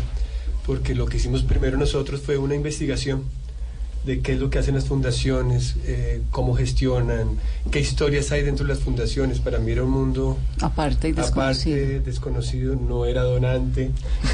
porque 0.63 0.93
lo 0.93 1.07
que 1.07 1.17
hicimos 1.17 1.41
primero 1.41 1.75
nosotros 1.75 2.21
fue 2.21 2.37
una 2.37 2.53
investigación 2.53 3.25
de 4.05 4.21
qué 4.21 4.33
es 4.33 4.39
lo 4.39 4.49
que 4.49 4.59
hacen 4.59 4.75
las 4.75 4.85
fundaciones, 4.85 5.75
eh, 5.85 6.21
cómo 6.31 6.55
gestionan, 6.55 7.37
qué 7.71 7.79
historias 7.81 8.31
hay 8.31 8.43
dentro 8.43 8.65
de 8.65 8.73
las 8.73 8.81
fundaciones. 8.83 9.39
Para 9.39 9.59
mí 9.59 9.71
era 9.71 9.83
un 9.83 9.91
mundo 9.91 10.37
Aparte 10.61 11.09
y 11.09 11.11
desconocido. 11.11 11.75
aparte, 11.77 11.99
desconocido, 12.01 12.75
no 12.75 13.05
era 13.05 13.23
donante. 13.23 13.91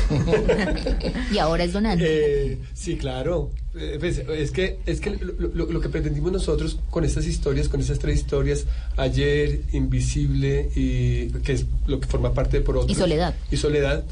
Y 1.32 1.38
ahora 1.40 1.64
es 1.64 1.74
donante. 1.74 2.06
Eh, 2.54 2.58
sí, 2.74 2.98
claro. 2.98 3.52
Eh, 3.78 3.98
pues, 4.00 4.20
es 4.20 4.52
que, 4.52 4.80
es 4.86 5.02
que 5.02 5.10
lo, 5.12 5.50
lo- 5.54 5.66
lo 5.72 5.82
que 5.82 5.90
pretendimos 5.90 6.32
nosotros 6.32 6.80
con 6.90 7.04
estas 7.04 7.26
historias, 7.26 7.68
con 7.68 7.82
estas 7.82 8.00
tres 8.00 8.16
historias, 8.20 8.66
ayer, 8.96 9.62
Invisible, 9.74 10.70
y 10.76 11.28
que 11.44 11.54
es 11.54 11.66
lo 11.88 12.00
que 12.00 12.08
forma 12.08 12.34
parte 12.34 12.58
de 12.60 12.64
por 12.64 12.78
otros, 12.78 12.92
Y 12.98 13.00
Soledad. 13.00 13.36
Y 13.52 13.58
Soledad, 13.58 14.04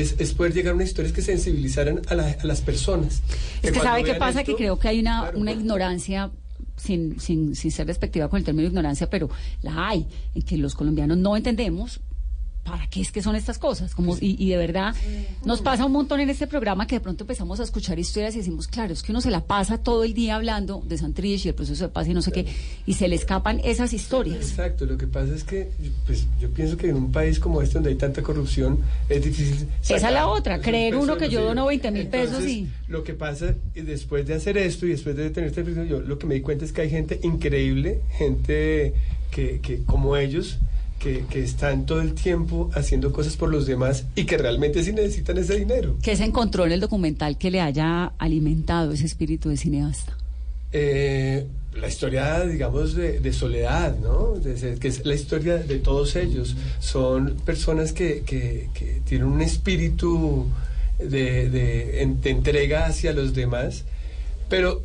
es, 0.00 0.16
es 0.18 0.34
poder 0.34 0.52
llegar 0.52 0.72
a 0.72 0.76
unas 0.76 0.88
historias 0.88 1.12
que 1.14 1.22
sensibilizaran 1.22 2.02
a, 2.08 2.14
la- 2.14 2.36
a 2.40 2.44
las 2.46 2.60
personas. 2.60 3.22
Es 3.62 3.72
que 3.72 3.80
sabe 3.80 4.04
qué 4.04 4.14
pasa, 4.14 4.40
esto- 4.40 4.52
que 4.52 4.56
creo 4.56 4.78
que 4.78 4.88
hay 4.88 5.00
una, 5.00 5.30
una 5.34 5.52
ignorancia, 5.52 6.30
sin, 6.76 7.20
sin, 7.20 7.54
sin 7.54 7.70
ser 7.70 7.86
despectiva 7.86 8.28
con 8.28 8.38
el 8.38 8.44
término 8.44 8.66
ignorancia, 8.68 9.08
pero 9.08 9.30
la 9.62 9.88
hay, 9.88 10.06
en 10.34 10.42
que 10.42 10.56
los 10.56 10.74
colombianos 10.74 11.16
no 11.18 11.36
entendemos 11.36 12.00
para 12.64 12.86
qué 12.88 13.02
es 13.02 13.12
que 13.12 13.22
son 13.22 13.36
estas 13.36 13.58
cosas. 13.58 13.94
Como, 13.94 14.16
y, 14.16 14.36
y 14.42 14.48
de 14.48 14.56
verdad, 14.56 14.94
nos 15.44 15.60
pasa 15.60 15.84
un 15.84 15.92
montón 15.92 16.20
en 16.20 16.30
este 16.30 16.46
programa 16.46 16.86
que 16.86 16.96
de 16.96 17.00
pronto 17.00 17.24
empezamos 17.24 17.60
a 17.60 17.62
escuchar 17.62 17.98
historias 17.98 18.34
y 18.34 18.38
decimos, 18.38 18.66
claro, 18.66 18.92
es 18.92 19.02
que 19.02 19.12
uno 19.12 19.20
se 19.20 19.30
la 19.30 19.40
pasa 19.40 19.78
todo 19.78 20.02
el 20.04 20.14
día 20.14 20.36
hablando 20.36 20.82
de 20.84 20.96
Santrich 20.98 21.44
y 21.44 21.48
el 21.48 21.54
proceso 21.54 21.84
de 21.84 21.90
paz 21.90 22.08
y 22.08 22.14
no 22.14 22.22
sé 22.22 22.32
qué, 22.32 22.46
y 22.86 22.94
se 22.94 23.06
le 23.06 23.16
escapan 23.16 23.60
esas 23.64 23.92
historias. 23.92 24.50
Exacto, 24.50 24.86
lo 24.86 24.96
que 24.96 25.06
pasa 25.06 25.34
es 25.34 25.44
que 25.44 25.70
pues, 26.06 26.26
yo 26.40 26.50
pienso 26.50 26.76
que 26.76 26.88
en 26.88 26.96
un 26.96 27.12
país 27.12 27.38
como 27.38 27.60
este 27.60 27.74
donde 27.74 27.90
hay 27.90 27.96
tanta 27.96 28.22
corrupción 28.22 28.80
es 29.08 29.22
difícil. 29.22 29.68
Esa 29.82 29.96
es 29.96 30.02
la 30.14 30.28
otra, 30.28 30.60
creer 30.60 30.96
uno 30.96 31.16
que 31.16 31.28
yo 31.28 31.44
dono 31.44 31.66
20 31.66 31.90
mil 31.90 32.06
pesos 32.08 32.44
y... 32.46 32.68
Lo 32.88 33.04
que 33.04 33.14
pasa 33.14 33.54
y 33.74 33.80
después 33.80 34.26
de 34.26 34.34
hacer 34.34 34.56
esto 34.56 34.86
y 34.86 34.90
después 34.90 35.16
de 35.16 35.30
tener 35.30 35.50
esta 35.50 35.62
yo 35.62 36.00
lo 36.00 36.18
que 36.18 36.26
me 36.26 36.34
di 36.34 36.40
cuenta 36.40 36.64
es 36.64 36.72
que 36.72 36.82
hay 36.82 36.90
gente 36.90 37.20
increíble, 37.22 38.00
gente 38.16 38.94
que, 39.30 39.60
que 39.60 39.82
como 39.84 40.16
ellos, 40.16 40.58
que, 40.98 41.24
que 41.28 41.42
están 41.42 41.86
todo 41.86 42.00
el 42.00 42.14
tiempo 42.14 42.70
haciendo 42.74 43.12
cosas 43.12 43.36
por 43.36 43.50
los 43.50 43.66
demás 43.66 44.04
y 44.14 44.24
que 44.24 44.38
realmente 44.38 44.82
sí 44.82 44.92
necesitan 44.92 45.36
ese 45.38 45.56
dinero. 45.58 45.96
¿Qué 46.02 46.16
se 46.16 46.24
encontró 46.24 46.64
en 46.66 46.72
el 46.72 46.80
documental 46.80 47.36
que 47.36 47.50
le 47.50 47.60
haya 47.60 48.12
alimentado 48.18 48.92
ese 48.92 49.04
espíritu 49.06 49.48
de 49.50 49.56
cineasta? 49.56 50.16
Eh, 50.72 51.46
la 51.76 51.88
historia, 51.88 52.40
digamos, 52.46 52.94
de, 52.94 53.20
de 53.20 53.32
soledad, 53.32 53.96
¿no? 53.98 54.34
De 54.34 54.76
que 54.78 54.88
es 54.88 55.04
la 55.04 55.14
historia 55.14 55.56
de 55.58 55.78
todos 55.78 56.16
ellos. 56.16 56.56
Son 56.80 57.34
personas 57.44 57.92
que, 57.92 58.22
que- 58.24 58.70
que 58.74 59.00
tienen 59.04 59.26
un 59.28 59.40
espíritu 59.42 60.46
de 60.98 62.02
entrega 62.24 62.86
hacia 62.86 63.12
los 63.12 63.34
demás, 63.34 63.84
pero 64.48 64.82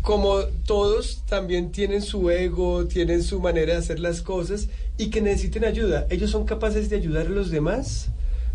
como 0.00 0.38
todos 0.66 1.22
también 1.28 1.70
tienen 1.70 2.02
su 2.02 2.30
ego, 2.30 2.86
tienen 2.86 3.22
su 3.22 3.40
manera 3.40 3.74
de 3.74 3.78
hacer 3.78 4.00
las 4.00 4.20
cosas 4.22 4.68
y 5.02 5.10
que 5.10 5.20
necesiten 5.20 5.64
ayuda. 5.64 6.06
Ellos 6.10 6.30
son 6.30 6.44
capaces 6.44 6.88
de 6.88 6.94
ayudar 6.94 7.26
a 7.26 7.30
los 7.30 7.50
demás, 7.50 8.06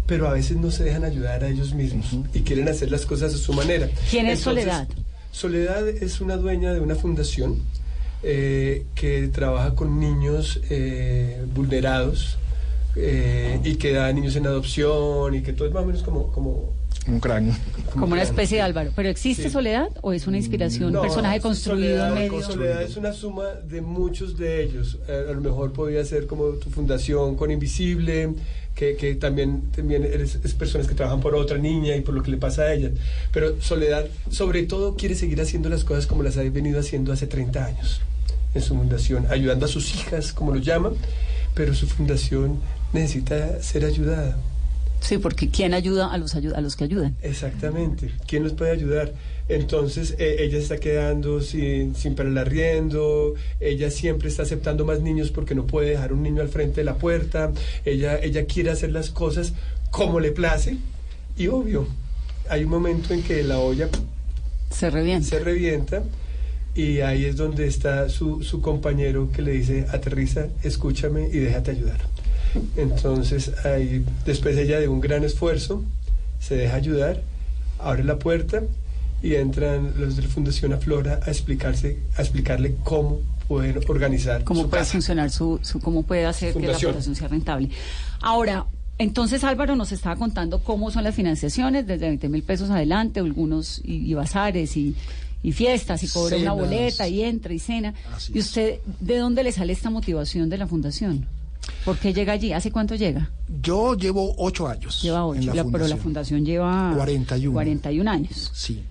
pero 0.05 0.29
a 0.29 0.33
veces 0.33 0.55
no 0.55 0.71
se 0.71 0.85
dejan 0.85 1.03
ayudar 1.03 1.43
a 1.43 1.49
ellos 1.49 1.73
mismos 1.73 2.05
y 2.33 2.39
quieren 2.41 2.69
hacer 2.69 2.89
las 2.89 3.05
cosas 3.05 3.33
a 3.33 3.37
su 3.37 3.51
manera. 3.51 3.89
¿Quién 4.09 4.27
es 4.27 4.39
Entonces, 4.39 4.63
Soledad? 4.63 4.87
Soledad 5.31 5.89
es 5.89 6.21
una 6.21 6.37
dueña 6.37 6.73
de 6.73 6.79
una 6.79 6.95
fundación 6.95 7.61
eh, 8.23 8.85
que 8.95 9.27
trabaja 9.27 9.75
con 9.75 9.99
niños 9.99 10.61
eh, 10.69 11.45
vulnerados 11.53 12.37
eh, 12.95 13.59
y 13.65 13.75
que 13.75 13.91
da 13.91 14.11
niños 14.13 14.37
en 14.37 14.47
adopción 14.47 15.35
y 15.35 15.41
que 15.41 15.51
todo 15.51 15.67
es 15.67 15.73
más 15.73 15.83
o 15.83 15.87
menos 15.87 16.03
como... 16.03 16.31
como 16.31 16.76
Un 17.07 17.19
cráneo. 17.19 17.55
Como 17.93 18.13
una 18.13 18.23
especie 18.23 18.57
de 18.57 18.63
Álvaro. 18.63 18.91
¿Pero 18.95 19.09
existe 19.09 19.43
Sí. 19.43 19.49
Soledad 19.49 19.87
o 20.01 20.13
es 20.13 20.27
una 20.27 20.37
inspiración, 20.37 20.87
un 20.87 20.93
No, 20.93 21.01
personaje 21.01 21.39
construido 21.39 21.97
Soledad, 21.97 22.07
en 22.09 22.13
medio? 22.31 22.45
Soledad 22.45 22.81
es 22.83 22.97
una 22.97 23.13
suma 23.13 23.45
de 23.67 23.81
muchos 23.81 24.37
de 24.37 24.63
ellos. 24.63 24.97
Eh, 25.07 25.25
a 25.29 25.33
lo 25.33 25.41
mejor 25.41 25.71
podría 25.73 26.03
ser 26.03 26.27
como 26.27 26.49
tu 26.53 26.69
fundación 26.69 27.35
con 27.35 27.49
Invisible, 27.49 28.33
que, 28.75 28.95
que 28.95 29.15
también, 29.15 29.71
también 29.75 30.03
eres, 30.03 30.37
es 30.43 30.53
personas 30.53 30.87
que 30.87 30.93
trabajan 30.95 31.21
por 31.21 31.33
otra 31.33 31.57
niña 31.57 31.95
y 31.95 32.01
por 32.01 32.13
lo 32.13 32.21
que 32.21 32.29
le 32.31 32.37
pasa 32.37 32.63
a 32.63 32.73
ella. 32.73 32.91
Pero 33.31 33.59
Soledad, 33.61 34.05
sobre 34.29 34.63
todo, 34.63 34.95
quiere 34.95 35.15
seguir 35.15 35.39
haciendo 35.41 35.69
las 35.69 35.83
cosas 35.83 36.07
como 36.07 36.23
las 36.23 36.37
ha 36.37 36.41
venido 36.43 36.79
haciendo 36.79 37.13
hace 37.13 37.25
30 37.25 37.65
años 37.65 38.01
en 38.53 38.61
su 38.61 38.75
fundación, 38.75 39.27
ayudando 39.29 39.65
a 39.65 39.69
sus 39.69 39.95
hijas, 39.95 40.33
como 40.33 40.53
lo 40.53 40.59
llaman, 40.59 40.93
pero 41.53 41.73
su 41.73 41.87
fundación 41.87 42.59
necesita 42.93 43.61
ser 43.61 43.85
ayudada. 43.85 44.37
Sí, 44.99 45.17
porque 45.17 45.49
¿quién 45.49 45.73
ayuda 45.73 46.11
a 46.11 46.17
los, 46.17 46.35
a 46.35 46.61
los 46.61 46.75
que 46.75 46.83
ayudan? 46.83 47.15
Exactamente. 47.21 48.11
¿Quién 48.27 48.43
nos 48.43 48.53
puede 48.53 48.71
ayudar? 48.71 49.13
Entonces 49.49 50.15
eh, 50.19 50.37
ella 50.39 50.57
está 50.57 50.77
quedando 50.77 51.39
sin, 51.41 51.95
sin 51.95 52.15
para 52.15 52.27
el 52.27 52.37
arriendo, 52.37 53.33
ella 53.61 53.89
siempre 53.91 54.27
está 54.27 54.43
aceptando 54.43 54.83
más 54.83 54.99
niños 54.99 55.31
porque 55.31 55.55
no 55.55 55.65
puede 55.65 55.91
dejar 55.91 56.11
un 56.11 56.21
niño 56.21 56.41
al 56.41 56.49
frente 56.49 56.81
de 56.81 56.83
la 56.83 56.95
puerta, 56.95 57.53
ella, 57.85 58.19
ella 58.19 58.45
quiere 58.45 58.71
hacer 58.71 58.91
las 58.91 59.09
cosas 59.09 59.53
como 59.89 60.19
le 60.19 60.31
place 60.31 60.77
y 61.37 61.47
obvio, 61.47 61.87
hay 62.49 62.65
un 62.65 62.69
momento 62.69 63.13
en 63.13 63.23
que 63.23 63.41
la 63.43 63.59
olla 63.59 63.87
se 64.69 64.89
revienta, 64.89 65.29
se 65.29 65.39
revienta 65.39 66.03
y 66.75 66.99
ahí 66.99 67.23
es 67.23 67.37
donde 67.37 67.67
está 67.67 68.09
su, 68.09 68.43
su 68.43 68.61
compañero 68.61 69.31
que 69.31 69.41
le 69.41 69.51
dice 69.51 69.85
aterriza, 69.89 70.47
escúchame 70.61 71.29
y 71.29 71.37
déjate 71.39 71.71
ayudar. 71.71 72.01
Entonces 72.75 73.51
ahí 73.65 74.03
después 74.25 74.57
ella 74.57 74.79
de 74.79 74.87
un 74.87 75.01
gran 75.01 75.23
esfuerzo 75.23 75.83
se 76.39 76.55
deja 76.55 76.75
ayudar, 76.75 77.21
abre 77.79 78.03
la 78.03 78.17
puerta 78.19 78.61
y 79.23 79.35
entran 79.35 79.93
los 79.99 80.15
de 80.15 80.23
la 80.23 80.27
Fundación 80.29 80.73
Aflora 80.73 81.19
a 81.25 81.29
explicarse, 81.31 81.97
a 82.17 82.21
explicarle 82.21 82.75
cómo 82.83 83.19
pueden 83.47 83.79
organizar 83.87 84.43
¿Cómo 84.43 84.63
su 84.63 84.69
puede 84.69 84.81
casa. 84.81 84.91
funcionar 84.93 85.29
su, 85.31 85.59
su- 85.63 85.79
cómo 85.79 86.03
puede 86.03 86.25
hacer 86.25 86.53
que 86.53 86.67
la 86.67 86.77
Fundación. 86.77 87.15
sea 87.15 87.27
rentable? 87.27 87.69
Ahora, 88.21 88.65
entonces 88.99 89.43
Álvaro 89.43 89.75
nos 89.75 89.91
estaba 89.91 90.15
contando 90.17 90.59
cómo 90.63 90.91
son 90.91 91.03
las 91.03 91.15
financiaciones, 91.15 91.87
desde 91.87 92.07
20 92.07 92.29
mil 92.29 92.43
pesos 92.43 92.69
adelante, 92.69 93.19
algunos 93.19 93.79
y, 93.83 94.09
y 94.09 94.13
bazares 94.13 94.75
y, 94.75 94.95
y 95.43 95.51
fiestas, 95.51 96.03
y 96.03 96.07
cobra 96.09 96.35
una 96.37 96.53
boleta 96.53 97.07
y 97.07 97.21
entra 97.23 97.53
y 97.53 97.59
cena. 97.59 97.93
Así 98.13 98.33
¿Y 98.35 98.39
es. 98.39 98.45
usted 98.47 98.79
de 98.99 99.17
dónde 99.17 99.43
le 99.43 99.51
sale 99.51 99.71
esta 99.73 99.89
motivación 99.89 100.49
de 100.49 100.57
la 100.57 100.67
fundación? 100.67 101.25
¿Por 101.85 101.97
qué 101.97 102.13
llega 102.13 102.33
allí? 102.33 102.53
¿Hace 102.53 102.71
cuánto 102.71 102.95
llega? 102.95 103.29
Yo 103.61 103.95
llevo 103.95 104.33
ocho 104.37 104.67
años. 104.67 105.01
Lleva 105.01 105.25
ocho, 105.25 105.39
en 105.39 105.45
la 105.47 105.53
la- 105.55 105.63
pero 105.65 105.87
la 105.87 105.95
fundación. 105.97 105.99
fundación 105.99 106.45
lleva 106.45 106.93
41. 106.95 107.53
41 107.53 108.07
años. 108.11 108.51
Sí. 108.53 108.83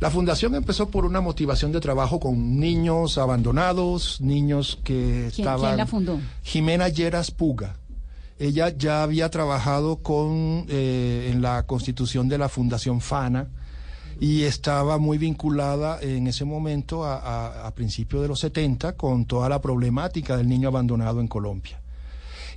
La 0.00 0.10
fundación 0.10 0.54
empezó 0.56 0.88
por 0.88 1.04
una 1.04 1.20
motivación 1.20 1.70
de 1.70 1.78
trabajo 1.80 2.18
con 2.18 2.58
niños 2.58 3.18
abandonados, 3.18 4.20
niños 4.20 4.78
que 4.82 5.30
¿Quién, 5.34 5.46
estaban... 5.46 5.60
quién 5.70 5.76
la 5.76 5.86
fundó? 5.86 6.18
Jimena 6.42 6.88
Lleras 6.88 7.30
Puga. 7.30 7.76
Ella 8.38 8.70
ya 8.76 9.04
había 9.04 9.30
trabajado 9.30 9.98
con 9.98 10.66
eh, 10.68 11.30
en 11.32 11.42
la 11.42 11.62
constitución 11.64 12.28
de 12.28 12.38
la 12.38 12.48
Fundación 12.48 13.00
Fana 13.00 13.46
y 14.18 14.42
estaba 14.42 14.98
muy 14.98 15.18
vinculada 15.18 16.00
en 16.02 16.26
ese 16.26 16.44
momento 16.44 17.04
a, 17.04 17.18
a, 17.18 17.66
a 17.68 17.74
principios 17.74 18.22
de 18.22 18.28
los 18.28 18.40
70 18.40 18.96
con 18.96 19.26
toda 19.26 19.48
la 19.48 19.60
problemática 19.60 20.36
del 20.36 20.48
niño 20.48 20.68
abandonado 20.68 21.20
en 21.20 21.28
Colombia. 21.28 21.80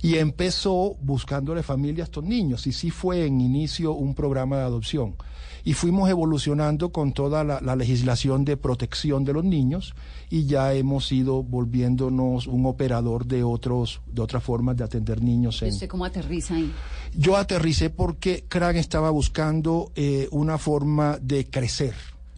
Y 0.02 0.16
empezó 0.16 0.96
buscándole 1.00 1.62
familia 1.62 2.04
a 2.04 2.06
estos 2.06 2.24
niños 2.24 2.66
y 2.66 2.72
sí 2.72 2.90
fue 2.90 3.26
en 3.26 3.40
inicio 3.40 3.92
un 3.92 4.14
programa 4.14 4.56
de 4.56 4.62
adopción. 4.62 5.16
Y 5.64 5.72
fuimos 5.74 6.08
evolucionando 6.08 6.90
con 6.90 7.12
toda 7.12 7.42
la, 7.42 7.60
la 7.60 7.74
legislación 7.74 8.44
de 8.44 8.56
protección 8.56 9.24
de 9.24 9.32
los 9.32 9.44
niños 9.44 9.94
y 10.30 10.46
ya 10.46 10.72
hemos 10.74 11.10
ido 11.10 11.42
volviéndonos 11.42 12.46
un 12.46 12.66
operador 12.66 13.26
de 13.26 13.42
otros 13.42 14.00
de 14.06 14.22
otras 14.22 14.42
formas 14.42 14.76
de 14.76 14.84
atender 14.84 15.22
niños 15.22 15.62
¿Y 15.62 15.66
en, 15.66 15.72
usted 15.72 15.88
cómo 15.88 16.04
aterriza 16.04 16.54
ahí? 16.54 16.72
yo 17.16 17.36
aterricé 17.36 17.90
porque 17.90 18.44
CRAN 18.48 18.76
estaba 18.76 19.10
buscando 19.10 19.92
eh, 19.94 20.28
una 20.30 20.58
forma 20.58 21.18
de 21.20 21.46
crecer, 21.46 21.94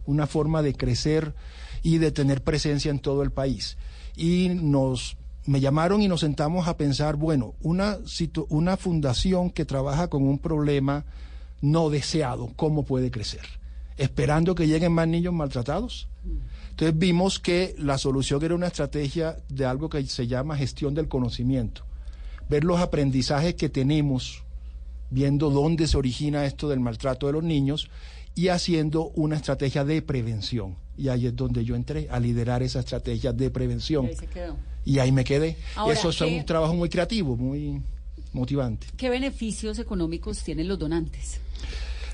una 0.06 0.26
forma 0.26 0.62
de 0.62 0.74
crecer 0.74 1.34
y 1.82 1.98
de 1.98 2.12
tener 2.12 2.42
presencia 2.42 2.90
en 2.90 2.98
todo 2.98 3.22
el 3.22 3.30
país. 3.30 3.76
Y 4.16 4.50
nos 4.50 5.16
me 5.48 5.60
llamaron 5.60 6.02
y 6.02 6.08
nos 6.08 6.20
sentamos 6.20 6.68
a 6.68 6.76
pensar, 6.76 7.16
bueno, 7.16 7.54
una, 7.62 7.96
una 8.50 8.76
fundación 8.76 9.48
que 9.48 9.64
trabaja 9.64 10.08
con 10.08 10.22
un 10.24 10.38
problema 10.38 11.06
no 11.62 11.88
deseado, 11.88 12.52
¿cómo 12.54 12.84
puede 12.84 13.10
crecer? 13.10 13.40
Esperando 13.96 14.54
que 14.54 14.66
lleguen 14.66 14.92
más 14.92 15.08
niños 15.08 15.32
maltratados. 15.32 16.06
Entonces 16.68 16.98
vimos 16.98 17.38
que 17.38 17.74
la 17.78 17.96
solución 17.96 18.44
era 18.44 18.54
una 18.54 18.66
estrategia 18.66 19.38
de 19.48 19.64
algo 19.64 19.88
que 19.88 20.04
se 20.04 20.26
llama 20.26 20.54
gestión 20.54 20.92
del 20.92 21.08
conocimiento. 21.08 21.82
Ver 22.50 22.64
los 22.64 22.78
aprendizajes 22.78 23.54
que 23.54 23.70
tenemos 23.70 24.44
viendo 25.08 25.48
dónde 25.48 25.86
se 25.86 25.96
origina 25.96 26.44
esto 26.44 26.68
del 26.68 26.80
maltrato 26.80 27.26
de 27.26 27.32
los 27.32 27.42
niños 27.42 27.88
y 28.34 28.48
haciendo 28.48 29.08
una 29.14 29.36
estrategia 29.36 29.82
de 29.82 30.02
prevención. 30.02 30.76
Y 30.98 31.08
ahí 31.08 31.26
es 31.26 31.34
donde 31.34 31.64
yo 31.64 31.74
entré 31.74 32.06
a 32.10 32.20
liderar 32.20 32.62
esa 32.62 32.80
estrategia 32.80 33.32
de 33.32 33.50
prevención. 33.50 34.04
Ahí 34.04 34.14
se 34.14 34.26
quedó. 34.26 34.56
Y 34.88 35.00
ahí 35.00 35.12
me 35.12 35.22
quedé. 35.22 35.58
Ahora, 35.76 35.92
Eso 35.92 36.08
es 36.08 36.16
¿qué- 36.16 36.24
un 36.24 36.46
trabajo 36.46 36.72
muy 36.72 36.88
creativo, 36.88 37.36
muy 37.36 37.78
motivante. 38.32 38.86
¿Qué 38.96 39.10
beneficios 39.10 39.78
económicos 39.78 40.42
tienen 40.42 40.66
los 40.66 40.78
donantes? 40.78 41.40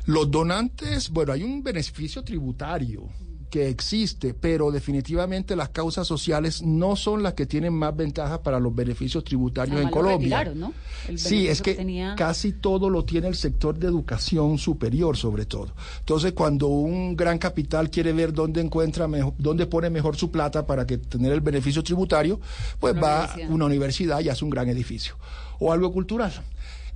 Los 0.06 0.28
donantes, 0.28 1.08
bueno, 1.08 1.32
hay 1.32 1.44
un 1.44 1.62
beneficio 1.62 2.24
tributario 2.24 3.08
que 3.54 3.68
existe, 3.68 4.34
pero 4.34 4.72
definitivamente 4.72 5.54
las 5.54 5.68
causas 5.68 6.08
sociales 6.08 6.60
no 6.64 6.96
son 6.96 7.22
las 7.22 7.34
que 7.34 7.46
tienen 7.46 7.72
más 7.72 7.94
ventajas 7.94 8.40
para 8.40 8.58
los 8.58 8.74
beneficios 8.74 9.22
tributarios 9.22 9.76
Además, 9.76 9.92
en 9.92 9.96
lo 9.96 10.04
Colombia. 10.08 10.52
¿no? 10.56 10.72
Sí, 11.16 11.46
es 11.46 11.62
que 11.62 11.74
tenía- 11.74 12.16
casi 12.16 12.50
todo 12.50 12.90
lo 12.90 13.04
tiene 13.04 13.28
el 13.28 13.36
sector 13.36 13.78
de 13.78 13.86
educación 13.86 14.58
superior, 14.58 15.16
sobre 15.16 15.46
todo. 15.46 15.68
Entonces, 16.00 16.32
cuando 16.32 16.66
un 16.66 17.14
gran 17.16 17.38
capital 17.38 17.90
quiere 17.90 18.12
ver 18.12 18.32
dónde 18.32 18.60
encuentra 18.60 19.06
mejor, 19.06 19.34
dónde 19.38 19.66
pone 19.66 19.88
mejor 19.88 20.16
su 20.16 20.32
plata 20.32 20.66
para 20.66 20.84
que 20.84 20.98
tener 20.98 21.30
el 21.32 21.40
beneficio 21.40 21.84
tributario, 21.84 22.40
pues 22.80 22.94
Una 22.94 23.02
va 23.02 23.24
a 23.26 23.36
una 23.50 23.66
universidad 23.66 24.18
y 24.18 24.30
hace 24.30 24.44
un 24.44 24.50
gran 24.50 24.68
edificio 24.68 25.14
o 25.60 25.72
algo 25.72 25.92
cultural. 25.92 26.32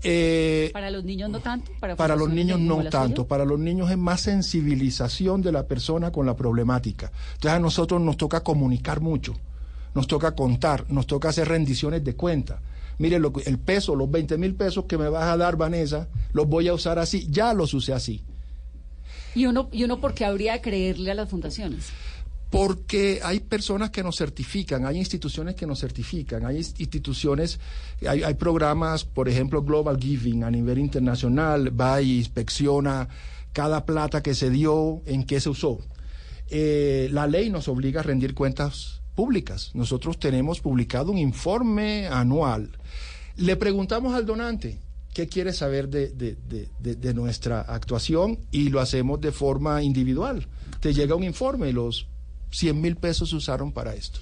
Eh, 0.03 0.71
Para 0.73 0.91
los 0.91 1.05
niños 1.05 1.29
no 1.31 1.41
tanto. 1.41 1.73
Para, 1.81 1.97
para 1.97 2.15
los 2.15 2.31
niños 2.31 2.61
no 2.61 2.85
tanto, 2.85 3.27
para 3.27 3.45
los 3.45 3.59
niños 3.59 3.91
es 3.91 3.99
más 3.99 4.21
sensibilización 4.21 5.43
de 5.43 5.53
la 5.53 5.67
persona 5.67 6.13
con 6.13 6.27
la 6.27 6.37
problemática. 6.37 7.11
Entonces 7.35 7.53
a 7.53 7.59
nosotros 7.59 8.01
nos 8.01 8.17
toca 8.17 8.41
comunicar 8.43 9.01
mucho, 9.01 9.35
nos 9.95 10.07
toca 10.07 10.35
contar, 10.37 10.85
nos 10.89 11.07
toca 11.07 11.31
hacer 11.31 11.49
rendiciones 11.49 12.05
de 12.05 12.15
cuenta. 12.15 12.61
Mire, 12.99 13.19
lo 13.19 13.33
el 13.45 13.59
peso, 13.59 13.95
los 13.95 14.11
20 14.11 14.39
mil 14.39 14.55
pesos 14.55 14.85
que 14.85 14.99
me 14.99 15.09
vas 15.09 15.25
a 15.25 15.37
dar, 15.37 15.57
Vanessa, 15.57 16.09
los 16.33 16.49
voy 16.49 16.69
a 16.69 16.75
usar 16.75 16.99
así, 16.99 17.29
ya 17.31 17.55
los 17.55 17.75
usé 17.75 17.93
así. 17.93 18.25
¿Y 19.35 19.47
uno, 19.47 19.69
¿Y 19.73 19.85
uno 19.85 20.01
por 20.01 20.15
qué 20.15 20.25
habría 20.25 20.55
de 20.55 20.61
creerle 20.61 21.11
a 21.11 21.15
las 21.15 21.29
fundaciones? 21.29 21.91
Porque 22.51 23.21
hay 23.23 23.41
personas 23.41 23.91
que 23.91 24.03
nos 24.03 24.17
certifican, 24.17 24.87
hay 24.87 24.97
instituciones 24.97 25.55
que 25.55 25.67
nos 25.67 25.81
certifican, 25.81 26.47
hay 26.47 26.59
ins- 26.61 26.75
instituciones, 26.81 27.61
hay, 28.09 28.35
programas, 28.35 29.05
por 29.05 29.29
ejemplo, 29.29 29.63
Global 29.63 29.99
Giving 30.01 30.45
a 30.45 30.51
nivel 30.51 30.79
internacional, 30.79 31.79
va 31.79 32.01
y 32.01 32.17
inspecciona 32.19 33.09
cada 33.53 33.85
plata 33.85 34.23
que 34.23 34.35
se 34.35 34.49
dio, 34.49 35.03
en 35.05 35.25
qué 35.25 35.41
se 35.41 35.51
usó. 35.51 35.79
Eh, 36.49 37.09
la 37.13 37.27
ley 37.27 37.51
nos 37.51 37.69
obliga 37.69 38.01
a 38.01 38.05
rendir 38.05 38.35
cuentas 38.35 39.03
públicas. 39.15 39.71
Nosotros 39.75 40.19
tenemos 40.19 40.61
publicado 40.61 41.13
un 41.13 41.19
informe 41.19 42.07
anual. 42.07 42.71
Le 43.37 43.57
preguntamos 43.57 44.15
al 44.15 44.25
donante 44.25 44.79
qué 45.13 45.27
quiere 45.27 45.53
saber 45.53 45.89
de- 45.91 46.09
de 46.79 47.15
nuestra 47.15 47.61
actuación 47.61 48.39
y 48.53 48.71
lo 48.71 48.81
hacemos 48.81 49.21
de 49.21 49.33
forma 49.33 49.83
individual. 49.83 50.47
Te 50.81 50.95
llega 50.95 51.15
un 51.15 51.25
informe, 51.25 51.73
los 51.73 52.07
100 52.51 52.81
mil 52.81 52.97
pesos 52.97 53.31
se 53.31 53.37
usaron 53.37 53.73
para 53.73 53.95
esto. 53.95 54.21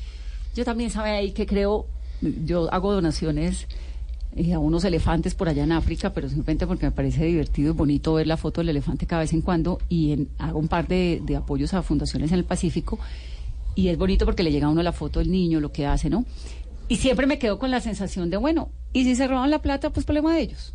Yo 0.55 0.65
también 0.65 0.91
sabe 0.91 1.11
ahí 1.11 1.33
que 1.33 1.47
creo, 1.47 1.87
yo 2.45 2.73
hago 2.73 2.93
donaciones 2.93 3.67
eh, 4.37 4.53
a 4.53 4.59
unos 4.59 4.85
elefantes 4.85 5.35
por 5.35 5.49
allá 5.49 5.65
en 5.65 5.73
África, 5.73 6.13
pero 6.13 6.29
simplemente 6.29 6.67
porque 6.67 6.87
me 6.87 6.93
parece 6.93 7.25
divertido 7.25 7.71
y 7.73 7.77
bonito 7.77 8.15
ver 8.15 8.27
la 8.27 8.37
foto 8.37 8.61
del 8.61 8.71
elefante 8.71 9.07
cada 9.07 9.23
vez 9.23 9.33
en 9.33 9.41
cuando 9.43 9.79
y 9.89 10.13
en- 10.13 10.29
hago 10.39 10.59
un 10.59 10.69
par 10.69 10.89
de, 10.89 11.21
de 11.25 11.37
apoyos 11.37 11.73
a 11.75 11.83
fundaciones 11.83 12.33
en 12.33 12.39
el 12.39 12.45
Pacífico 12.45 12.99
y 13.75 13.89
es 13.89 13.99
bonito 13.99 14.25
porque 14.25 14.43
le 14.43 14.51
llega 14.51 14.67
a 14.67 14.71
uno 14.71 14.83
la 14.83 14.93
foto 14.93 15.19
del 15.21 15.31
niño, 15.31 15.61
lo 15.61 15.73
que 15.73 15.87
hace, 15.87 16.09
¿no? 16.11 16.25
Y 16.89 16.97
siempre 16.97 17.27
me 17.27 17.39
quedo 17.39 17.59
con 17.59 17.71
la 17.71 17.81
sensación 17.81 18.31
de, 18.31 18.37
bueno, 18.37 18.71
y 18.93 19.05
si 19.05 19.17
se 19.17 19.27
roban 19.27 19.51
la 19.51 19.61
plata, 19.61 19.91
pues 19.91 20.07
problema 20.07 20.35
de 20.35 20.41
ellos. 20.43 20.73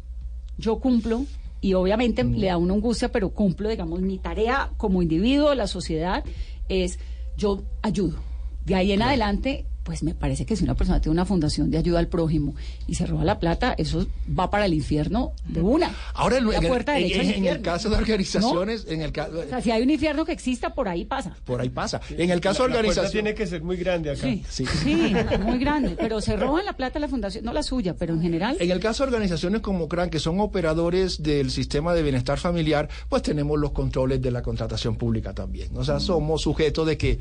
Yo 0.58 0.80
cumplo 0.80 1.26
y 1.62 1.74
obviamente 1.74 2.24
le 2.24 2.48
da 2.48 2.54
a 2.54 2.58
uno 2.58 2.74
angustia, 2.76 3.12
pero 3.12 3.30
cumplo, 3.30 3.70
digamos, 3.70 4.02
mi 4.02 4.18
tarea 4.20 4.70
como 4.78 5.02
individuo, 5.02 5.56
la 5.56 5.68
sociedad, 5.68 6.24
es 6.70 7.00
yo 7.42 7.64
ayudo. 7.82 8.20
De 8.66 8.76
ahí 8.76 8.92
en 8.92 9.02
adelante, 9.02 9.66
pues 9.84 10.04
me 10.04 10.14
parece 10.14 10.46
que 10.46 10.56
si 10.56 10.64
una 10.64 10.76
persona 10.76 11.02
tiene 11.02 11.14
una 11.14 11.26
fundación 11.26 11.72
de 11.72 11.78
ayuda 11.78 12.00
al 12.00 12.08
prójimo 12.08 12.54
y 12.88 12.96
se 12.96 13.06
roba 13.06 13.24
la 13.24 13.40
plata, 13.40 13.74
eso 13.78 14.06
va 14.38 14.50
para 14.50 14.66
el 14.66 14.74
infierno 14.74 15.32
de 15.48 15.62
una. 15.62 15.92
Ahora, 16.14 16.38
en, 16.38 16.48
la 16.50 16.62
puerta 16.62 16.98
en- 17.00 17.12
en 17.32 17.46
el 17.46 17.62
caso 17.62 17.90
de 17.90 17.96
organizaciones, 17.98 18.86
en 18.88 19.02
el 19.02 19.12
caso, 19.12 19.40
O 19.40 19.50
sea, 19.50 19.62
si 19.62 19.72
hay 19.72 19.82
un 19.82 19.90
infierno 19.90 20.24
que 20.26 20.32
exista, 20.34 20.74
por 20.74 20.88
ahí 20.88 21.06
pasa. 21.06 21.36
por 21.46 21.62
ahí 21.62 21.70
pasa. 21.70 22.00
En 22.18 22.30
el 22.30 22.40
caso 22.42 22.64
de 22.64 22.70
La- 22.70 22.76
organizaciones, 22.76 23.12
tiene 23.12 23.34
que 23.34 23.48
ser 23.48 23.64
muy 23.64 23.78
grande 23.78 24.12
acá. 24.12 24.22
Sí, 24.22 24.44
Sí. 24.50 24.66
sí, 24.66 25.14
muy 25.44 25.58
grande. 25.58 25.96
Pero 26.00 26.22
se 26.22 26.36
roban 26.36 26.66
la 26.66 26.74
plata 26.74 26.96
de 26.96 27.00
la 27.02 27.08
fundación, 27.08 27.44
no 27.44 27.54
la 27.54 27.64
suya, 27.64 27.96
pero 27.98 28.14
en 28.14 28.22
general. 28.22 28.58
En 28.60 28.70
el 28.72 28.80
caso 28.80 29.04
de 29.04 29.08
organizaciones 29.14 29.62
como 29.62 29.88
CRAN, 29.88 30.10
que 30.10 30.20
son 30.20 30.40
operadores 30.40 31.24
del 31.24 31.50
sistema 31.52 31.94
de 31.94 32.04
bienestar 32.04 32.38
familiar, 32.40 32.88
pues 33.10 33.24
tenemos 33.24 33.60
los 33.60 33.72
controles 33.72 34.22
de 34.22 34.32
la 34.32 34.42
contratación 34.42 34.96
pública 34.96 35.34
también. 35.34 35.76
O 35.76 35.84
sea, 35.84 36.00
somos 36.00 36.42
sujetos 36.42 36.86
de 36.88 36.98
que, 36.98 37.20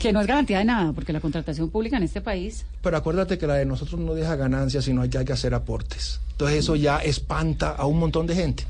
Que 0.00 0.12
no 0.12 0.20
es 0.20 0.26
garantía 0.26 0.58
de 0.58 0.64
nada, 0.64 0.92
porque 0.92 1.12
la 1.12 1.20
contratación 1.20 1.70
pública 1.74 1.96
en 1.96 2.04
este 2.04 2.20
país. 2.20 2.64
pero 2.82 2.96
acuérdate 2.96 3.36
que 3.36 3.46
la 3.48 3.54
de 3.56 3.66
nosotros 3.66 4.00
no 4.00 4.14
deja 4.14 4.36
ganancias, 4.36 4.84
sino 4.84 5.02
que 5.10 5.18
hay 5.18 5.24
que 5.24 5.32
hacer 5.32 5.52
aportes. 5.54 6.20
Entonces 6.30 6.58
eso 6.60 6.76
ya 6.76 6.98
espanta 6.98 7.70
a 7.72 7.84
un 7.86 7.98
montón 7.98 8.26
de 8.28 8.34
gente. 8.36 8.64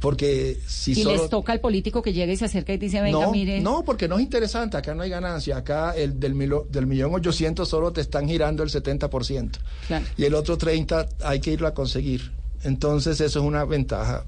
Porque 0.00 0.58
si 0.66 0.92
y 0.92 1.02
solo... 1.02 1.16
les 1.22 1.30
toca 1.30 1.52
al 1.52 1.60
político 1.60 2.00
que 2.02 2.12
llegue 2.12 2.32
y 2.32 2.36
se 2.36 2.44
acerca 2.46 2.72
y 2.72 2.78
dice, 2.78 3.00
venga, 3.02 3.20
no, 3.20 3.32
mire. 3.32 3.60
no, 3.60 3.82
porque 3.84 4.06
no 4.08 4.16
es 4.16 4.22
interesante, 4.22 4.76
acá 4.76 4.94
no 4.94 5.02
hay 5.02 5.10
ganancia, 5.10 5.56
acá 5.58 5.92
el 5.96 6.18
del, 6.20 6.34
milo- 6.34 6.66
del 6.70 6.86
millón 6.86 7.14
ochocientos 7.14 7.68
solo 7.68 7.90
te 7.92 8.00
están 8.02 8.26
girando 8.28 8.62
el 8.62 8.70
70%. 8.70 9.50
Claro. 9.88 10.06
Y 10.16 10.24
el 10.24 10.34
otro 10.34 10.56
30 10.58 11.06
hay 11.24 11.40
que 11.40 11.52
irlo 11.52 11.68
a 11.68 11.74
conseguir. 11.74 12.32
Entonces 12.64 13.20
eso 13.20 13.40
es 13.40 13.44
una 13.44 13.64
ventaja, 13.64 14.24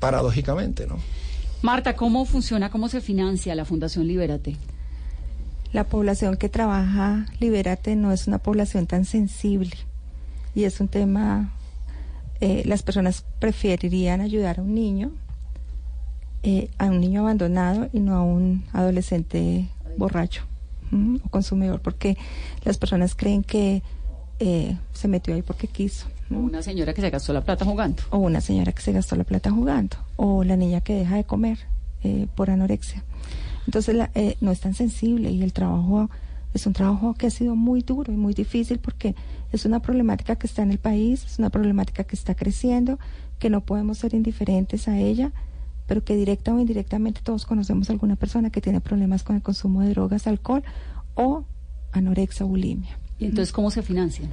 paradójicamente, 0.00 0.86
¿no? 0.86 0.98
Marta, 1.62 1.96
¿cómo 1.96 2.24
funciona, 2.26 2.70
cómo 2.70 2.88
se 2.88 3.00
financia 3.00 3.54
la 3.54 3.64
Fundación 3.64 4.06
Libérate? 4.06 4.56
La 5.74 5.82
población 5.82 6.36
que 6.36 6.48
trabaja 6.48 7.26
Libérate 7.40 7.96
no 7.96 8.12
es 8.12 8.28
una 8.28 8.38
población 8.38 8.86
tan 8.86 9.04
sensible 9.04 9.72
y 10.54 10.62
es 10.62 10.78
un 10.78 10.86
tema, 10.86 11.52
eh, 12.40 12.62
las 12.64 12.84
personas 12.84 13.24
preferirían 13.40 14.20
ayudar 14.20 14.60
a 14.60 14.62
un 14.62 14.72
niño, 14.72 15.10
eh, 16.44 16.70
a 16.78 16.84
un 16.84 17.00
niño 17.00 17.22
abandonado 17.22 17.88
y 17.92 17.98
no 17.98 18.14
a 18.14 18.22
un 18.22 18.62
adolescente 18.72 19.68
borracho 19.96 20.44
¿m? 20.92 21.18
o 21.24 21.28
consumidor, 21.28 21.80
porque 21.80 22.16
las 22.64 22.78
personas 22.78 23.16
creen 23.16 23.42
que 23.42 23.82
eh, 24.38 24.78
se 24.92 25.08
metió 25.08 25.34
ahí 25.34 25.42
porque 25.42 25.66
quiso. 25.66 26.06
Una 26.30 26.62
señora 26.62 26.94
que 26.94 27.00
se 27.00 27.10
gastó 27.10 27.32
la 27.32 27.40
plata 27.40 27.64
jugando. 27.64 28.00
o 28.10 28.18
una 28.18 28.40
señora 28.40 28.70
que 28.70 28.80
se 28.80 28.92
gastó 28.92 29.16
la 29.16 29.24
plata 29.24 29.50
jugando, 29.50 29.96
o 30.14 30.44
la 30.44 30.54
niña 30.54 30.82
que 30.82 30.94
deja 30.94 31.16
de 31.16 31.24
comer 31.24 31.58
eh, 32.04 32.28
por 32.36 32.48
anorexia. 32.48 33.02
Entonces 33.66 33.94
la- 33.94 34.10
eh, 34.14 34.36
no 34.40 34.50
es 34.50 34.60
tan 34.60 34.74
sensible 34.74 35.30
y 35.30 35.42
el 35.42 35.52
trabajo 35.52 36.10
es 36.52 36.66
un 36.66 36.72
trabajo 36.72 37.14
que 37.14 37.26
ha 37.26 37.30
sido 37.30 37.56
muy 37.56 37.82
duro 37.82 38.12
y 38.12 38.16
muy 38.16 38.32
difícil 38.34 38.78
porque 38.78 39.14
es 39.52 39.64
una 39.64 39.80
problemática 39.80 40.36
que 40.36 40.46
está 40.46 40.62
en 40.62 40.70
el 40.70 40.78
país, 40.78 41.24
es 41.24 41.38
una 41.38 41.50
problemática 41.50 42.04
que 42.04 42.14
está 42.14 42.34
creciendo, 42.34 42.98
que 43.38 43.50
no 43.50 43.60
podemos 43.62 43.98
ser 43.98 44.14
indiferentes 44.14 44.86
a 44.86 44.98
ella, 44.98 45.32
pero 45.86 46.04
que 46.04 46.14
directa 46.16 46.54
o 46.54 46.60
indirectamente 46.60 47.20
todos 47.22 47.44
conocemos 47.44 47.88
a 47.88 47.92
alguna 47.92 48.16
persona 48.16 48.50
que 48.50 48.60
tiene 48.60 48.80
problemas 48.80 49.22
con 49.24 49.36
el 49.36 49.42
consumo 49.42 49.80
de 49.80 49.90
drogas, 49.90 50.26
alcohol 50.26 50.62
o 51.14 51.44
anorexia 51.92 52.46
o 52.46 52.48
bulimia. 52.48 52.98
¿Y 53.18 53.26
entonces 53.26 53.52
cómo 53.52 53.70
se 53.70 53.82
financian? 53.82 54.30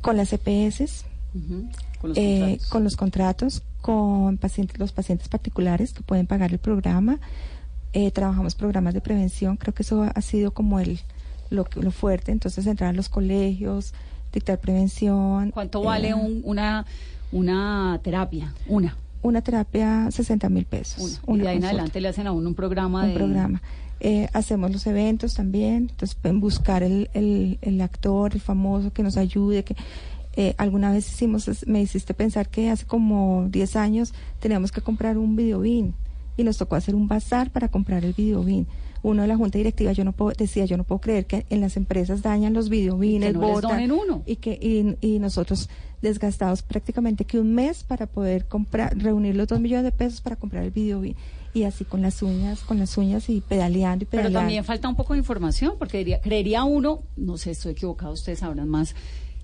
Con 0.00 0.16
las 0.16 0.32
EPS, 0.32 1.04
Con 2.00 2.10
los 2.10 2.18
eh, 2.18 2.38
contratos. 2.40 2.68
con 2.70 2.84
los 2.84 2.96
contratos, 2.96 3.62
con 3.80 4.36
pacientes, 4.38 4.78
los 4.78 4.92
pacientes 4.92 5.28
particulares 5.28 5.92
que 5.92 6.02
pueden 6.02 6.26
pagar 6.26 6.52
el 6.52 6.58
programa. 6.58 7.18
Eh, 7.92 8.10
trabajamos 8.12 8.54
programas 8.54 8.94
de 8.94 9.00
prevención, 9.00 9.56
creo 9.56 9.74
que 9.74 9.82
eso 9.82 10.02
ha 10.14 10.20
sido 10.20 10.52
como 10.52 10.78
el 10.80 11.00
lo, 11.50 11.64
que- 11.64 11.80
lo 11.80 11.90
fuerte. 11.90 12.30
Entonces, 12.30 12.66
entrar 12.66 12.90
a 12.90 12.92
los 12.92 13.08
colegios, 13.08 13.92
dictar 14.32 14.58
prevención. 14.60 15.50
¿Cuánto 15.50 15.82
eh, 15.82 15.86
vale 15.86 16.14
un- 16.14 16.40
una, 16.44 16.86
una 17.32 17.98
terapia? 18.02 18.52
Una. 18.68 18.96
Una 19.22 19.42
terapia, 19.42 20.08
60 20.10 20.48
mil 20.48 20.64
pesos. 20.64 21.20
una. 21.26 21.38
Y 21.38 21.42
de 21.42 21.48
ahí 21.48 21.56
en 21.58 21.64
adelante 21.64 22.00
le 22.00 22.08
hacen 22.08 22.26
a 22.26 22.32
uno 22.32 22.48
un 22.48 22.54
programa 22.54 23.02
un 23.02 23.08
de... 23.08 23.14
programa. 23.14 23.62
Eh, 24.02 24.28
hacemos 24.32 24.70
los 24.70 24.86
eventos 24.86 25.34
también, 25.34 25.88
entonces 25.90 26.14
pueden 26.14 26.40
buscar 26.40 26.82
el, 26.82 27.10
el, 27.12 27.58
el 27.60 27.80
actor, 27.82 28.32
el 28.32 28.40
famoso 28.40 28.92
que 28.94 29.02
nos 29.02 29.18
ayude, 29.18 29.62
que 29.62 29.76
eh, 30.36 30.54
alguna 30.56 30.90
vez 30.90 31.06
hicimos, 31.12 31.50
me 31.66 31.82
hiciste 31.82 32.14
pensar 32.14 32.48
que 32.48 32.70
hace 32.70 32.86
como 32.86 33.46
10 33.50 33.76
años 33.76 34.14
teníamos 34.38 34.72
que 34.72 34.80
comprar 34.80 35.18
un 35.18 35.36
videobin 35.36 35.92
y 36.40 36.44
nos 36.44 36.56
tocó 36.56 36.74
hacer 36.76 36.94
un 36.94 37.06
bazar 37.08 37.50
para 37.50 37.68
comprar 37.68 38.04
el 38.04 38.12
videobin. 38.14 38.66
Uno 39.02 39.22
de 39.22 39.28
la 39.28 39.36
junta 39.36 39.56
directiva 39.58 39.92
yo 39.92 40.04
no 40.04 40.12
puedo, 40.12 40.32
decía, 40.36 40.64
yo 40.66 40.76
no 40.76 40.84
puedo 40.84 41.00
creer 41.00 41.24
que 41.26 41.46
en 41.48 41.60
las 41.62 41.76
empresas 41.76 42.20
dañan 42.22 42.52
los 42.52 42.68
videobines, 42.68 43.32
no 43.32 43.40
botan, 43.40 43.90
uno. 43.92 44.22
y 44.26 44.36
que 44.36 44.58
y, 44.60 44.96
y 45.06 45.18
nosotros 45.18 45.68
desgastados 46.02 46.62
prácticamente 46.62 47.24
que 47.24 47.38
un 47.38 47.54
mes 47.54 47.82
para 47.84 48.06
poder 48.06 48.46
comprar 48.46 48.96
reunir 48.98 49.36
los 49.36 49.48
dos 49.48 49.60
millones 49.60 49.84
de 49.84 49.92
pesos 49.92 50.20
para 50.20 50.36
comprar 50.36 50.64
el 50.64 50.70
videobin 50.70 51.14
y 51.52 51.64
así 51.64 51.84
con 51.84 52.00
las 52.02 52.22
uñas 52.22 52.60
con 52.60 52.78
las 52.78 52.96
uñas 52.96 53.28
y 53.28 53.40
pedaleando 53.40 54.04
y 54.04 54.06
Pero 54.06 54.22
pedaleando 54.22 54.38
también 54.40 54.64
falta 54.64 54.88
un 54.88 54.96
poco 54.96 55.12
de 55.14 55.18
información, 55.18 55.74
porque 55.78 55.98
diría- 55.98 56.20
creería 56.20 56.64
uno, 56.64 57.02
no 57.16 57.36
sé, 57.38 57.50
estoy 57.52 57.72
equivocado, 57.72 58.12
ustedes 58.12 58.38
sabrán 58.40 58.68
más, 58.68 58.94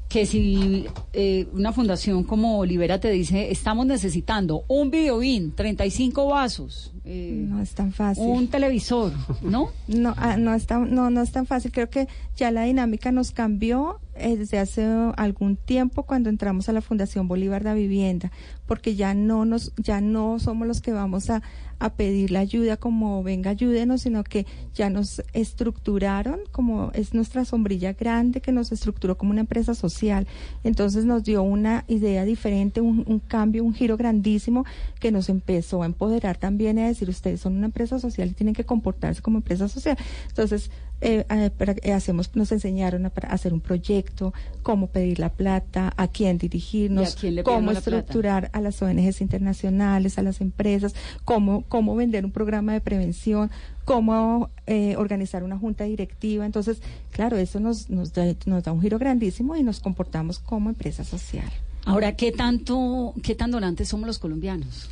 que 0.08 0.24
si 0.24 0.86
eh, 1.12 1.48
una 1.52 1.72
fundación 1.72 2.22
como 2.24 2.64
Libera 2.64 3.00
te 3.00 3.10
dice, 3.10 3.50
estamos 3.50 3.86
necesitando 3.86 4.64
un 4.68 4.90
videobin, 4.90 5.52
35 5.52 6.26
vasos, 6.26 6.92
eh, 7.04 7.44
no 7.48 7.60
es 7.60 7.74
tan 7.74 7.92
fácil 7.92 8.24
un 8.24 8.48
televisor, 8.48 9.12
¿no? 9.42 9.70
no 9.88 10.14
ah, 10.16 10.36
no 10.36 10.54
es 10.54 10.66
tan 10.66 10.94
no 10.94 11.10
no 11.10 11.22
es 11.22 11.32
tan 11.32 11.46
fácil. 11.46 11.72
Creo 11.72 11.88
que 11.90 12.08
ya 12.36 12.50
la 12.50 12.62
dinámica 12.62 13.12
nos 13.12 13.30
cambió 13.30 14.00
eh, 14.16 14.36
desde 14.36 14.58
hace 14.58 14.84
algún 15.16 15.56
tiempo 15.56 16.04
cuando 16.04 16.30
entramos 16.30 16.68
a 16.68 16.72
la 16.72 16.80
Fundación 16.80 17.28
Bolívar 17.28 17.62
de 17.64 17.74
Vivienda 17.74 18.32
porque 18.66 18.94
ya 18.96 19.14
no 19.14 19.44
nos 19.44 19.72
ya 19.76 20.00
no 20.00 20.38
somos 20.38 20.66
los 20.66 20.80
que 20.80 20.92
vamos 20.92 21.30
a 21.30 21.42
a 21.78 21.90
pedir 21.92 22.30
la 22.30 22.40
ayuda 22.40 22.78
como 22.78 23.22
venga 23.22 23.50
ayúdenos 23.50 24.00
sino 24.02 24.24
que 24.24 24.46
ya 24.74 24.88
nos 24.88 25.22
estructuraron 25.34 26.40
como 26.52 26.90
es 26.94 27.12
nuestra 27.14 27.44
sombrilla 27.44 27.92
grande 27.92 28.40
que 28.40 28.52
nos 28.52 28.72
estructuró 28.72 29.18
como 29.18 29.30
una 29.32 29.40
empresa 29.40 29.74
social. 29.74 30.26
Entonces 30.64 31.04
nos 31.04 31.24
dio 31.24 31.42
una 31.42 31.84
idea 31.88 32.24
diferente 32.24 32.80
un, 32.80 33.04
un 33.06 33.18
cambio 33.18 33.64
un 33.64 33.74
giro 33.74 33.96
grandísimo 33.96 34.64
que 35.00 35.10
nos 35.10 35.28
empezó 35.28 35.82
a 35.82 35.86
empoderar 35.86 36.36
también 36.38 36.78
a 36.78 36.86
decir 36.86 37.08
ustedes 37.08 37.40
son 37.40 37.56
una 37.56 37.66
empresa 37.66 37.98
social 37.98 38.28
y 38.28 38.32
tienen 38.32 38.54
que 38.54 38.64
comportarse 38.64 39.20
como 39.22 39.38
empresa 39.38 39.68
social 39.68 39.96
entonces 40.28 40.70
eh, 41.02 41.26
eh, 41.28 41.50
para- 41.50 41.74
hacemos 41.94 42.30
nos 42.34 42.52
enseñaron 42.52 43.04
a, 43.04 43.10
para 43.10 43.28
hacer 43.28 43.52
un 43.52 43.60
proyecto 43.60 44.32
cómo 44.62 44.86
pedir 44.86 45.18
la 45.18 45.28
plata 45.28 45.92
a 45.96 46.08
quién 46.08 46.38
dirigirnos 46.38 47.10
¿Y 47.10 47.12
a 47.12 47.20
quién 47.20 47.34
cómo 47.42 47.70
estructurar 47.72 48.50
a 48.56 48.60
las 48.60 48.80
ONGs 48.82 49.20
internacionales 49.20 50.18
a 50.18 50.22
las 50.22 50.40
empresas 50.40 50.94
cómo 51.24 51.64
cómo 51.68 51.94
vender 51.96 52.24
un 52.24 52.32
programa 52.32 52.72
de 52.72 52.80
prevención 52.80 53.50
cómo 53.84 54.50
eh, 54.66 54.96
organizar 54.96 55.44
una 55.44 55.58
junta 55.58 55.84
directiva 55.84 56.44
entonces 56.44 56.80
claro 57.10 57.36
eso 57.36 57.60
nos 57.60 57.90
nos 57.90 58.12
da, 58.12 58.24
nos 58.46 58.64
da 58.64 58.72
un 58.72 58.80
giro 58.80 58.98
grandísimo 58.98 59.56
y 59.56 59.62
nos 59.62 59.80
comportamos 59.80 60.38
como 60.38 60.70
empresa 60.70 61.04
social 61.04 61.50
Ahora, 61.86 62.16
¿qué 62.16 62.32
tanto, 62.32 63.14
qué 63.22 63.36
tan 63.36 63.52
donantes 63.52 63.88
somos 63.88 64.08
los 64.08 64.18
colombianos? 64.18 64.90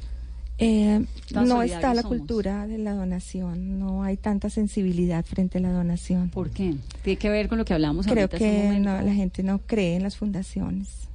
Eh, 0.59 1.05
no 1.33 1.63
está 1.63 1.93
la 1.93 2.03
somos. 2.03 2.19
cultura 2.19 2.69
de 2.69 2.79
la 2.79 2.95
donación, 2.95 3.81
no 3.81 4.05
hay 4.05 4.17
tanta 4.17 4.49
sensibilidad 4.49 5.25
frente 5.25 5.59
a 5.59 5.61
la 5.61 5.73
donación. 5.73 6.31
¿Por 6.31 6.51
qué? 6.51 6.77
Tiene 7.03 7.19
que 7.19 7.29
ver 7.29 7.49
con 7.49 7.59
lo 7.59 7.65
que 7.65 7.75
hablamos 7.75 8.07
Creo 8.07 8.29
ahorita 8.29 8.37
hace 8.37 8.69
un 8.69 8.75
que 8.75 8.79
no, 8.79 9.03
la 9.03 9.13
gente 9.13 9.43
no 9.43 9.59
cree 9.67 9.97
en 9.97 10.05
las 10.05 10.17
fundaciones, 10.17 11.09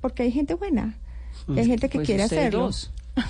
porque 0.00 0.24
hay 0.24 0.32
gente 0.32 0.54
buena, 0.54 0.98
hay 1.48 1.66
gente 1.66 1.88
que 1.88 1.98
Pues 1.98 2.06
quiere 2.06 2.22
hacerlo. 2.24 2.60
dos. 2.60 2.90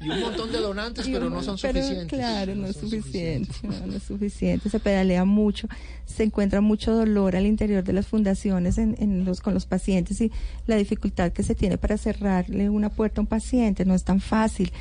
Y 0.00 0.08
un 0.08 0.20
montón 0.20 0.50
de 0.52 0.58
donantes, 0.58 1.06
pero 1.06 1.28
no 1.28 1.42
son 1.42 1.58
pero, 1.60 1.80
suficientes. 1.80 2.18
Claro, 2.18 2.54
no 2.54 2.66
es 2.66 2.76
suficiente, 2.76 3.54
no, 3.62 3.86
no 3.86 3.96
es 3.96 4.02
suficiente. 4.02 4.70
Se 4.70 4.80
pedalea 4.80 5.24
mucho, 5.24 5.68
se 6.06 6.24
encuentra 6.24 6.60
mucho 6.60 6.94
dolor 6.94 7.36
al 7.36 7.46
interior 7.46 7.84
de 7.84 7.92
las 7.92 8.06
fundaciones 8.06 8.78
en, 8.78 8.96
en 8.98 9.24
los, 9.24 9.40
con 9.40 9.54
los 9.54 9.66
pacientes 9.66 10.20
y 10.20 10.30
la 10.66 10.76
dificultad 10.76 11.32
que 11.32 11.42
se 11.42 11.54
tiene 11.54 11.76
para 11.78 11.96
cerrarle 11.98 12.70
una 12.70 12.88
puerta 12.90 13.20
a 13.20 13.22
un 13.22 13.26
paciente 13.26 13.84
no 13.84 13.94
es 13.94 14.04
tan 14.04 14.20
fácil. 14.20 14.72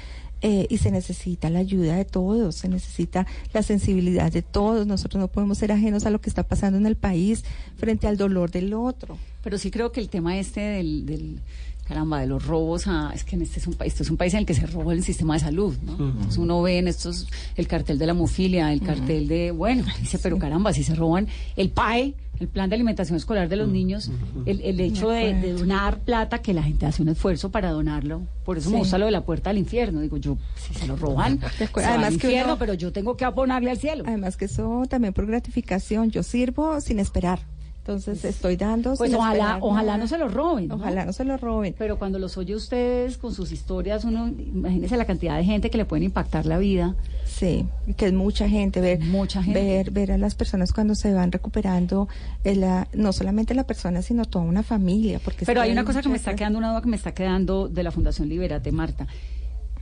Eh, 0.46 0.68
y 0.70 0.78
se 0.80 0.92
necesita 0.92 1.50
la 1.50 1.60
ayuda 1.60 1.96
de 1.96 2.04
todos, 2.04 2.56
se 2.56 2.68
necesita 2.68 3.26
la 3.54 3.64
sensibilidad 3.64 4.30
de 4.30 4.42
todos. 4.42 4.86
Nosotros 4.86 5.22
no 5.22 5.30
podemos 5.30 5.58
ser 5.58 5.72
ajenos 5.72 6.06
a 6.06 6.10
lo 6.10 6.20
que 6.20 6.30
está 6.30 6.44
pasando 6.44 6.78
en 6.78 6.86
el 6.86 6.98
país 6.98 7.46
frente 7.78 8.08
al 8.08 8.18
dolor 8.18 8.52
del 8.52 8.74
otro. 8.74 9.18
Pero 9.42 9.58
sí 9.58 9.72
creo 9.72 9.94
que 9.94 10.02
el 10.02 10.10
tema 10.10 10.38
este 10.38 10.60
del, 10.60 11.06
del 11.06 11.40
caramba, 11.88 12.20
de 12.22 12.28
los 12.28 12.46
robos 12.46 12.88
a, 12.88 13.12
es 13.14 13.24
que 13.24 13.36
en 13.36 13.42
este 13.42 13.60
es 13.60 13.68
un 13.68 13.74
país, 13.74 13.92
esto 13.94 14.04
es 14.04 14.10
un 14.10 14.18
país 14.18 14.34
en 14.34 14.40
el 14.42 14.46
que 14.46 14.54
se 14.54 14.66
roba 14.66 14.94
el 14.94 15.04
sistema 15.04 15.34
de 15.34 15.42
salud, 15.42 15.76
¿no? 15.84 15.94
Entonces 15.94 16.38
uno 16.38 16.62
ve 16.62 16.78
en 16.80 16.88
estos, 16.88 17.28
el 17.56 17.68
cartel 17.68 17.98
de 18.00 18.06
la 18.06 18.14
hemofilia, 18.14 18.72
el 18.72 18.82
cartel 18.82 19.28
de, 19.28 19.52
bueno, 19.52 19.84
dice, 20.00 20.18
pero 20.20 20.38
caramba, 20.40 20.72
si 20.74 20.84
se 20.84 20.96
roban 20.96 21.28
el 21.58 21.70
PAE, 21.72 22.14
el 22.40 22.48
plan 22.48 22.68
de 22.70 22.76
alimentación 22.76 23.16
escolar 23.18 23.48
de 23.48 23.56
los 23.58 23.70
niños, 23.70 24.10
el, 24.46 24.60
el 24.62 24.80
hecho 24.80 25.10
de, 25.10 25.34
de 25.36 25.54
donar 25.54 26.00
plata, 26.00 26.40
que 26.42 26.54
la 26.54 26.64
gente 26.64 26.86
hace 26.86 27.02
un 27.02 27.10
esfuerzo 27.10 27.52
para 27.52 27.72
donarlo, 27.72 28.22
por 28.46 28.58
eso 28.58 28.70
me 28.70 28.78
Sí. 28.78 28.80
gusta 28.80 28.98
lo 28.98 29.06
de 29.06 29.12
la 29.12 29.22
puerta 29.22 29.50
del 29.52 29.60
infierno, 29.60 30.00
digo 30.02 30.18
yo, 30.18 30.38
si 30.56 30.74
se 30.74 30.88
lo 30.88 30.96
roban, 30.96 31.40
se 31.58 31.66
al 31.66 31.70
Además 31.86 32.08
que 32.10 32.14
infierno, 32.16 32.54
uno- 32.54 32.60
pero 32.60 32.74
yo 32.74 32.92
tengo 32.92 33.16
que 33.18 33.26
abonarle 33.26 33.70
al 33.72 33.78
cielo. 33.78 34.04
Además 34.08 34.36
que 34.36 34.46
eso 34.46 34.84
también 34.90 35.14
por 35.14 35.26
gratificación, 35.28 36.10
yo 36.12 36.24
sirvo 36.24 36.80
sin 36.82 37.00
esperar. 37.00 37.40
Entonces 37.86 38.24
estoy 38.24 38.56
dando 38.56 38.96
Pues 38.96 39.14
ojalá, 39.14 39.58
ojalá 39.60 39.84
nada. 39.84 39.98
no 39.98 40.08
se 40.08 40.18
lo 40.18 40.30
roben. 40.30 40.72
Ojalá 40.72 41.04
no 41.06 41.12
se 41.12 41.26
lo 41.26 41.36
roben. 41.36 41.76
Pero 41.78 42.00
cuando 42.00 42.18
los 42.18 42.38
oye 42.38 42.56
ustedes 42.56 43.18
con 43.18 43.34
sus 43.34 43.52
historias, 43.52 44.06
uno, 44.06 44.30
imagínese 44.30 44.96
la 44.96 45.04
cantidad 45.04 45.36
de 45.36 45.44
gente 45.44 45.70
que 45.70 45.78
le 45.78 45.84
pueden 45.84 46.04
impactar 46.06 46.46
la 46.46 46.58
vida. 46.60 46.96
Sí, 47.26 47.66
que 47.98 48.06
es 48.06 48.14
mucha 48.14 48.48
gente, 48.48 48.80
ver, 48.80 49.02
Mucha 49.02 49.44
gente. 49.44 49.62
ver, 49.62 49.92
ver 49.92 50.14
a 50.14 50.18
las 50.18 50.34
personas 50.34 50.72
cuando 50.72 50.96
se 50.96 51.14
van 51.14 51.30
recuperando, 51.34 52.08
eh, 52.46 52.56
la- 52.56 52.88
no 52.94 53.12
solamente 53.12 53.54
la 53.54 53.66
persona, 53.66 54.02
sino 54.02 54.24
toda 54.24 54.46
una 54.46 54.64
familia. 54.64 55.20
Porque 55.22 55.46
Pero 55.46 55.60
hay 55.60 55.74
una 55.74 55.84
cosa 55.84 56.02
que 56.02 56.08
me 56.08 56.16
está 56.16 56.36
quedando, 56.38 56.60
una 56.60 56.70
duda 56.70 56.82
que 56.84 56.88
me 56.90 56.96
está 56.96 57.14
quedando 57.14 57.68
de 57.68 57.84
la 57.84 57.92
Fundación 57.92 58.30
Liberate, 58.30 58.72
Marta. 58.72 59.08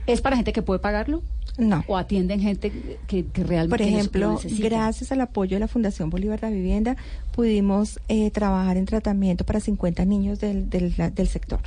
¿Es 0.06 0.20
para 0.20 0.36
gente 0.36 0.52
que 0.52 0.62
puede 0.62 0.80
pagarlo? 0.80 1.22
No. 1.58 1.84
¿O 1.86 1.96
atienden 1.96 2.40
gente 2.40 2.72
que, 3.06 3.26
que 3.26 3.44
realmente 3.44 3.68
Por 3.68 3.82
ejemplo, 3.86 4.32
necesita? 4.32 4.68
gracias 4.68 5.12
al 5.12 5.20
apoyo 5.20 5.56
de 5.56 5.60
la 5.60 5.68
Fundación 5.68 6.08
Bolívar 6.10 6.40
de 6.40 6.50
Vivienda, 6.50 6.96
pudimos 7.32 8.00
eh, 8.08 8.30
trabajar 8.30 8.76
en 8.78 8.86
tratamiento 8.86 9.44
para 9.44 9.60
50 9.60 10.04
niños 10.06 10.40
del, 10.40 10.70
del, 10.70 10.92
sector. 11.28 11.60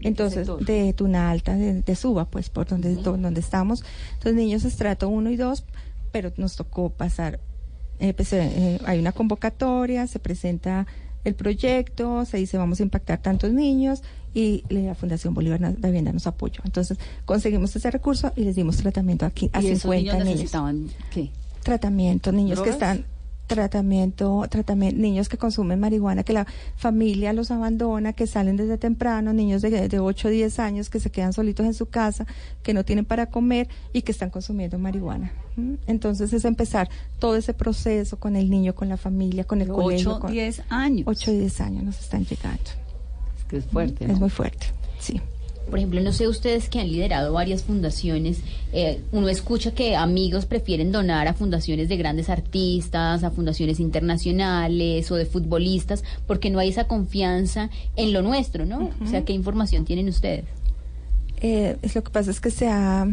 Entonces, 0.00 0.46
sector? 0.46 0.64
de 0.64 0.92
Tuna 0.92 1.30
Alta, 1.30 1.54
de, 1.56 1.82
de 1.82 1.94
Suba, 1.96 2.24
pues, 2.26 2.50
por 2.50 2.66
donde, 2.66 2.94
do- 2.96 3.16
donde 3.16 3.40
estamos. 3.40 3.84
Entonces, 4.14 4.34
niños 4.34 4.64
estrato 4.64 5.08
1 5.08 5.30
y 5.30 5.36
2, 5.36 5.64
pero 6.12 6.32
nos 6.36 6.56
tocó 6.56 6.90
pasar, 6.90 7.40
eh, 8.00 8.12
pues, 8.14 8.32
eh, 8.32 8.42
eh, 8.54 8.80
hay 8.86 8.98
una 8.98 9.12
convocatoria, 9.12 10.06
se 10.08 10.18
presenta 10.18 10.86
el 11.24 11.34
proyecto, 11.34 12.24
se 12.24 12.36
dice 12.38 12.58
vamos 12.58 12.80
a 12.80 12.82
impactar 12.82 13.20
tantos 13.20 13.52
niños 13.52 14.02
y 14.34 14.64
la 14.68 14.94
Fundación 14.94 15.34
Bolívar 15.34 15.60
de 15.60 15.88
Vivienda 15.88 16.12
nos 16.12 16.26
apoyó. 16.26 16.60
Entonces, 16.64 16.98
conseguimos 17.24 17.74
ese 17.74 17.90
recurso 17.90 18.32
y 18.36 18.44
les 18.44 18.56
dimos 18.56 18.76
tratamiento 18.76 19.26
aquí 19.26 19.50
a 19.52 19.60
¿Y 19.62 19.68
esos 19.68 19.82
50 19.82 20.00
niños 20.00 20.14
niños 20.14 20.36
necesitaban 20.36 20.88
qué? 21.10 21.30
tratamiento, 21.62 22.32
niños 22.32 22.60
que 22.60 22.70
están 22.70 23.04
tratamiento, 23.48 24.44
tratamiento, 24.48 25.00
niños 25.00 25.28
que 25.28 25.36
consumen 25.38 25.80
marihuana, 25.80 26.22
que 26.22 26.32
la 26.32 26.46
familia 26.76 27.32
los 27.32 27.50
abandona, 27.50 28.12
que 28.12 28.26
salen 28.28 28.56
desde 28.56 28.78
temprano, 28.78 29.32
niños 29.32 29.62
de, 29.62 29.88
de 29.88 29.98
8 29.98 30.28
o 30.28 30.30
10 30.30 30.58
años 30.60 30.88
que 30.90 31.00
se 31.00 31.10
quedan 31.10 31.32
solitos 31.32 31.66
en 31.66 31.74
su 31.74 31.86
casa, 31.86 32.26
que 32.62 32.72
no 32.74 32.84
tienen 32.84 33.04
para 33.04 33.26
comer 33.26 33.68
y 33.92 34.02
que 34.02 34.12
están 34.12 34.30
consumiendo 34.30 34.78
marihuana. 34.78 35.32
Entonces 35.88 36.32
es 36.32 36.44
empezar 36.44 36.88
todo 37.18 37.34
ese 37.34 37.52
proceso 37.52 38.18
con 38.20 38.36
el 38.36 38.48
niño, 38.48 38.74
con 38.76 38.88
la 38.88 38.96
familia, 38.96 39.42
con 39.44 39.60
el 39.60 39.66
De 39.68 39.74
colegio. 39.74 40.10
ocho, 40.12 40.20
con- 40.20 40.30
10 40.32 40.62
años. 40.68 41.02
8 41.08 41.30
o 41.32 41.34
10 41.34 41.60
años 41.60 41.82
nos 41.82 41.98
están 41.98 42.24
llegando. 42.24 42.62
Es 43.38 43.44
que 43.48 43.56
es 43.56 43.64
fuerte, 43.66 44.06
¿no? 44.06 44.12
Es 44.14 44.20
muy 44.20 44.30
fuerte, 44.30 44.66
sí. 45.00 45.20
Por 45.68 45.78
ejemplo, 45.78 46.00
no 46.00 46.12
sé 46.12 46.28
ustedes 46.28 46.68
que 46.68 46.80
han 46.80 46.88
liderado 46.88 47.32
varias 47.32 47.62
fundaciones, 47.62 48.40
eh, 48.72 49.00
uno 49.12 49.28
escucha 49.28 49.72
que 49.72 49.96
amigos 49.96 50.46
prefieren 50.46 50.92
donar 50.92 51.28
a 51.28 51.34
fundaciones 51.34 51.88
de 51.88 51.96
grandes 51.96 52.28
artistas, 52.30 53.24
a 53.24 53.30
fundaciones 53.30 53.80
internacionales 53.80 55.10
o 55.10 55.16
de 55.16 55.26
futbolistas, 55.26 56.04
porque 56.26 56.50
no 56.50 56.58
hay 56.58 56.70
esa 56.70 56.84
confianza 56.84 57.70
en 57.96 58.12
lo 58.12 58.22
nuestro, 58.22 58.66
¿no? 58.66 58.90
O 59.02 59.06
sea, 59.06 59.24
¿qué 59.24 59.32
información 59.32 59.84
tienen 59.84 60.08
ustedes? 60.08 60.44
Eh, 61.40 61.76
es 61.82 61.94
lo 61.94 62.02
que 62.02 62.10
pasa 62.10 62.30
es 62.30 62.40
que 62.40 62.50
se 62.50 62.68
ha, 62.68 63.06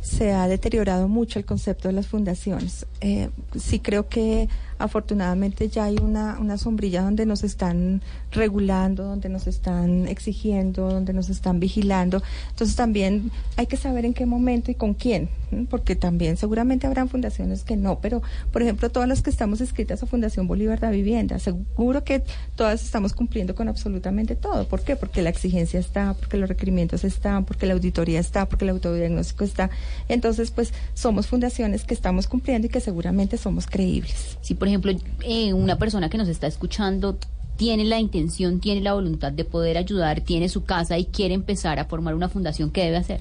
se 0.00 0.32
ha 0.32 0.46
deteriorado 0.48 1.08
mucho 1.08 1.38
el 1.38 1.44
concepto 1.44 1.88
de 1.88 1.94
las 1.94 2.06
fundaciones. 2.06 2.86
Eh, 3.00 3.30
sí 3.58 3.80
creo 3.80 4.08
que 4.08 4.48
afortunadamente 4.80 5.68
ya 5.68 5.84
hay 5.84 5.96
una, 6.02 6.38
una 6.40 6.58
sombrilla 6.58 7.02
donde 7.02 7.26
nos 7.26 7.44
están 7.44 8.02
regulando, 8.32 9.04
donde 9.04 9.28
nos 9.28 9.46
están 9.46 10.08
exigiendo, 10.08 10.90
donde 10.90 11.12
nos 11.12 11.28
están 11.28 11.60
vigilando. 11.60 12.22
Entonces 12.50 12.76
también 12.76 13.30
hay 13.56 13.66
que 13.66 13.76
saber 13.76 14.04
en 14.04 14.14
qué 14.14 14.26
momento 14.26 14.70
y 14.70 14.74
con 14.74 14.94
quién, 14.94 15.28
porque 15.68 15.96
también 15.96 16.36
seguramente 16.36 16.86
habrán 16.86 17.08
fundaciones 17.08 17.62
que 17.62 17.76
no, 17.76 18.00
pero 18.00 18.22
por 18.52 18.62
ejemplo 18.62 18.90
todas 18.90 19.08
las 19.08 19.22
que 19.22 19.30
estamos 19.30 19.60
inscritas 19.60 20.02
a 20.02 20.06
Fundación 20.06 20.46
Bolívar 20.46 20.80
de 20.80 20.90
Vivienda, 20.90 21.38
seguro 21.38 22.02
que 22.04 22.22
todas 22.56 22.82
estamos 22.82 23.12
cumpliendo 23.12 23.54
con 23.54 23.68
absolutamente 23.68 24.34
todo. 24.34 24.66
¿Por 24.66 24.82
qué? 24.82 24.96
Porque 24.96 25.22
la 25.22 25.30
exigencia 25.30 25.78
está, 25.78 26.14
porque 26.14 26.36
los 26.36 26.48
requerimientos 26.48 27.04
están, 27.04 27.44
porque 27.44 27.66
la 27.66 27.74
auditoría 27.74 28.20
está, 28.20 28.48
porque 28.48 28.64
el 28.64 28.70
autodiagnóstico 28.70 29.44
está. 29.44 29.70
Entonces, 30.08 30.50
pues 30.50 30.72
somos 30.94 31.26
fundaciones 31.26 31.84
que 31.84 31.94
estamos 31.94 32.26
cumpliendo 32.26 32.66
y 32.66 32.70
que 32.70 32.80
seguramente 32.80 33.36
somos 33.36 33.66
creíbles. 33.66 34.38
Por 34.58 34.68
ejemplo, 34.70 34.92
eh, 35.22 35.52
una 35.52 35.76
persona 35.78 36.08
que 36.08 36.16
nos 36.18 36.28
está 36.28 36.46
escuchando 36.46 37.18
tiene 37.56 37.84
la 37.84 38.00
intención, 38.00 38.58
tiene 38.60 38.80
la 38.80 38.94
voluntad 38.94 39.32
de 39.32 39.44
poder 39.44 39.76
ayudar, 39.76 40.22
tiene 40.22 40.48
su 40.48 40.64
casa 40.64 40.96
y 40.96 41.04
quiere 41.04 41.34
empezar 41.34 41.78
a 41.78 41.84
formar 41.84 42.14
una 42.14 42.28
fundación, 42.30 42.70
¿qué 42.70 42.84
debe 42.84 42.96
hacer? 42.96 43.20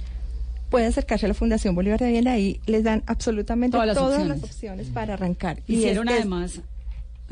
Puede 0.69 0.85
acercarse 0.85 1.25
a 1.25 1.29
la 1.29 1.33
Fundación 1.35 1.73
Bolívar 1.75 1.99
de 1.99 2.05
Vivienda 2.05 2.37
y 2.37 2.59
les 2.67 2.83
dan 2.83 3.03
absolutamente 3.07 3.75
Todas 3.75 3.97
todas, 3.97 4.19
las 4.19 4.27
las, 4.39 4.43
opciones. 4.43 4.87
para 4.87 5.15
arrancar. 5.15 5.59
Hicieron 5.67 6.07
es- 6.07 6.13
es- 6.13 6.19
además 6.21 6.59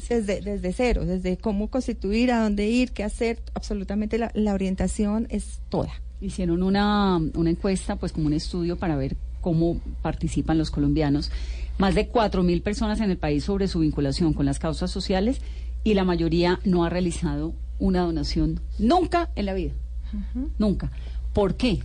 desde, 0.10 0.42
desde 0.42 0.74
cero, 0.74 1.06
desde 1.06 1.38
cómo 1.38 1.70
constituir, 1.70 2.32
a 2.32 2.42
dónde 2.44 2.68
ir, 2.68 2.92
qué 2.92 3.04
hacer, 3.04 3.40
absolutamente 3.54 4.18
la, 4.18 4.32
la 4.34 4.54
orientación 4.54 5.28
es 5.30 5.60
toda. 5.70 5.92
hicieron 6.20 6.62
una, 6.64 7.18
una 7.36 7.50
encuesta, 7.52 7.96
pues 7.96 8.12
como 8.12 8.26
un 8.28 8.34
estudio 8.34 8.76
para 8.78 8.96
ver 8.96 9.16
cómo 9.40 9.80
participan 10.02 10.58
los 10.58 10.72
colombianos. 10.72 11.32
Más 11.78 11.96
de 11.96 12.10
4.000 12.10 12.62
personas 12.63 13.00
en 13.02 13.12
el 13.12 13.18
país 13.18 13.44
sobre 13.44 13.68
su 13.68 13.80
vinculación 13.80 14.34
con 14.34 14.46
las 14.46 14.60
causas 14.60 14.90
sociales 14.92 15.42
y 15.84 15.94
la 15.94 16.04
mayoría 16.04 16.60
no 16.66 16.84
ha 16.84 16.90
realizado 16.90 17.54
una 17.80 18.02
donación 18.02 18.60
nunca 18.80 19.30
en 19.36 19.46
la 19.46 19.54
vida. 19.54 19.74
Nunca. 20.58 20.92
¿Por 21.34 21.56
qué? 21.56 21.80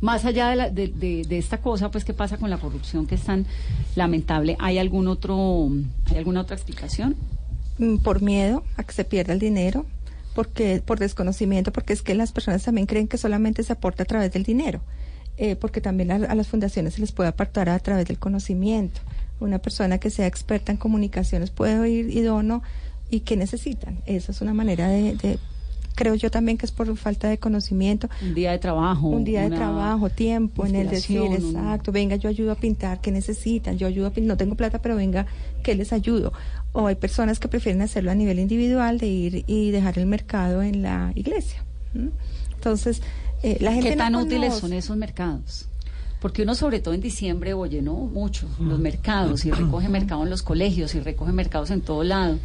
Más 0.00 0.24
allá 0.24 0.50
de, 0.50 0.56
la- 0.56 0.70
de- 0.70 0.88
de- 0.88 1.24
de 1.24 1.38
esta 1.38 1.58
cosa, 1.60 1.90
pues, 1.90 2.04
¿qué 2.04 2.14
pasa 2.14 2.36
con 2.36 2.50
la 2.50 2.58
corrupción 2.58 3.06
que 3.06 3.16
es 3.16 3.22
tan 3.22 3.46
lamentable? 3.96 4.56
¿Hay 4.60 4.78
algún 4.78 5.08
otro, 5.08 5.68
¿hay 6.10 6.16
alguna 6.18 6.42
otra 6.42 6.54
explicación? 6.54 7.16
Mm, 7.78 7.96
por 7.98 8.22
miedo 8.22 8.62
a 8.76 8.84
que 8.84 8.92
se 8.92 9.04
pierda 9.04 9.32
el 9.32 9.40
dinero, 9.40 9.86
porque 10.34 10.80
por 10.84 11.00
desconocimiento, 11.00 11.72
porque 11.72 11.92
es 11.92 12.02
que 12.02 12.14
las 12.14 12.30
personas 12.30 12.62
también 12.62 12.86
creen 12.86 13.08
que 13.08 13.18
solamente 13.18 13.64
se 13.64 13.72
aporta 13.72 14.04
a 14.04 14.06
través 14.06 14.32
del 14.32 14.44
dinero, 14.44 14.80
eh, 15.38 15.56
porque 15.56 15.80
también 15.80 16.10
a, 16.10 16.16
a 16.16 16.34
las 16.34 16.48
fundaciones 16.48 16.94
se 16.94 17.00
les 17.00 17.12
puede 17.12 17.28
aportar 17.30 17.68
a 17.68 17.78
través 17.78 18.06
del 18.06 18.18
conocimiento. 18.18 19.00
Una 19.40 19.58
persona 19.58 19.98
que 19.98 20.10
sea 20.10 20.26
experta 20.26 20.72
en 20.72 20.78
comunicaciones 20.78 21.50
puede 21.50 21.88
ir 21.88 22.10
y 22.10 22.20
dono 22.22 22.62
y 23.10 23.20
qué 23.20 23.36
necesitan. 23.36 23.98
Esa 24.04 24.32
es 24.32 24.40
una 24.40 24.52
manera 24.52 24.88
de, 24.88 25.14
de- 25.16 25.38
creo 25.94 26.14
yo 26.14 26.30
también 26.30 26.58
que 26.58 26.66
es 26.66 26.70
por 26.72 26.94
falta 26.96 27.28
de 27.28 27.38
conocimiento. 27.38 28.08
Un 28.22 28.34
día 28.34 28.52
de 28.52 28.58
trabajo. 28.58 29.08
Un 29.08 29.24
día 29.24 29.42
de 29.42 29.50
trabajo, 29.56 30.10
tiempo, 30.10 30.64
en 30.66 30.74
el 30.76 30.88
decir, 30.88 31.20
exacto, 31.32 31.90
venga, 31.92 32.14
yo 32.16 32.28
ayudo 32.28 32.52
a 32.52 32.54
pintar, 32.56 33.00
¿qué 33.00 33.10
necesitan? 33.10 33.78
Yo 33.78 33.86
ayudo 33.88 34.06
a 34.06 34.10
pintar, 34.10 34.28
no 34.28 34.36
tengo 34.36 34.54
plata, 34.54 34.80
pero 34.80 34.94
venga, 34.96 35.26
¿qué 35.64 35.74
les 35.74 35.92
ayudo? 35.92 36.32
O 36.72 36.86
hay 36.86 36.94
personas 36.96 37.38
que 37.40 37.48
prefieren 37.48 37.82
hacerlo 37.82 38.10
a 38.12 38.14
nivel 38.14 38.38
individual, 38.38 38.98
de 38.98 39.06
ir 39.08 39.44
y 39.48 39.70
dejar 39.72 39.98
el 39.98 40.06
mercado 40.06 40.62
en 40.62 40.82
la 40.82 41.10
iglesia. 41.16 41.64
Entonces, 42.54 43.02
eh, 43.42 43.58
la 43.60 43.72
gente 43.72 43.90
¿Qué 43.90 43.96
no 43.96 44.04
tan 44.04 44.14
útiles 44.16 44.54
son 44.54 44.72
esos 44.72 44.96
mercados? 44.96 45.66
Porque 46.20 46.42
uno, 46.42 46.54
sobre 46.54 46.80
todo 46.80 46.94
en 46.94 47.00
diciembre, 47.00 47.54
oye, 47.54 47.80
¿no? 47.80 47.94
Mucho, 47.94 48.48
los 48.58 48.78
mercados, 48.78 49.44
y 49.44 49.52
recoge 49.52 49.88
mercado 49.88 50.24
en 50.24 50.30
los 50.30 50.42
colegios, 50.42 50.94
y 50.94 51.00
recoge 51.00 51.32
mercados 51.32 51.70
en 51.70 51.80
todo 51.80 52.02
lado. 52.02 52.38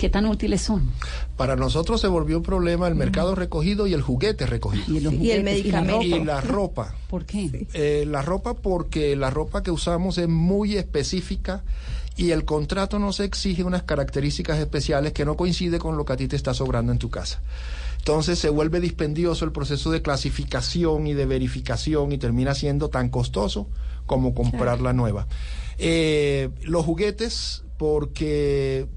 ¿Qué 0.00 0.08
tan 0.08 0.24
útiles 0.24 0.62
son? 0.62 0.90
Para 1.36 1.56
nosotros 1.56 2.00
se 2.00 2.06
volvió 2.06 2.38
un 2.38 2.42
problema 2.42 2.88
el 2.88 2.94
mercado 2.94 3.34
recogido 3.34 3.86
y 3.86 3.92
el 3.92 4.00
juguete 4.00 4.46
recogido. 4.46 5.12
Y, 5.12 5.30
el 5.30 5.44
medicamento. 5.44 6.02
Y 6.02 6.24
la 6.24 6.40
ropa. 6.40 6.94
¿Por 7.08 7.26
qué? 7.26 7.66
Eh, 7.74 8.06
la 8.06 8.22
ropa 8.22 8.54
porque 8.54 9.14
la 9.14 9.28
ropa 9.28 9.62
que 9.62 9.70
usamos 9.70 10.16
es 10.16 10.26
muy 10.26 10.76
específica 10.76 11.62
y 12.16 12.30
el 12.30 12.46
contrato 12.46 12.98
nos 12.98 13.20
exige 13.20 13.62
unas 13.62 13.82
características 13.82 14.58
especiales 14.58 15.12
que 15.12 15.26
no 15.26 15.36
coincide 15.36 15.78
con 15.78 15.98
lo 15.98 16.06
que 16.06 16.14
a 16.14 16.16
ti 16.16 16.28
te 16.28 16.36
está 16.36 16.54
sobrando 16.54 16.92
en 16.92 16.98
tu 16.98 17.10
casa. 17.10 17.40
Entonces 18.00 18.38
se 18.38 18.48
vuelve 18.48 18.80
dispendioso 18.80 19.44
el 19.44 19.52
proceso 19.52 19.90
de 19.90 20.00
clasificación 20.00 21.06
y 21.06 21.12
de 21.12 21.26
verificación 21.26 22.12
y 22.12 22.18
termina 22.18 22.54
siendo 22.54 22.88
tan 22.88 23.10
costoso 23.10 23.68
como 24.06 24.34
comprar 24.34 24.80
la 24.80 24.94
nueva. 24.94 25.28
Eh, 25.76 26.48
los 26.62 26.86
juguetes 26.86 27.62
porque 27.76 28.88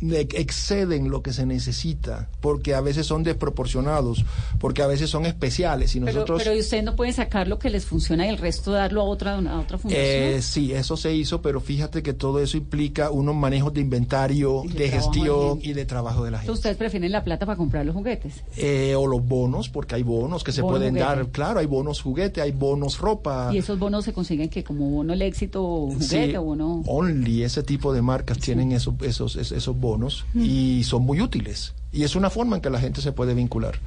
exceden 0.00 1.10
lo 1.10 1.22
que 1.22 1.32
se 1.32 1.46
necesita, 1.46 2.28
porque 2.40 2.74
a 2.74 2.80
veces 2.80 3.06
son 3.06 3.22
desproporcionados, 3.22 4.24
porque 4.60 4.82
a 4.82 4.86
veces 4.86 5.08
son 5.10 5.24
especiales 5.26 5.94
y 5.96 6.00
Pero, 6.00 6.12
nosotros... 6.12 6.42
pero 6.44 6.58
ustedes 6.58 6.84
no 6.84 6.94
pueden 6.96 7.14
sacar 7.14 7.48
lo 7.48 7.58
que 7.58 7.70
les 7.70 7.86
funciona 7.86 8.26
y 8.26 8.28
el 8.28 8.38
resto 8.38 8.72
darlo 8.72 9.00
a 9.00 9.04
otra, 9.04 9.34
a 9.38 9.58
otra 9.60 9.78
fundación. 9.78 10.06
Eh, 10.06 10.42
sí, 10.42 10.72
eso 10.72 10.96
se 10.96 11.14
hizo, 11.14 11.40
pero 11.40 11.60
fíjate 11.60 12.02
que 12.02 12.12
todo 12.12 12.40
eso 12.40 12.56
implica 12.58 13.10
unos 13.10 13.34
manejos 13.34 13.72
de 13.72 13.80
inventario, 13.80 14.62
de 14.66 14.74
de, 14.74 14.88
trabajo 14.90 15.10
de 15.12 15.18
gestión 15.20 15.58
y 15.62 15.72
de 15.72 15.84
trabajo 15.86 16.24
de 16.24 16.30
la 16.30 16.38
gente. 16.40 16.52
Ustedes 16.52 16.76
prefieren 16.76 17.10
la 17.12 17.24
plata 17.24 17.46
para 17.46 17.56
comprar 17.56 17.86
los 17.86 17.94
juguetes. 17.94 18.42
Eh, 18.56 18.94
o 18.96 19.06
los 19.06 19.26
bonos, 19.26 19.68
porque 19.70 19.94
hay 19.94 20.02
bonos 20.02 20.44
que 20.44 20.52
se 20.52 20.60
Bono 20.60 20.76
pueden 20.76 20.94
juguete. 20.94 21.06
dar, 21.16 21.26
claro, 21.28 21.60
hay 21.60 21.66
bonos 21.66 22.02
juguete, 22.02 22.40
hay 22.42 22.52
bonos 22.52 22.98
ropa. 22.98 23.50
Y 23.52 23.58
esos 23.58 23.78
bonos 23.78 24.04
se 24.04 24.12
consiguen 24.12 24.48
que 24.50 24.62
como 24.62 24.90
bono 24.90 25.14
el 25.14 25.22
éxito 25.22 25.62
juguete 25.86 26.30
Sí, 26.30 26.36
o 26.36 26.42
bono. 26.42 26.82
Only 26.86 27.42
ese 27.44 27.62
tipo 27.62 27.92
de 27.94 28.02
marcas 28.02 28.38
tienen 28.38 28.72
esos, 28.72 28.94
esos, 29.02 29.36
es- 29.36 29.52
esos 29.52 29.74
bonos 29.74 29.85
y 30.34 30.84
son 30.84 31.02
muy 31.02 31.20
útiles. 31.20 31.74
Y 31.92 32.04
es 32.04 32.16
una 32.16 32.30
forma 32.30 32.56
en 32.56 32.62
que 32.62 32.70
la 32.70 32.80
gente 32.80 33.00
se 33.00 33.12
puede 33.12 33.34
vincular. 33.34 33.78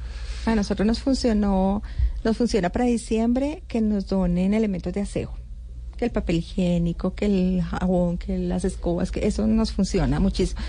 A 0.46 0.54
nosotros 0.54 0.86
nos 0.86 1.00
funcionó, 1.00 1.82
nos 2.24 2.36
funciona 2.36 2.70
para 2.70 2.86
diciembre 2.86 3.62
que 3.68 3.80
nos 3.80 4.06
donen 4.08 4.54
elementos 4.54 4.92
de 4.92 5.02
aseo. 5.02 5.32
Que 5.96 6.06
el 6.06 6.10
papel 6.10 6.36
higiénico, 6.36 7.14
que 7.14 7.26
el 7.26 7.62
jabón, 7.62 8.16
que 8.16 8.38
las 8.38 8.64
escobas, 8.64 9.10
que 9.10 9.26
eso 9.26 9.46
nos 9.46 9.72
funciona 9.72 10.18
muchísimo. 10.18 10.60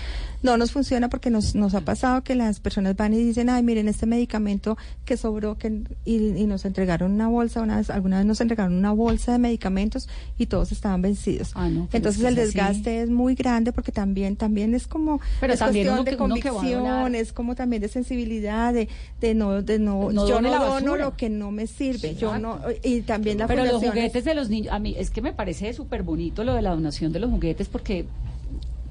No 0.42 0.56
nos 0.56 0.72
funciona 0.72 1.08
porque 1.08 1.30
nos, 1.30 1.54
nos 1.54 1.74
ha 1.74 1.82
pasado 1.82 2.22
que 2.24 2.34
las 2.34 2.58
personas 2.60 2.96
van 2.96 3.14
y 3.14 3.18
dicen, 3.18 3.48
ay, 3.48 3.62
miren, 3.62 3.88
este 3.88 4.06
medicamento 4.06 4.76
que 5.04 5.16
sobró, 5.16 5.56
que, 5.56 5.82
y, 6.04 6.16
y 6.36 6.46
nos 6.46 6.64
entregaron 6.64 7.12
una 7.12 7.28
bolsa, 7.28 7.60
una 7.62 7.76
vez, 7.76 7.90
alguna 7.90 8.18
vez 8.18 8.26
nos 8.26 8.40
entregaron 8.40 8.74
una 8.74 8.92
bolsa 8.92 9.32
de 9.32 9.38
medicamentos 9.38 10.08
y 10.38 10.46
todos 10.46 10.72
estaban 10.72 11.00
vencidos. 11.02 11.52
pero 11.54 11.86
Entonces 11.92 12.16
es 12.16 12.22
que 12.22 12.28
el 12.28 12.34
así. 12.34 12.42
desgaste 12.44 13.02
es 13.02 13.10
muy 13.10 13.34
grande 13.34 13.72
porque 13.72 13.92
también, 13.92 14.36
también 14.36 14.74
es 14.74 14.86
como, 14.86 15.20
Pero 15.40 15.52
es 15.52 15.58
también 15.60 15.86
cuestión 15.86 16.04
de 16.04 16.16
convicción, 16.16 17.14
es 17.14 17.32
como 17.32 17.54
también 17.54 17.80
de 17.82 17.88
sensibilidad, 17.88 18.72
de, 18.74 18.88
de 19.20 19.34
no, 19.34 19.62
de 19.62 19.78
no, 19.78 20.10
No 20.10 20.28
yo 20.28 20.40
no 20.40 20.50
la 20.50 20.58
dono 20.58 20.96
lo 20.96 21.16
que 21.16 21.30
no 21.30 21.50
me 21.52 21.66
sirve, 21.66 22.14
yo 22.16 22.38
no, 22.38 22.58
y 22.82 23.02
también 23.02 23.38
la 23.38 23.46
Pero 23.46 23.64
los 23.64 23.82
es- 23.82 23.88
juguetes 23.88 24.24
de 24.24 24.34
los 24.34 24.50
niños, 24.50 24.72
a 24.72 24.78
mí 24.78 24.94
es 24.98 25.10
que 25.10 25.22
me 25.22 25.32
parece 25.32 25.72
súper 25.72 26.02
bonito 26.02 26.42
lo 26.44 26.54
de 26.54 26.62
la 26.62 26.70
donación 26.70 27.12
de 27.12 27.20
los 27.20 27.30
juguetes 27.30 27.68
porque, 27.68 28.06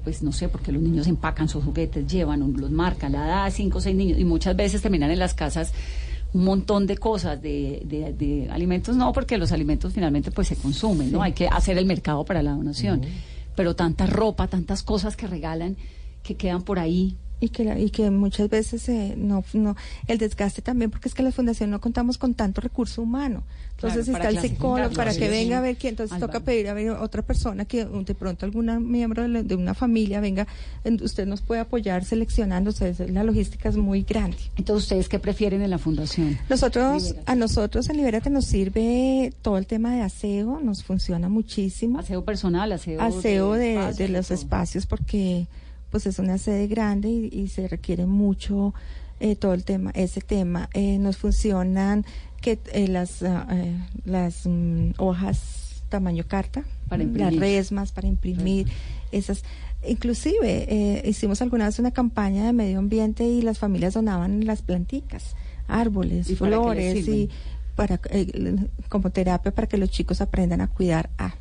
pues 0.04 0.22
no 0.22 0.32
sé, 0.32 0.48
porque 0.48 0.72
los 0.72 0.82
niños 0.82 1.06
empacan 1.06 1.48
sus 1.48 1.62
juguetes, 1.64 2.06
llevan, 2.10 2.42
un- 2.42 2.60
los 2.60 2.70
marcan, 2.70 3.12
la 3.12 3.20
da 3.26 3.44
a 3.44 3.50
cinco 3.50 3.78
o 3.78 3.80
seis 3.80 3.94
niños 3.96 4.18
y 4.18 4.24
muchas 4.24 4.56
veces 4.56 4.82
terminan 4.82 5.10
en 5.10 5.18
las 5.18 5.34
casas 5.34 5.72
un 6.34 6.44
montón 6.44 6.86
de 6.86 6.96
cosas, 6.96 7.40
de, 7.42 7.82
de- 7.84 8.12
de 8.14 8.48
alimentos 8.50 8.96
no, 8.96 9.12
porque 9.12 9.36
los 9.38 9.52
alimentos 9.52 9.92
finalmente 9.92 10.30
pues 10.30 10.48
se 10.48 10.56
consumen, 10.56 11.12
¿no? 11.12 11.18
Sí. 11.18 11.24
Hay 11.24 11.32
que 11.32 11.46
hacer 11.48 11.76
el 11.78 11.86
mercado 11.86 12.24
para 12.24 12.42
la 12.42 12.52
donación. 12.52 13.02
Pero 13.54 13.76
tanta 13.76 14.06
ropa, 14.06 14.46
tantas 14.48 14.82
cosas 14.82 15.14
que 15.16 15.26
regalan 15.26 15.76
que 16.22 16.36
quedan 16.36 16.62
por 16.62 16.78
ahí. 16.78 17.16
Y 17.42 17.48
que 17.48 17.64
la- 17.64 17.78
y 17.78 17.90
que 17.90 18.10
muchas 18.10 18.48
veces 18.48 18.88
eh, 18.88 19.14
no 19.16 19.44
no 19.52 19.76
el 20.06 20.16
desgaste 20.18 20.62
también 20.62 20.90
porque 20.90 21.08
es 21.08 21.14
que 21.14 21.22
la 21.22 21.32
fundación 21.32 21.70
no 21.70 21.80
contamos 21.80 22.16
con 22.18 22.34
tanto 22.34 22.60
recurso 22.60 23.02
humano. 23.02 23.42
Entonces 23.76 24.04
Claro, 24.06 24.28
está 24.28 24.28
el 24.28 24.48
psicólogo 24.48 24.94
para 24.94 25.12
que 25.12 25.28
venga 25.28 25.58
a 25.58 25.60
ver 25.60 25.76
quién. 25.76 25.92
Entonces 25.94 26.16
toca 26.20 26.38
pedir 26.40 26.68
a 26.68 26.74
ver 26.74 26.90
otra 26.90 27.22
persona 27.22 27.64
que 27.64 27.84
de 27.84 28.14
pronto 28.14 28.46
algún 28.46 28.88
miembro 28.88 29.22
de, 29.22 29.28
la- 29.28 29.42
de 29.42 29.56
una 29.56 29.74
familia 29.74 30.20
venga 30.20 30.46
en- 30.84 31.02
usted 31.02 31.26
nos 31.26 31.40
puede 31.40 31.60
apoyar 31.62 32.04
sea, 32.94 33.06
la 33.08 33.24
logística 33.24 33.68
es 33.68 33.76
muy 33.76 34.02
grande. 34.02 34.36
Entonces 34.56 34.84
ustedes 34.84 35.08
qué 35.08 35.18
prefieren 35.18 35.62
en 35.62 35.70
la 35.70 35.78
fundación 35.78 36.38
nosotros 36.48 37.16
a 37.26 37.34
nosotros 37.34 37.88
en 37.90 37.96
Libérate 37.96 38.30
nos 38.30 38.44
sirve 38.44 39.32
todo 39.42 39.58
el 39.58 39.66
tema 39.66 39.92
de 39.96 40.02
aseo 40.02 40.60
nos 40.62 40.84
funciona 40.84 41.28
muchísimo. 41.28 41.98
Aseo 41.98 42.24
personal 42.24 42.70
aseo, 42.70 43.00
aseo 43.00 43.54
de, 43.54 43.92
de 43.96 44.08
los 44.08 44.30
espacios 44.30 44.86
porque 44.86 45.46
pues 45.92 46.06
es 46.06 46.18
una 46.18 46.38
sede 46.38 46.66
grande 46.66 47.08
y, 47.08 47.28
y 47.32 47.46
se 47.48 47.68
requiere 47.68 48.06
mucho 48.06 48.74
eh, 49.20 49.36
todo 49.36 49.54
el 49.54 49.62
tema 49.64 49.92
ese 49.94 50.20
tema. 50.20 50.68
Eh, 50.74 50.98
nos 50.98 51.16
funcionan 51.18 52.04
que 52.40 52.58
eh, 52.72 52.88
las 52.88 53.22
ah, 53.22 53.46
eh, 53.52 53.76
las 54.04 54.46
mm, 54.46 54.94
hojas 54.98 55.84
tamaño 55.88 56.24
carta 56.26 56.64
Para 56.88 57.04
las 57.04 57.12
imprimir. 57.12 57.38
resmas 57.40 57.92
para 57.92 58.08
imprimir 58.08 58.66
esas. 59.12 59.44
Inclusive 59.86 60.66
eh, 60.68 61.02
hicimos 61.08 61.42
alguna 61.42 61.66
vez 61.66 61.78
una 61.78 61.90
campaña 61.90 62.46
de 62.46 62.52
medio 62.52 62.78
ambiente 62.78 63.24
y 63.24 63.42
las 63.42 63.58
familias 63.58 63.94
donaban 63.94 64.44
las 64.46 64.62
planticas 64.62 65.34
árboles 65.68 66.30
¿Y 66.30 66.34
para 66.36 66.50
qué 66.50 66.74
les 66.74 67.04
flores 67.04 67.08
y 67.08 67.30
para 67.76 68.00
como 68.88 69.10
terapia 69.10 69.52
para 69.52 69.66
que 69.68 69.78
los 69.78 69.90
chicos 69.90 70.20
aprendan 70.20 70.60
a 70.60 70.68
cuidar 70.68 71.10
a 71.18 71.34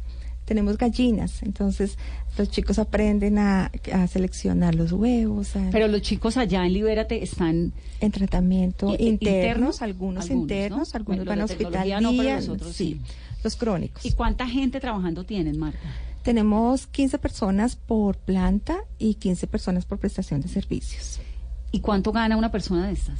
tenemos 0.51 0.77
gallinas 0.77 1.43
entonces 1.43 1.97
los 2.37 2.49
chicos 2.51 2.77
aprenden 2.77 3.37
a, 3.37 3.71
a 3.93 4.07
seleccionar 4.07 4.75
los 4.75 4.91
huevos 4.91 5.55
a- 5.55 5.69
Pero 5.71 5.87
los 5.87 6.01
chicos 6.01 6.35
allá 6.35 6.65
en 6.65 6.73
Libérate 6.73 7.23
están 7.23 7.71
en 8.01 8.11
tratamiento 8.11 8.89
internos, 8.99 9.21
internos, 9.21 9.81
algunos, 9.81 10.23
algunos, 10.25 10.41
internos 10.41 10.93
¿no? 10.93 10.97
algunos 10.97 11.17
Bueno, 11.19 11.29
van 11.31 11.39
a 11.39 11.45
hospital 11.45 11.71
no, 12.01 12.11
día, 12.11 12.41
sí. 12.73 12.99
los 13.45 13.55
crónicos 13.55 14.05
¿Y 14.05 14.11
cuánta 14.11 14.45
gente 14.45 14.81
trabajando 14.81 15.23
tienen, 15.23 15.57
Marta? 15.57 15.79
tenemos 16.21 16.85
15 16.87 17.17
personas 17.17 17.77
por 17.77 18.17
planta 18.17 18.77
y 18.99 19.13
15 19.15 19.47
personas 19.47 19.85
por 19.85 19.99
prestación 19.99 20.41
de 20.41 20.49
servicios 20.49 21.19
¿Y 21.71 21.79
cuánto 21.79 22.11
gana 22.11 22.35
una 22.35 22.51
persona 22.51 22.87
de 22.87 22.91
estas? 22.93 23.19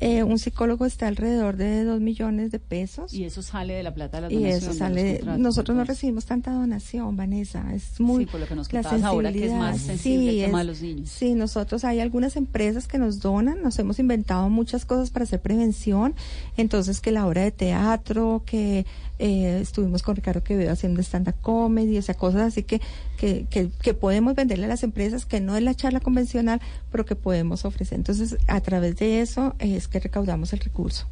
Eh, 0.00 0.24
un 0.24 0.38
psicólogo 0.40 0.86
está 0.86 1.06
alrededor 1.06 1.56
de 1.56 1.84
2 1.84 2.00
millones 2.00 2.50
de 2.50 2.58
pesos 2.58 3.14
Y 3.14 3.24
eso 3.24 3.42
sale 3.42 3.74
de 3.74 3.82
la 3.84 3.94
plata 3.94 4.20
de 4.20 4.22
la 4.22 4.32
y 4.32 4.36
donación. 4.36 4.58
eso 4.70 4.74
sale 4.74 5.20
nosotros 5.38 5.76
no 5.76 5.84
recibimos 5.84 6.24
tanta 6.26 6.50
donación 6.52 7.16
Vanessa 7.16 7.64
es 7.72 8.00
muy 8.00 8.24
Sí, 8.24 8.30
por 8.30 8.40
lo 8.40 8.46
que 8.48 8.56
nos 8.56 8.72
la 8.72 8.82
contabas 8.82 9.04
ahora, 9.04 9.32
que 9.32 9.46
es 9.46 9.52
más 9.52 9.78
sensibilidad. 9.80 10.32
el 10.32 10.34
Sí, 10.34 10.46
tema 10.46 10.60
es- 10.60 10.66
de 10.66 10.72
los 10.72 10.82
niños. 10.82 11.08
sí 11.10 11.34
nosotros 11.34 11.84
hay 11.84 12.00
algunas 12.00 12.34
empresas 12.36 12.88
que 12.88 12.98
nos 12.98 13.20
donan 13.20 13.62
nos 13.62 13.78
hemos 13.78 13.98
inventado 14.00 14.50
muchas 14.50 14.84
cosas 14.84 15.10
para 15.10 15.22
hacer 15.22 15.40
prevención 15.40 16.14
entonces 16.56 17.00
que 17.00 17.12
la 17.12 17.26
obra 17.26 17.42
de 17.42 17.52
teatro 17.52 18.42
que 18.44 18.86
eh, 19.18 19.58
estuvimos 19.60 20.02
con 20.02 20.16
Ricardo 20.16 20.42
Quevedo 20.42 20.72
haciendo 20.72 21.00
stand-up 21.00 21.36
comedy 21.40 21.98
o 21.98 22.02
sea 22.02 22.14
cosas 22.14 22.42
así 22.42 22.62
que, 22.62 22.80
que, 23.16 23.46
que, 23.48 23.70
que 23.70 23.94
podemos 23.94 24.34
venderle 24.34 24.66
a 24.66 24.68
las 24.68 24.82
empresas 24.82 25.26
que 25.26 25.40
no 25.40 25.56
es 25.56 25.62
la 25.62 25.74
charla 25.74 26.00
convencional 26.00 26.60
pero 26.90 27.04
que 27.04 27.16
podemos 27.16 27.64
ofrecer 27.64 27.98
entonces 27.98 28.36
a 28.48 28.60
través 28.60 28.96
de 28.96 29.20
eso 29.20 29.54
es 29.58 29.88
que 29.88 30.00
recaudamos 30.00 30.52
el 30.52 30.60
recurso 30.60 31.06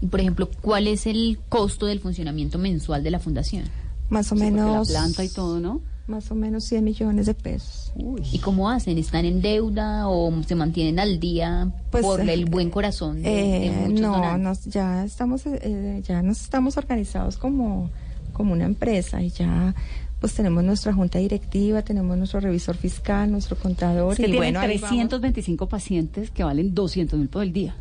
Y, 0.00 0.06
por 0.06 0.20
ejemplo, 0.20 0.48
¿cuál 0.60 0.86
es 0.86 1.06
el 1.06 1.38
costo 1.48 1.86
del 1.86 2.00
funcionamiento 2.00 2.58
mensual 2.58 3.02
de 3.02 3.10
la 3.10 3.18
fundación? 3.18 3.64
más 4.12 4.30
o 4.30 4.34
menos 4.34 4.88
la 4.88 5.00
planta 5.00 5.24
y 5.24 5.28
todo, 5.28 5.58
¿no? 5.58 5.80
Más 6.06 6.30
o 6.30 6.34
menos 6.34 6.64
100 6.64 6.84
millones 6.84 7.26
de 7.26 7.34
pesos 7.34 7.92
¿Y 8.32 8.38
cómo 8.38 8.70
hacen? 8.70 8.98
¿Están 8.98 9.24
en 9.24 9.40
deuda 9.40 10.08
o 10.08 10.32
se 10.42 10.54
mantienen 10.54 10.98
al 10.98 11.20
día 11.20 11.70
Pues, 11.90 12.04
por 12.04 12.20
eh, 12.20 12.32
el 12.32 12.46
buen 12.46 12.70
corazón 12.70 13.22
de, 13.22 13.30
de 13.30 13.66
Eh, 13.66 13.70
muchos 13.88 14.00
no, 14.00 14.38
nos, 14.38 14.64
ya 14.64 15.04
estamos, 15.04 15.42
eh, 15.46 16.02
ya 16.04 16.22
nos 16.22 16.40
estamos 16.40 16.76
organizados 16.76 17.36
como, 17.36 17.90
como 18.32 18.52
una 18.52 18.64
empresa 18.64 19.22
y 19.22 19.30
ya 19.30 19.74
pues 20.20 20.34
tenemos 20.34 20.62
nuestra 20.62 20.92
junta 20.92 21.18
directiva, 21.18 21.82
tenemos 21.82 22.16
nuestro 22.16 22.38
revisor 22.38 22.76
fiscal, 22.76 23.28
nuestro 23.30 23.56
contador 23.56 24.12
Es 24.12 24.20
que 24.20 24.28
y 24.28 24.36
bueno, 24.36 24.60
ahí 24.60 24.78
vamos. 24.78 24.88
325 24.88 25.68
pacientes 25.68 26.30
que 26.30 26.44
valen 26.44 26.74
200 26.74 27.18
mil 27.18 27.28
por 27.28 27.42
el 27.42 27.52
día. 27.52 27.74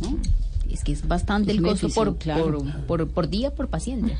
¿no? 0.00 0.16
Es 0.70 0.84
que 0.84 0.92
es 0.92 1.06
bastante 1.06 1.50
Es 1.52 1.58
el 1.58 1.62
costo 1.62 1.86
edificio, 1.86 2.04
por, 2.04 2.16
claro. 2.16 2.44
por, 2.46 2.86
por, 2.86 3.08
por 3.08 3.28
día, 3.28 3.54
por 3.54 3.68
paciente. 3.68 4.16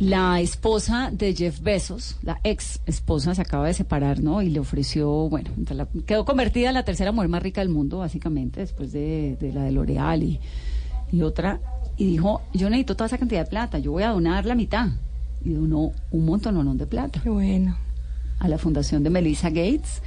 La 0.00 0.40
esposa 0.40 1.10
de 1.12 1.34
Jeff 1.34 1.60
Bezos, 1.60 2.16
la 2.22 2.38
ex 2.44 2.80
esposa, 2.86 3.34
se 3.34 3.42
acaba 3.42 3.66
de 3.66 3.74
separar, 3.74 4.20
¿no? 4.20 4.42
Y 4.42 4.48
le 4.50 4.60
ofreció, 4.60 5.10
bueno, 5.28 5.50
la- 5.70 5.88
quedó 6.06 6.24
convertida 6.24 6.68
en 6.68 6.74
la 6.74 6.84
tercera 6.84 7.10
mujer 7.10 7.28
más 7.28 7.42
rica 7.42 7.60
del 7.60 7.68
mundo, 7.70 7.98
básicamente, 7.98 8.60
después 8.60 8.92
de, 8.92 9.36
de 9.40 9.52
la 9.52 9.64
de 9.64 9.72
L'Oreal 9.72 10.22
y, 10.22 10.38
y 11.10 11.22
otra. 11.22 11.60
Y 11.96 12.06
dijo, 12.06 12.42
yo 12.54 12.70
necesito 12.70 12.94
toda 12.94 13.06
esa 13.08 13.18
cantidad 13.18 13.42
de 13.44 13.50
plata, 13.50 13.80
yo 13.80 13.90
voy 13.90 14.04
a 14.04 14.10
donar 14.10 14.46
la 14.46 14.54
mitad. 14.54 14.88
Y 15.44 15.50
donó 15.54 15.92
un 16.12 16.24
montón 16.24 16.78
de 16.78 16.86
plata. 16.86 17.20
Qué 17.20 17.30
bueno. 17.30 17.76
A 18.38 18.46
la 18.46 18.58
fundación 18.58 19.02
de 19.02 19.10
Melissa 19.10 19.48
Gates, 19.50 20.00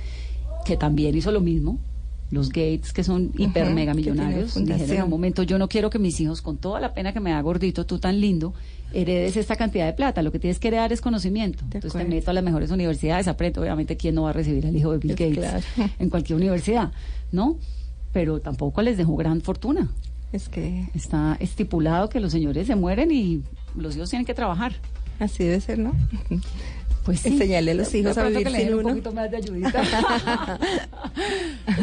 que 0.66 0.78
también 0.78 1.18
hizo 1.18 1.34
lo 1.34 1.42
mismo. 1.42 1.80
Los 2.32 2.50
Gates, 2.50 2.94
que 2.94 3.04
son 3.04 3.32
hiper 3.38 3.66
Ujú, 3.66 3.74
mega 3.76 3.94
millonarios, 3.94 4.56
dijeron 4.56 4.96
en 4.98 5.04
un 5.04 5.10
momento, 5.10 5.44
yo 5.44 5.58
no 5.58 5.68
quiero 5.68 5.90
que 5.90 6.00
mis 6.00 6.20
hijos, 6.22 6.42
con 6.42 6.58
toda 6.58 6.80
la 6.80 6.94
pena 6.94 7.12
que 7.14 7.20
me 7.20 7.32
da 7.32 7.42
gordito, 7.42 7.86
tú 7.86 8.00
tan 8.00 8.20
lindo, 8.22 8.54
heredes 8.94 9.36
esta 9.38 9.56
cantidad 9.58 9.86
de 9.86 9.94
plata. 9.94 10.22
Lo 10.22 10.32
que 10.32 10.40
tienes 10.40 10.58
que 10.58 10.70
heredar 10.70 10.92
es 10.94 11.02
conocimiento. 11.02 11.64
Entonces 11.66 11.94
te 11.94 12.06
meto 12.06 12.32
a 12.32 12.34
las 12.34 12.44
mejores 12.44 12.72
universidades, 12.72 13.28
aprendo. 13.28 13.62
Obviamente, 13.62 13.98
¿quién 13.98 14.16
no 14.16 14.24
va 14.24 14.30
a 14.30 14.34
recibir 14.34 14.66
al 14.66 14.76
hijo 14.76 14.92
de 14.94 14.98
Bill 15.00 15.12
Gates 15.12 15.38
claro. 15.38 15.60
en 16.00 16.10
cualquier 16.10 16.38
universidad? 16.38 16.92
¿No? 17.34 17.58
Pero 18.14 18.40
tampoco 18.40 18.82
les 18.82 18.98
dejó 18.98 19.16
gran 19.18 19.42
fortuna. 19.42 19.90
Es 20.32 20.48
que 20.48 20.86
Está 20.96 21.36
estipulado 21.42 22.08
que 22.08 22.22
los 22.22 22.32
señores 22.32 22.66
se 22.68 22.76
mueren 22.76 23.12
y 23.12 23.42
los 23.76 23.96
hijos 23.98 24.10
tienen 24.10 24.26
que 24.26 24.34
trabajar. 24.34 24.74
así 25.20 25.44
debe 25.44 25.60
ser, 25.60 25.80
¿no? 25.80 25.94
Pues 27.06 27.20
sí. 27.22 27.30
Enseñarle 27.30 27.72
a 27.72 27.74
los 27.76 27.94
hijos 27.96 28.18
a 28.18 28.24
vivir 28.28 28.44
que 28.44 28.50
le 28.52 28.58
sin 28.60 28.68
den 28.68 28.76
uno. 28.78 28.88
un 28.90 28.94
poquito 28.96 29.12
más 29.12 29.32
de 29.32 29.38
ayudita. 29.38 29.84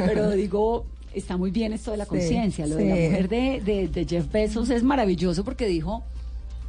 Pero 0.07 0.31
digo, 0.31 0.87
está 1.13 1.37
muy 1.37 1.51
bien 1.51 1.73
esto 1.73 1.91
de 1.91 1.97
la 1.97 2.05
Sí, 2.05 2.11
conciencia. 2.11 2.67
Lo 2.67 2.77
de 2.77 2.89
la 2.89 2.95
sí. 2.97 3.03
mujer 3.03 3.29
de, 3.29 3.61
de- 3.65 3.89
de 3.89 4.05
Jeff 4.07 4.31
Bezos 4.31 4.71
es 4.71 4.83
maravilloso 4.83 5.45
porque 5.45 5.67
dijo, 5.67 6.03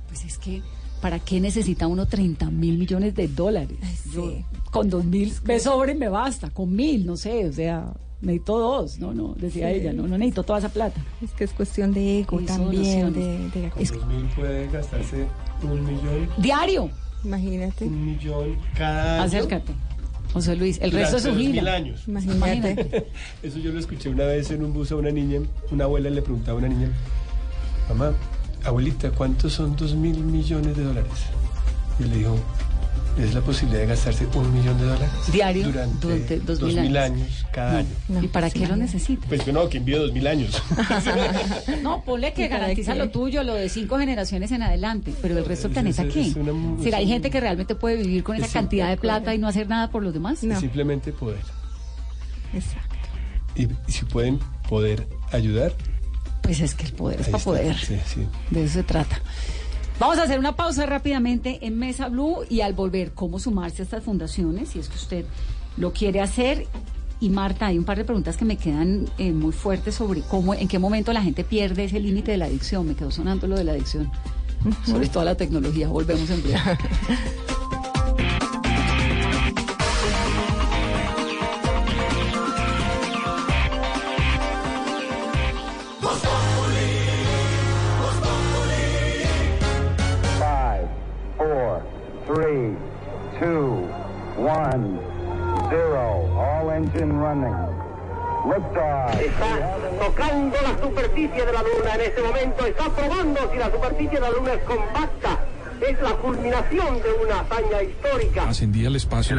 pues 0.08 0.26
es 0.26 0.38
que 0.38 0.62
¿para 1.02 1.20
qué 1.20 1.39
necesita 1.39 1.88
uno 1.88 2.08
30 2.08 2.50
mil 2.50 2.78
millones 2.78 3.16
de 3.16 3.28
dólares? 3.28 3.78
Yo, 4.14 4.34
con 4.72 4.89
dos 4.89 5.06
mil 5.06 5.34
me 5.45 5.60
sobre 5.60 5.95
me 5.95 6.10
basta, 6.10 6.50
con 6.50 6.76
mil, 6.76 7.06
no 7.06 7.18
sé, 7.18 7.47
o 7.47 7.54
sea, 7.54 7.93
necesito 8.22 8.58
dos, 8.60 9.00
no, 9.00 9.14
no, 9.14 9.34
decía 9.36 9.70
Sí. 9.72 9.76
ella, 9.80 9.93
no, 9.93 10.08
no 10.08 10.18
necesito 10.18 10.43
toda 10.43 10.60
esa 10.60 10.70
plata. 10.70 11.00
Es 11.22 11.32
que 11.32 11.43
es 11.45 11.52
cuestión 11.54 11.93
de 11.93 12.20
ego 12.20 12.39
Eso, 12.39 12.47
también. 12.47 13.14
De, 13.14 13.22
de- 13.60 13.72
Es- 13.80 13.91
Dos 13.93 14.06
mil 14.08 14.26
puede 14.36 14.68
gastarse 14.70 15.26
un 15.64 15.84
millón. 15.86 16.28
Diario. 16.38 16.89
Imagínate. 17.24 17.86
Un 17.86 18.05
millón 18.05 18.57
cada 18.78 19.15
año. 19.15 19.24
Acércate. 19.24 19.74
José 20.34 20.55
Luis, 20.55 20.80
el 20.82 20.91
resto 20.91 21.17
es 21.17 21.24
su 21.24 21.30
dos 21.30 21.38
mil 21.38 21.53
gira. 21.53 21.74
años. 21.74 22.03
Imagínate. 22.07 23.07
Eso 23.43 23.57
yo 23.59 23.72
lo 23.72 23.80
escuché 23.80 24.09
una 24.09 24.26
vez 24.26 24.51
en 24.51 24.63
un 24.63 24.74
bus 24.74 24.91
a 24.91 24.95
una 24.95 25.09
niña. 25.11 25.41
Una 25.72 25.86
abuela 25.86 26.09
le 26.09 26.22
preguntaba 26.22 26.57
a 26.57 26.59
una 26.59 26.70
niña, 26.70 26.89
mamá, 27.89 28.13
abuelita, 28.63 29.09
¿cuántos 29.11 29.53
son 29.53 29.76
dos 29.76 29.95
mil 29.95 30.20
millones 30.20 30.78
de 30.78 30.84
dólares? 30.84 31.11
Y 31.99 32.03
le 32.03 32.17
dijo, 32.17 32.38
es 33.24 33.34
la 33.34 33.41
posibilidad 33.41 33.82
de 33.82 33.88
gastarse 33.88 34.26
un 34.34 34.53
millón 34.53 34.78
de 34.80 34.86
dólares 34.86 35.09
Diario 35.32 35.65
durante, 35.67 36.07
durante 36.07 36.39
dos 36.39 36.61
mil 36.61 36.82
mil 36.82 36.97
años. 36.97 37.20
años. 37.22 37.45
cada 37.51 37.72
No. 37.74 37.78
año. 37.80 38.24
¿Y 38.24 38.28
para 38.30 38.49
qué 38.49 38.65
lo 38.67 38.76
necesita? 38.76 39.28
Pues 39.28 39.41
que 39.43 39.51
no, 39.53 39.67
que 39.70 39.78
envíe 39.78 39.95
dos 39.95 40.13
mil 40.13 40.26
años. 40.28 40.61
No, 41.84 42.03
ponle 42.03 42.34
que 42.34 42.45
¿Y 42.45 42.47
para 42.49 42.59
garantiza 42.61 42.95
lo 42.95 43.09
tuyo, 43.09 43.43
lo 43.43 43.53
de 43.55 43.70
cinco 43.70 43.97
generaciones 43.97 44.51
en 44.51 44.63
adelante, 44.63 45.13
pero 45.22 45.38
el 45.38 45.45
resto 45.45 45.67
del 45.67 45.74
planeta, 45.74 46.03
es- 46.03 46.13
¿qué? 46.13 46.22
es 46.22 46.36
una- 46.36 46.84
¿Será 46.84 46.97
hay 46.97 47.05
un- 47.05 47.11
gente 47.11 47.30
que 47.30 47.39
realmente 47.39 47.76
puede 47.76 47.97
vivir 47.97 48.24
con 48.24 48.36
esa 48.36 48.45
es 48.45 48.51
cantidad 48.53 48.89
de 48.89 48.97
plata 48.97 49.34
y 49.34 49.38
no 49.38 49.47
hacer 49.47 49.67
nada 49.67 49.89
por 49.89 50.03
los 50.03 50.13
demás? 50.13 50.43
No. 50.43 50.59
Simplemente 50.59 51.11
poder. 51.11 51.39
Exacto. 52.53 52.95
Y, 53.55 53.63
y 53.63 53.91
si 53.91 54.05
pueden 54.05 54.39
poder 54.67 55.07
ayudar. 55.32 55.74
Pues 56.41 56.61
es 56.61 56.74
que 56.74 56.86
el 56.86 56.93
poder 56.93 57.20
es 57.22 57.28
para 57.28 57.38
está. 57.38 57.49
poder. 57.51 57.76
Sí, 57.78 57.99
sí. 58.05 58.26
De 58.49 58.63
eso 58.63 58.76
se 58.76 58.84
trata. 58.84 59.22
Vamos 60.00 60.18
a 60.18 60.24
hacer 60.24 60.39
una 60.39 60.56
pausa 60.56 60.86
rápidamente 60.86 61.60
en 61.62 61.78
Mesa 61.78 62.08
Blue 62.08 62.45
y 62.50 62.62
al 62.62 62.72
volver, 62.72 63.12
cómo 63.12 63.38
sumarse 63.38 63.82
a 63.82 63.86
estas 63.86 64.02
fundaciones, 64.02 64.70
si 64.70 64.80
es 64.80 64.88
que 64.88 64.95
usted 64.95 65.26
lo 65.76 65.91
quiere 65.91 66.22
hacer. 66.22 66.68
Y 67.20 67.30
Marta, 67.30 67.66
hay 67.66 67.78
un 67.78 67.84
par 67.84 67.97
de 67.97 68.06
preguntas 68.06 68.38
que 68.38 68.45
me 68.45 68.56
quedan 68.56 69.10
eh, 69.18 69.34
muy 69.34 69.52
fuertes 69.52 69.95
sobre 69.95 70.22
cómo, 70.22 70.54
en 70.54 70.70
qué 70.70 70.80
momento 70.80 71.12
la 71.12 71.22
gente 71.22 71.43
pierde 71.43 71.84
ese 71.84 72.00
límite 72.00 72.32
de 72.32 72.38
la 72.38 72.45
adicción. 72.45 72.88
Me 72.88 72.95
quedó 72.95 73.12
sonando 73.12 73.45
lo 73.45 73.58
de 73.58 73.66
la 73.66 73.74
adicción. 73.74 74.10
Sobre 74.86 75.08
toda 75.10 75.26
la 75.26 75.36
tecnología. 75.36 75.89
Volvemos 75.89 76.30
en 76.30 76.43
breve. 76.43 76.60
Está 97.30 99.11
tocando 100.03 100.57
la 100.63 100.82
superficie 100.82 101.45
de 101.45 101.53
la 101.53 101.61
Luna 101.61 101.93
en 101.93 102.01
este 102.01 102.23
momento, 102.23 102.65
está 102.65 102.86
probando 102.89 103.51
si 103.51 103.57
la 103.59 103.69
superficie 103.69 104.19
de 104.19 104.19
la 104.19 104.30
Luna 104.32 104.53
es 104.53 104.63
compacta. 104.63 105.18
Es 105.88 106.01
la 106.01 106.11
culminación 106.17 106.97
de 107.01 107.25
una 107.25 107.39
hazaña 107.39 107.84
histórica. 107.84 108.49
ascendía 108.49 108.88
al 108.88 108.95
espacio 108.95 109.38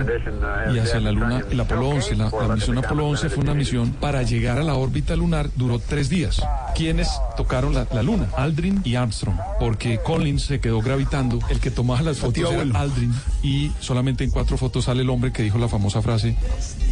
y 0.74 0.78
hacia 0.78 1.00
la 1.00 1.12
Luna, 1.12 1.42
el 1.50 1.60
Apolo 1.60 1.88
11. 1.90 2.16
La, 2.16 2.30
la 2.30 2.54
misión 2.54 2.78
Apolo 2.78 3.06
11 3.08 3.28
fue 3.28 3.42
una 3.44 3.54
misión 3.54 3.92
para 3.92 4.22
llegar 4.22 4.58
a 4.58 4.62
la 4.64 4.74
órbita 4.74 5.16
lunar, 5.16 5.50
duró 5.56 5.78
tres 5.78 6.08
días. 6.08 6.42
¿Quiénes 6.74 7.08
tocaron 7.36 7.74
la, 7.74 7.86
la 7.92 8.02
Luna? 8.02 8.28
Aldrin 8.36 8.80
y 8.84 8.94
Armstrong, 8.94 9.36
porque 9.58 10.00
Collins 10.02 10.44
se 10.44 10.60
quedó 10.60 10.80
gravitando. 10.80 11.38
El 11.50 11.60
que 11.60 11.70
tomaba 11.70 12.02
las 12.02 12.18
fotos 12.18 12.50
era 12.50 12.62
Aldrin 12.80 13.12
y 13.42 13.70
solamente 13.80 14.24
en 14.24 14.30
cuatro 14.30 14.56
fotos 14.56 14.86
sale 14.86 15.02
el 15.02 15.10
hombre 15.10 15.32
que 15.32 15.42
dijo 15.42 15.58
la 15.58 15.68
famosa 15.68 16.00
frase 16.00 16.36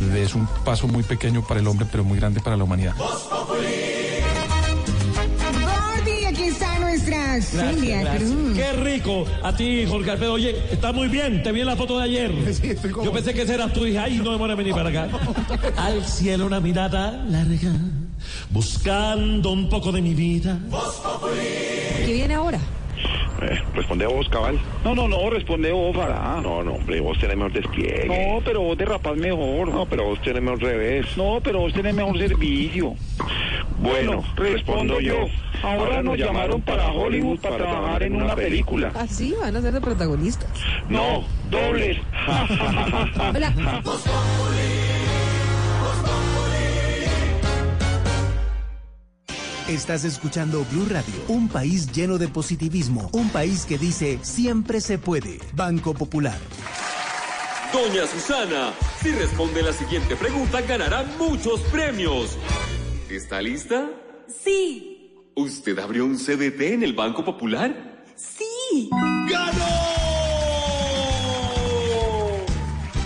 de 0.00 0.22
es 0.22 0.34
un 0.34 0.46
paso 0.64 0.88
muy 0.88 1.02
pequeño 1.02 1.46
para 1.46 1.60
el 1.60 1.66
hombre, 1.66 1.86
pero 1.90 2.04
muy 2.04 2.18
grande 2.18 2.40
para 2.40 2.56
la 2.56 2.64
humanidad. 2.64 2.94
Nuestra 7.08 7.40
Celia 7.40 8.16
Cruz. 8.16 8.56
Qué 8.56 8.72
rico. 8.72 9.24
A 9.42 9.54
ti, 9.54 9.84
Jorge 9.86 10.10
Alfredo. 10.10 10.34
Oye, 10.34 10.56
está 10.70 10.92
muy 10.92 11.08
bien. 11.08 11.42
Te 11.42 11.52
vi 11.52 11.60
en 11.60 11.66
la 11.66 11.76
foto 11.76 11.98
de 11.98 12.04
ayer. 12.04 12.32
Yo 13.04 13.12
pensé 13.12 13.34
que 13.34 13.42
ese 13.42 13.54
eras 13.54 13.72
tú. 13.72 13.84
Dije, 13.84 13.98
ay, 13.98 14.20
no 14.22 14.32
demora 14.32 14.52
en 14.52 14.58
venir 14.58 14.74
para 14.74 14.88
acá. 14.88 15.08
Al 15.76 16.04
cielo 16.04 16.46
una 16.46 16.60
mirada 16.60 17.24
larga. 17.28 17.72
Buscando 18.50 19.50
un 19.50 19.68
poco 19.68 19.92
de 19.92 20.02
mi 20.02 20.14
vida. 20.14 20.58
¿Qué 22.04 22.12
viene 22.12 22.34
ahora? 22.34 22.58
Eh, 23.40 23.62
responde 23.74 24.06
vos, 24.06 24.28
cabal. 24.28 24.58
No, 24.84 24.94
no, 24.94 25.08
no, 25.08 25.30
responde 25.30 25.70
vos, 25.70 25.94
Farah. 25.94 26.40
No, 26.42 26.62
no, 26.62 26.74
hombre, 26.74 27.00
vos 27.00 27.18
tenés 27.18 27.36
mejor 27.36 27.52
despliegue. 27.52 28.06
No, 28.06 28.40
pero 28.44 28.62
vos 28.62 28.76
derrapás 28.76 29.16
mejor. 29.16 29.68
No, 29.68 29.86
pero 29.86 30.04
vos 30.04 30.20
tenés 30.22 30.42
mejor 30.42 30.60
revés. 30.60 31.16
No, 31.16 31.40
pero 31.42 31.60
vos 31.60 31.72
tenés 31.72 31.94
mejor 31.94 32.18
servicio. 32.18 32.94
Bueno, 33.78 34.24
respondo 34.36 35.00
yo. 35.00 35.26
Ahora 35.62 36.02
nos 36.02 36.16
llamaron 36.18 36.60
para 36.62 36.92
Hollywood 36.92 37.38
para 37.40 37.56
trabajar 37.56 38.02
en 38.02 38.16
una 38.16 38.34
película. 38.34 38.92
Así 38.94 39.34
van 39.40 39.56
a 39.56 39.60
ser 39.60 39.72
de 39.72 39.80
protagonistas. 39.80 40.50
No, 40.88 41.24
dobles. 41.50 41.98
Hola. 43.34 43.54
Estás 49.68 50.04
escuchando 50.04 50.64
Blue 50.70 50.86
Radio, 50.88 51.14
un 51.28 51.46
país 51.48 51.92
lleno 51.92 52.16
de 52.16 52.28
positivismo, 52.28 53.10
un 53.12 53.28
país 53.28 53.66
que 53.66 53.76
dice 53.76 54.18
siempre 54.22 54.80
se 54.80 54.96
puede. 54.98 55.38
Banco 55.54 55.92
Popular. 55.92 56.38
Doña 57.72 58.06
Susana, 58.06 58.72
si 59.02 59.10
responde 59.12 59.62
la 59.62 59.74
siguiente 59.74 60.16
pregunta 60.16 60.62
ganará 60.62 61.04
muchos 61.18 61.60
premios. 61.70 62.38
¿Está 63.10 63.42
lista? 63.42 63.90
Sí, 64.42 64.94
¿Usted 65.34 65.78
abrió 65.78 66.04
un 66.04 66.16
CDT 66.16 66.60
en 66.62 66.82
el 66.82 66.94
Banco 66.94 67.24
Popular? 67.24 68.04
sí. 68.16 68.90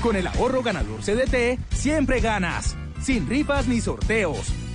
Con 0.01 0.17
el 0.17 0.27
ahorro 0.27 0.63
ganador 0.63 1.01
CDT, 1.01 1.61
siempre 1.73 2.21
ganas. 2.21 2.77
Sin 3.01 3.29
rifas 3.29 3.69
ni 3.69 3.81
sorteos. 3.81 4.53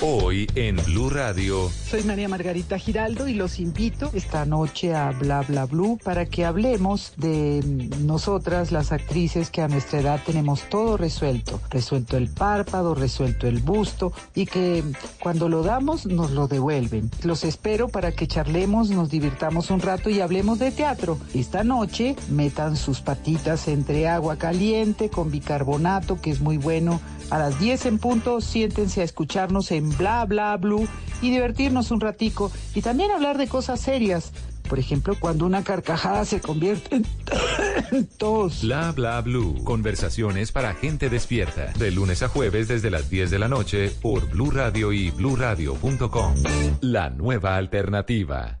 Hoy 0.00 0.46
en 0.54 0.76
Blue 0.84 1.08
Radio. 1.08 1.70
Soy 1.70 2.02
María 2.02 2.28
Margarita 2.28 2.78
Giraldo 2.78 3.26
y 3.26 3.34
los 3.34 3.58
invito 3.58 4.10
esta 4.12 4.44
noche 4.44 4.94
a 4.94 5.10
Bla 5.12 5.42
Bla 5.42 5.66
Blue 5.66 5.98
para 6.02 6.26
que 6.26 6.44
hablemos 6.44 7.12
de 7.16 7.62
nosotras, 8.00 8.72
las 8.72 8.92
actrices 8.92 9.50
que 9.50 9.62
a 9.62 9.68
nuestra 9.68 10.00
edad 10.00 10.20
tenemos 10.24 10.68
todo 10.68 10.96
resuelto. 10.96 11.60
Resuelto 11.70 12.16
el 12.16 12.28
párpado, 12.28 12.94
resuelto 12.94 13.46
el 13.46 13.60
busto 13.60 14.12
y 14.34 14.46
que 14.46 14.84
cuando 15.20 15.48
lo 15.48 15.62
damos 15.62 16.06
nos 16.06 16.32
lo 16.32 16.48
devuelven. 16.48 17.10
Los 17.22 17.44
espero 17.44 17.88
para 17.88 18.12
que 18.12 18.26
charlemos, 18.26 18.90
nos 18.90 19.08
divirtamos 19.10 19.70
un 19.70 19.80
rato 19.80 20.10
y 20.10 20.20
hablemos 20.20 20.58
de 20.58 20.70
teatro. 20.70 21.18
Esta 21.32 21.64
noche 21.64 22.16
metan 22.30 22.76
sus 22.76 23.00
patitas 23.00 23.68
entre 23.68 24.08
agua 24.08 24.36
caliente 24.36 25.08
con 25.08 25.30
bicarbonato, 25.30 26.20
que 26.20 26.30
es 26.30 26.40
muy 26.40 26.58
bueno. 26.58 27.00
A 27.30 27.38
las 27.38 27.58
10 27.58 27.86
en 27.86 27.98
punto, 27.98 28.40
siéntense 28.40 29.00
a 29.00 29.04
escucharnos 29.04 29.70
en 29.70 29.96
Bla 29.96 30.24
Bla 30.24 30.56
Blue 30.56 30.86
y 31.22 31.30
divertirnos 31.30 31.90
un 31.90 32.00
ratico 32.00 32.50
y 32.74 32.82
también 32.82 33.10
hablar 33.10 33.38
de 33.38 33.48
cosas 33.48 33.80
serias. 33.80 34.32
Por 34.68 34.78
ejemplo, 34.78 35.14
cuando 35.20 35.44
una 35.44 35.62
carcajada 35.62 36.24
se 36.24 36.40
convierte 36.40 36.96
en 36.96 38.06
tos. 38.18 38.62
Bla 38.62 38.92
bla 38.92 39.20
blue. 39.20 39.62
Conversaciones 39.62 40.52
para 40.52 40.74
gente 40.74 41.10
despierta. 41.10 41.72
De 41.78 41.90
lunes 41.90 42.22
a 42.22 42.28
jueves 42.28 42.68
desde 42.68 42.90
las 42.90 43.10
10 43.10 43.30
de 43.30 43.38
la 43.38 43.48
noche 43.48 43.90
por 44.02 44.28
Blue 44.30 44.50
Radio 44.50 44.92
y 44.92 45.10
bluradio.com. 45.10 46.34
La 46.80 47.10
nueva 47.10 47.56
alternativa. 47.56 48.60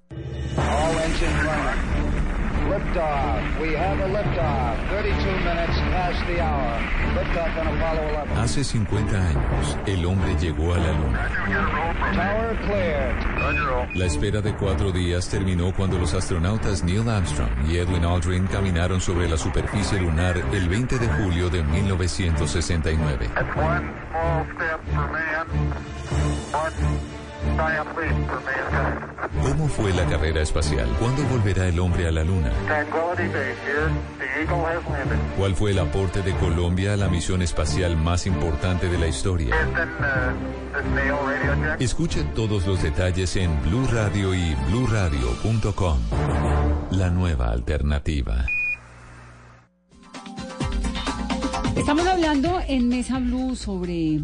All 0.57 0.99
engine 0.99 1.45
running. 1.45 2.01
Liftoff. 2.69 3.59
We 3.61 3.73
have 3.73 3.99
a 3.99 4.07
liftoff. 4.07 4.89
32 4.89 5.15
minutes 5.43 5.77
past 5.91 6.25
the 6.27 6.39
hour. 6.39 6.79
Liftoff 7.15 7.57
on 7.57 7.67
Apollo 7.67 8.25
11. 8.27 8.35
Hace 8.35 8.63
50 8.63 9.17
años, 9.17 9.77
el 9.85 10.05
hombre 10.05 10.35
llegó 10.39 10.73
a 10.73 10.77
la 10.77 10.91
luna. 10.91 11.29
Tower 12.13 12.57
cleared. 12.67 13.95
La 13.95 14.05
espera 14.05 14.41
de 14.41 14.53
cuatro 14.55 14.91
días 14.91 15.27
terminó 15.27 15.73
cuando 15.73 15.97
los 15.97 16.13
astronautas 16.13 16.83
Neil 16.83 17.09
Armstrong 17.09 17.49
y 17.67 17.77
Edwin 17.77 18.05
Aldrin 18.05 18.47
caminaron 18.47 19.01
sobre 19.01 19.27
la 19.27 19.37
superficie 19.37 19.99
lunar 19.99 20.37
el 20.53 20.69
20 20.69 20.97
de 20.99 21.07
julio 21.07 21.49
de 21.49 21.63
1969. 21.63 23.29
One 23.55 23.93
small 24.09 24.45
step 24.55 24.79
for 24.93 25.11
man. 25.11 25.47
One 26.53 27.10
¿Cómo 29.41 29.67
fue 29.67 29.93
la 29.93 30.05
carrera 30.05 30.41
espacial? 30.41 30.87
¿Cuándo 30.99 31.23
volverá 31.23 31.67
el 31.67 31.79
hombre 31.79 32.07
a 32.07 32.11
la 32.11 32.23
luna? 32.23 32.51
¿Cuál 35.37 35.55
fue 35.55 35.71
el 35.71 35.79
aporte 35.79 36.21
de 36.21 36.33
Colombia 36.35 36.93
a 36.93 36.97
la 36.97 37.07
misión 37.07 37.41
espacial 37.41 37.97
más 37.97 38.27
importante 38.27 38.87
de 38.87 38.97
la 38.97 39.07
historia? 39.07 39.55
Escuche 41.79 42.23
todos 42.35 42.65
los 42.67 42.81
detalles 42.83 43.35
en 43.35 43.61
Blue 43.63 43.87
Radio 43.91 44.33
y 44.33 44.55
BlueRadio.com. 44.69 45.99
La 46.91 47.09
nueva 47.09 47.51
alternativa. 47.51 48.45
Estamos 51.75 52.05
hablando 52.05 52.61
en 52.67 52.89
Mesa 52.89 53.19
Blue 53.19 53.55
sobre 53.55 54.21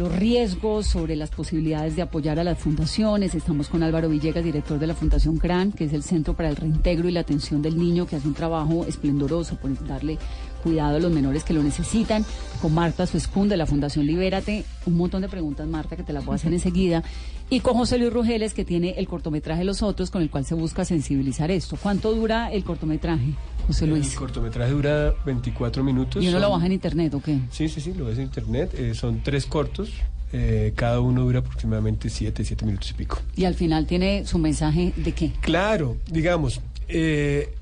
los 0.00 0.16
riesgos, 0.16 0.86
sobre 0.86 1.14
las 1.14 1.28
posibilidades 1.28 1.94
de 1.94 2.00
apoyar 2.00 2.38
a 2.38 2.44
las 2.44 2.58
fundaciones. 2.58 3.34
Estamos 3.34 3.68
con 3.68 3.82
Álvaro 3.82 4.08
Villegas, 4.08 4.42
director 4.42 4.78
de 4.78 4.86
la 4.86 4.94
Fundación 4.94 5.36
CRAN, 5.36 5.72
que 5.72 5.84
es 5.84 5.92
el 5.92 6.02
Centro 6.02 6.34
para 6.34 6.48
el 6.48 6.56
Reintegro 6.56 7.06
y 7.06 7.12
la 7.12 7.20
Atención 7.20 7.60
del 7.60 7.76
Niño, 7.76 8.06
que 8.06 8.16
hace 8.16 8.26
un 8.26 8.32
trabajo 8.32 8.86
esplendoroso 8.86 9.56
por 9.56 9.70
darle 9.86 10.16
cuidado 10.60 10.96
a 10.96 11.00
los 11.00 11.10
menores 11.12 11.44
que 11.44 11.52
lo 11.52 11.62
necesitan. 11.62 12.24
Con 12.62 12.74
Marta 12.74 13.06
Suescún 13.06 13.48
de 13.48 13.56
la 13.56 13.66
Fundación 13.66 14.06
Libérate. 14.06 14.64
Un 14.86 14.96
montón 14.96 15.22
de 15.22 15.28
preguntas, 15.28 15.66
Marta, 15.66 15.96
que 15.96 16.02
te 16.02 16.12
las 16.12 16.24
voy 16.24 16.34
a 16.34 16.36
hacer 16.36 16.52
enseguida. 16.52 17.02
Y 17.48 17.60
con 17.60 17.74
José 17.74 17.98
Luis 17.98 18.12
Rugeles, 18.12 18.54
que 18.54 18.64
tiene 18.64 18.90
el 18.98 19.08
cortometraje 19.08 19.64
Los 19.64 19.82
Otros, 19.82 20.10
con 20.10 20.22
el 20.22 20.30
cual 20.30 20.44
se 20.44 20.54
busca 20.54 20.84
sensibilizar 20.84 21.50
esto. 21.50 21.76
¿Cuánto 21.82 22.14
dura 22.14 22.52
el 22.52 22.62
cortometraje, 22.62 23.34
José 23.66 23.86
Luis? 23.88 24.12
El 24.12 24.18
cortometraje 24.18 24.70
dura 24.72 25.14
24 25.26 25.82
minutos. 25.82 26.22
¿Y 26.22 26.28
uno 26.28 26.38
lo 26.38 26.50
baja 26.50 26.66
en 26.66 26.72
internet 26.72 27.12
o 27.14 27.20
qué? 27.20 27.40
Sí, 27.50 27.68
sí, 27.68 27.80
sí, 27.80 27.92
lo 27.94 28.04
ves 28.04 28.18
en 28.18 28.24
internet. 28.24 28.72
Eh, 28.78 28.94
son 28.94 29.22
tres 29.24 29.46
cortos. 29.46 29.90
eh, 30.32 30.72
cada 30.76 31.00
uno 31.00 31.22
dura 31.22 31.40
aproximadamente 31.40 32.08
7, 32.08 32.44
7 32.44 32.64
minutos 32.64 32.88
y 32.92 32.94
pico. 32.94 33.18
Y 33.34 33.46
al 33.46 33.54
final 33.56 33.86
tiene 33.86 34.24
su 34.26 34.38
mensaje 34.38 34.92
de 34.96 35.10
qué. 35.10 35.32
Claro, 35.40 35.96
digamos, 36.08 36.60
eh, 36.86 37.52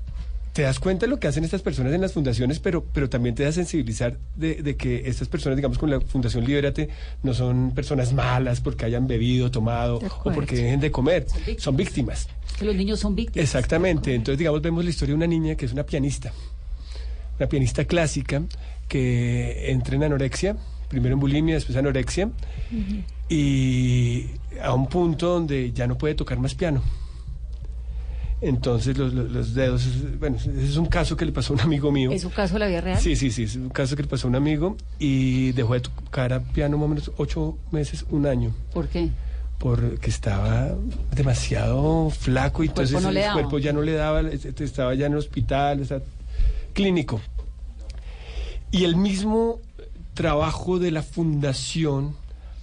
te 0.59 0.63
das 0.63 0.81
cuenta 0.81 1.05
de 1.05 1.09
lo 1.09 1.21
que 1.21 1.27
hacen 1.29 1.45
estas 1.45 1.61
personas 1.61 1.93
en 1.93 2.01
las 2.01 2.11
fundaciones, 2.11 2.59
pero, 2.59 2.83
pero 2.83 3.09
también 3.09 3.33
te 3.33 3.43
da 3.43 3.51
sensibilizar 3.53 4.17
de, 4.35 4.55
de 4.55 4.75
que 4.75 5.03
estas 5.05 5.29
personas, 5.29 5.55
digamos, 5.55 5.77
con 5.77 5.89
la 5.89 6.01
Fundación 6.01 6.43
Libérate, 6.43 6.89
no 7.23 7.33
son 7.33 7.71
personas 7.73 8.11
malas 8.11 8.59
porque 8.59 8.83
hayan 8.83 9.07
bebido, 9.07 9.49
tomado 9.49 10.01
o 10.25 10.31
porque 10.33 10.57
dejen 10.57 10.81
de 10.81 10.91
comer. 10.91 11.27
Son 11.57 11.77
víctimas. 11.77 12.27
Que 12.57 12.65
los 12.65 12.75
niños 12.75 12.99
son 12.99 13.15
víctimas. 13.15 13.41
Exactamente. 13.41 14.13
Entonces, 14.13 14.37
digamos, 14.37 14.61
vemos 14.61 14.83
la 14.83 14.89
historia 14.89 15.13
de 15.13 15.15
una 15.15 15.27
niña 15.27 15.55
que 15.55 15.65
es 15.65 15.71
una 15.71 15.83
pianista, 15.83 16.33
una 17.37 17.47
pianista 17.47 17.85
clásica 17.85 18.43
que 18.89 19.71
entra 19.71 19.95
en 19.95 20.03
anorexia, 20.03 20.57
primero 20.89 21.13
en 21.13 21.21
bulimia, 21.21 21.55
después 21.55 21.77
anorexia, 21.77 22.31
y 23.29 24.25
a 24.61 24.73
un 24.73 24.89
punto 24.89 25.35
donde 25.35 25.71
ya 25.71 25.87
no 25.87 25.97
puede 25.97 26.15
tocar 26.15 26.37
más 26.37 26.53
piano. 26.53 26.83
Entonces 28.41 28.97
los, 28.97 29.53
dedos, 29.53 29.85
bueno, 30.17 30.37
ese 30.37 30.63
es 30.63 30.77
un 30.77 30.85
caso 30.85 31.17
que 31.17 31.25
le 31.25 31.31
pasó 31.33 31.53
a 31.53 31.57
un 31.57 31.61
amigo 31.61 31.91
mío. 31.91 32.11
¿Es 32.11 32.21
su 32.21 32.31
caso 32.31 32.53
de 32.53 32.59
la 32.59 32.67
vida 32.67 32.81
real? 32.81 32.99
Sí, 32.99 33.15
sí, 33.15 33.31
sí, 33.31 33.43
es 33.43 33.55
un 33.55 33.69
caso 33.69 33.97
que 33.97 34.03
le 34.03 34.07
pasó 34.07 34.27
a 34.27 34.29
un 34.29 34.35
amigo 34.35 34.77
y 34.97 35.51
dejó 35.51 35.73
de 35.73 35.81
tocar 35.81 36.31
a 36.31 36.39
piano 36.39 36.77
más 36.77 36.85
o 36.85 36.87
menos 36.87 37.11
ocho 37.17 37.57
meses, 37.71 38.05
un 38.09 38.25
año 38.25 38.53
¿Por 38.73 38.87
qué? 38.87 39.09
porque 39.57 40.09
estaba 40.09 40.69
demasiado 41.13 42.09
flaco 42.11 42.63
y 42.63 42.67
El 42.67 42.71
entonces 42.71 43.01
no 43.01 43.09
el 43.09 43.31
cuerpo 43.33 43.59
ya 43.59 43.73
no 43.73 43.81
le 43.81 43.91
daba, 43.91 44.21
estaba 44.21 44.95
ya 44.95 45.05
en 45.07 45.11
el 45.11 45.17
hospital, 45.17 45.85
sea, 45.85 46.01
clínico. 46.73 47.19
Y 48.71 48.85
el 48.85 48.95
mismo 48.95 49.59
trabajo 50.13 50.79
de 50.79 50.91
la 50.91 51.03
fundación 51.03 52.15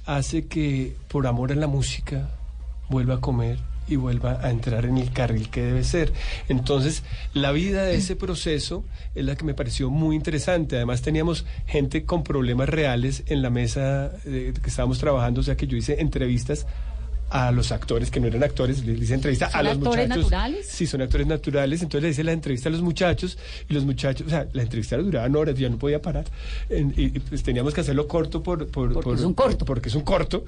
hace 0.07 0.47
que 0.47 0.97
por 1.09 1.27
amor 1.27 1.53
a 1.53 1.55
la 1.55 1.67
música 1.67 2.31
vuelva 2.89 3.17
a 3.17 3.21
comer 3.21 3.59
y 3.89 3.97
vuelva 3.97 4.41
a 4.43 4.51
entrar 4.51 4.85
en 4.85 4.99
el 4.99 5.13
carril 5.13 5.49
que 5.49 5.63
debe 5.63 5.85
ser. 5.85 6.13
Entonces, 6.49 7.03
la 7.35 7.53
vida 7.53 7.85
de 7.85 7.95
ese 7.97 8.17
proceso 8.17 8.85
es 9.15 9.25
la 9.25 9.37
que 9.37 9.45
me 9.45 9.55
pareció 9.55 9.91
muy 9.91 10.17
interesante. 10.17 10.77
Además, 10.77 11.03
teníamos 11.03 11.45
gente 11.67 12.05
con 12.05 12.25
problemas 12.25 12.69
reales 12.69 13.23
en 13.27 13.43
la 13.43 13.51
mesa 13.51 14.11
eh, 14.25 14.53
que 14.61 14.69
estábamos 14.71 14.99
trabajando, 14.99 15.41
o 15.41 15.45
sea 15.45 15.57
que 15.57 15.67
yo 15.67 15.77
hice 15.77 16.01
entrevistas 16.01 16.67
a 17.29 17.51
los 17.51 17.73
actores 17.73 18.13
que 18.13 18.21
no 18.21 18.29
eran 18.29 18.45
actores, 18.45 18.85
les 18.87 19.03
hice 19.03 19.15
entrevista 19.15 19.47
a 19.47 19.51
¿Son 19.51 19.65
los 19.65 19.73
actores 19.79 20.07
muchachos. 20.09 20.25
naturales? 20.31 20.67
Sí, 20.69 20.87
son 20.87 21.03
actores 21.03 21.27
naturales. 21.27 21.83
Entonces 21.83 22.03
le 22.05 22.11
hice 22.11 22.23
la 22.23 22.31
entrevista 22.33 22.69
a 22.69 22.73
los 22.73 22.83
muchachos 22.83 23.37
y 23.69 23.75
los 23.75 23.85
muchachos, 23.85 24.29
o 24.29 24.31
sea, 24.31 24.47
la 24.53 24.63
entrevista 24.63 24.97
duraba 24.97 25.39
horas, 25.39 25.57
yo 25.57 25.69
no 25.69 25.77
podía 25.77 26.01
parar. 26.01 26.25
En- 26.71 26.95
y, 26.97 27.09
pues 27.19 27.43
teníamos 27.43 27.75
que 27.75 27.81
hacerlo 27.81 28.07
corto 28.07 28.45
por, 28.45 28.69
por- 28.69 28.93
Porque 28.93 29.05
por- 29.11 29.19
es 29.19 29.25
un 29.25 29.35
corto. 29.35 29.65
porque 29.65 29.89
es 29.89 29.97
un 29.97 30.03
corto. 30.03 30.45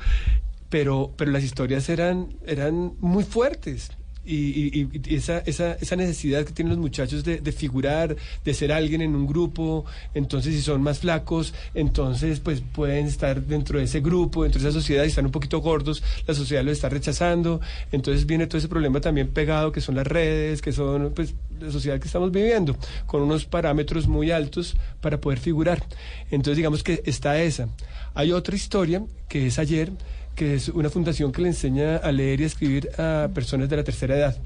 Pero, 0.69 1.13
pero 1.17 1.31
las 1.31 1.45
historias 1.45 1.89
eran, 1.89 2.29
eran 2.47 2.95
muy 3.01 3.25
fuertes. 3.25 3.91
Y, 4.31 4.87
esa, 5.15 5.39
esa, 5.39 5.73
esa 5.73 5.97
necesidad 5.97 6.45
que 6.45 6.53
tienen 6.53 6.75
los 6.75 6.79
muchachos 6.79 7.25
de, 7.25 7.41
de 7.41 7.51
figurar, 7.51 8.15
de 8.45 8.53
ser 8.53 8.73
alguien 8.73 9.01
en 9.01 9.17
un 9.17 9.27
grupo, 9.27 9.87
entonces 10.13 10.55
si 10.55 10.61
son 10.61 10.83
más 10.83 10.99
flacos, 10.99 11.55
entonces 11.73 12.39
pues 12.39 12.61
pueden 12.61 13.07
estar 13.07 13.41
dentro 13.41 13.79
de 13.79 13.87
ese 13.87 14.01
grupo, 14.01 14.43
dentro 14.43 14.61
de 14.61 14.69
esa 14.69 14.79
sociedad 14.79 15.05
y 15.05 15.07
están 15.07 15.25
un 15.25 15.33
poquito 15.33 15.61
gordos, 15.61 16.03
la 16.27 16.35
sociedad 16.35 16.63
los 16.63 16.75
está 16.75 16.91
rechazando, 16.91 17.63
entonces 17.91 18.27
viene 18.27 18.47
todo 18.47 18.59
ese 18.59 18.69
problema 18.69 19.01
también 19.01 19.29
pegado 19.29 19.73
que 19.73 19.81
son 19.81 19.95
las 19.95 20.07
redes, 20.07 20.61
que 20.61 20.73
son 20.73 21.13
pues 21.15 21.33
la 21.59 21.73
sociedad 21.73 21.99
que 21.99 22.07
estamos 22.07 22.31
viviendo, 22.31 22.77
con 23.07 23.23
unos 23.23 23.47
parámetros 23.47 24.09
muy 24.09 24.31
altos 24.31 24.77
para 25.01 25.19
poder 25.23 25.39
figurar. 25.39 25.83
Entonces 26.31 26.59
digamos 26.59 26.83
que 26.83 27.03
está 27.07 27.41
esa. 27.41 27.71
Hay 28.15 28.33
otra 28.33 28.57
historia 28.57 29.03
que 29.27 29.47
es 29.47 29.59
ayer, 29.59 29.91
que 30.39 30.55
es 30.55 30.69
una 30.69 30.89
fundación 30.89 31.33
que 31.33 31.43
le 31.43 31.49
enseña 31.49 31.97
a 31.97 32.13
leer 32.13 32.41
y 32.41 32.45
a 32.45 32.47
escribir 32.47 32.89
a 32.97 33.29
personas 33.35 33.69
de 33.69 33.77
la 33.77 33.83
tercera 33.85 34.17
edad. 34.17 34.37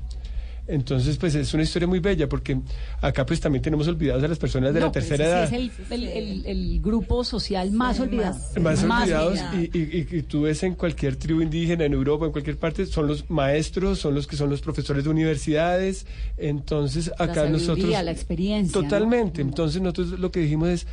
Entonces, 0.68 1.16
pues 1.16 1.34
es 1.34 1.52
una 1.54 1.64
historia 1.64 1.88
muy 1.88 1.98
bella 1.98 2.28
porque 2.28 2.56
acá 3.00 3.26
pues 3.26 3.40
también 3.40 3.62
tenemos 3.62 3.88
olvidados 3.88 4.22
a 4.22 4.28
las 4.28 4.38
personas 4.38 4.72
de 4.72 4.78
No, 4.78 4.86
la 4.86 4.92
pero 4.92 5.04
tercera 5.06 5.24
ese 5.44 5.56
edad. 5.56 5.66
sí 5.66 5.72
es 5.82 5.90
el, 5.90 6.04
el- 6.04 6.08
el- 6.16 6.46
el 6.46 6.80
grupo 6.80 7.24
social 7.24 7.72
más 7.72 7.98
olvidado. 7.98 8.38
Más 8.60 8.82
olvidados 8.84 9.32
olvidado. 9.40 9.56
y, 9.60 9.70
y- 9.74 10.06
y- 10.12 10.16
y 10.18 10.22
tú 10.22 10.42
ves 10.42 10.62
en 10.62 10.74
cualquier 10.76 11.16
tribu 11.16 11.42
indígena, 11.42 11.84
en 11.84 11.92
Europa, 11.92 12.26
en 12.26 12.32
cualquier 12.32 12.56
parte, 12.58 12.86
son 12.86 13.08
los 13.08 13.28
maestros, 13.28 13.98
son 13.98 14.14
los 14.14 14.26
que 14.28 14.36
son 14.36 14.48
los 14.50 14.60
profesores 14.60 15.02
de 15.02 15.10
universidades. 15.10 16.06
Entonces, 16.38 17.08
La 17.18 17.24
acá 17.26 17.42
nosotros... 17.48 17.66
sabiduría, 17.78 18.02
la 18.04 18.12
experiencia. 18.12 18.80
¿no? 18.80 18.84
Totalmente. 18.84 19.42
Entonces 19.42 19.82
nosotros 19.82 20.18
lo 20.20 20.30
que 20.30 20.40
dijimos 20.40 20.68
es, 20.68 20.86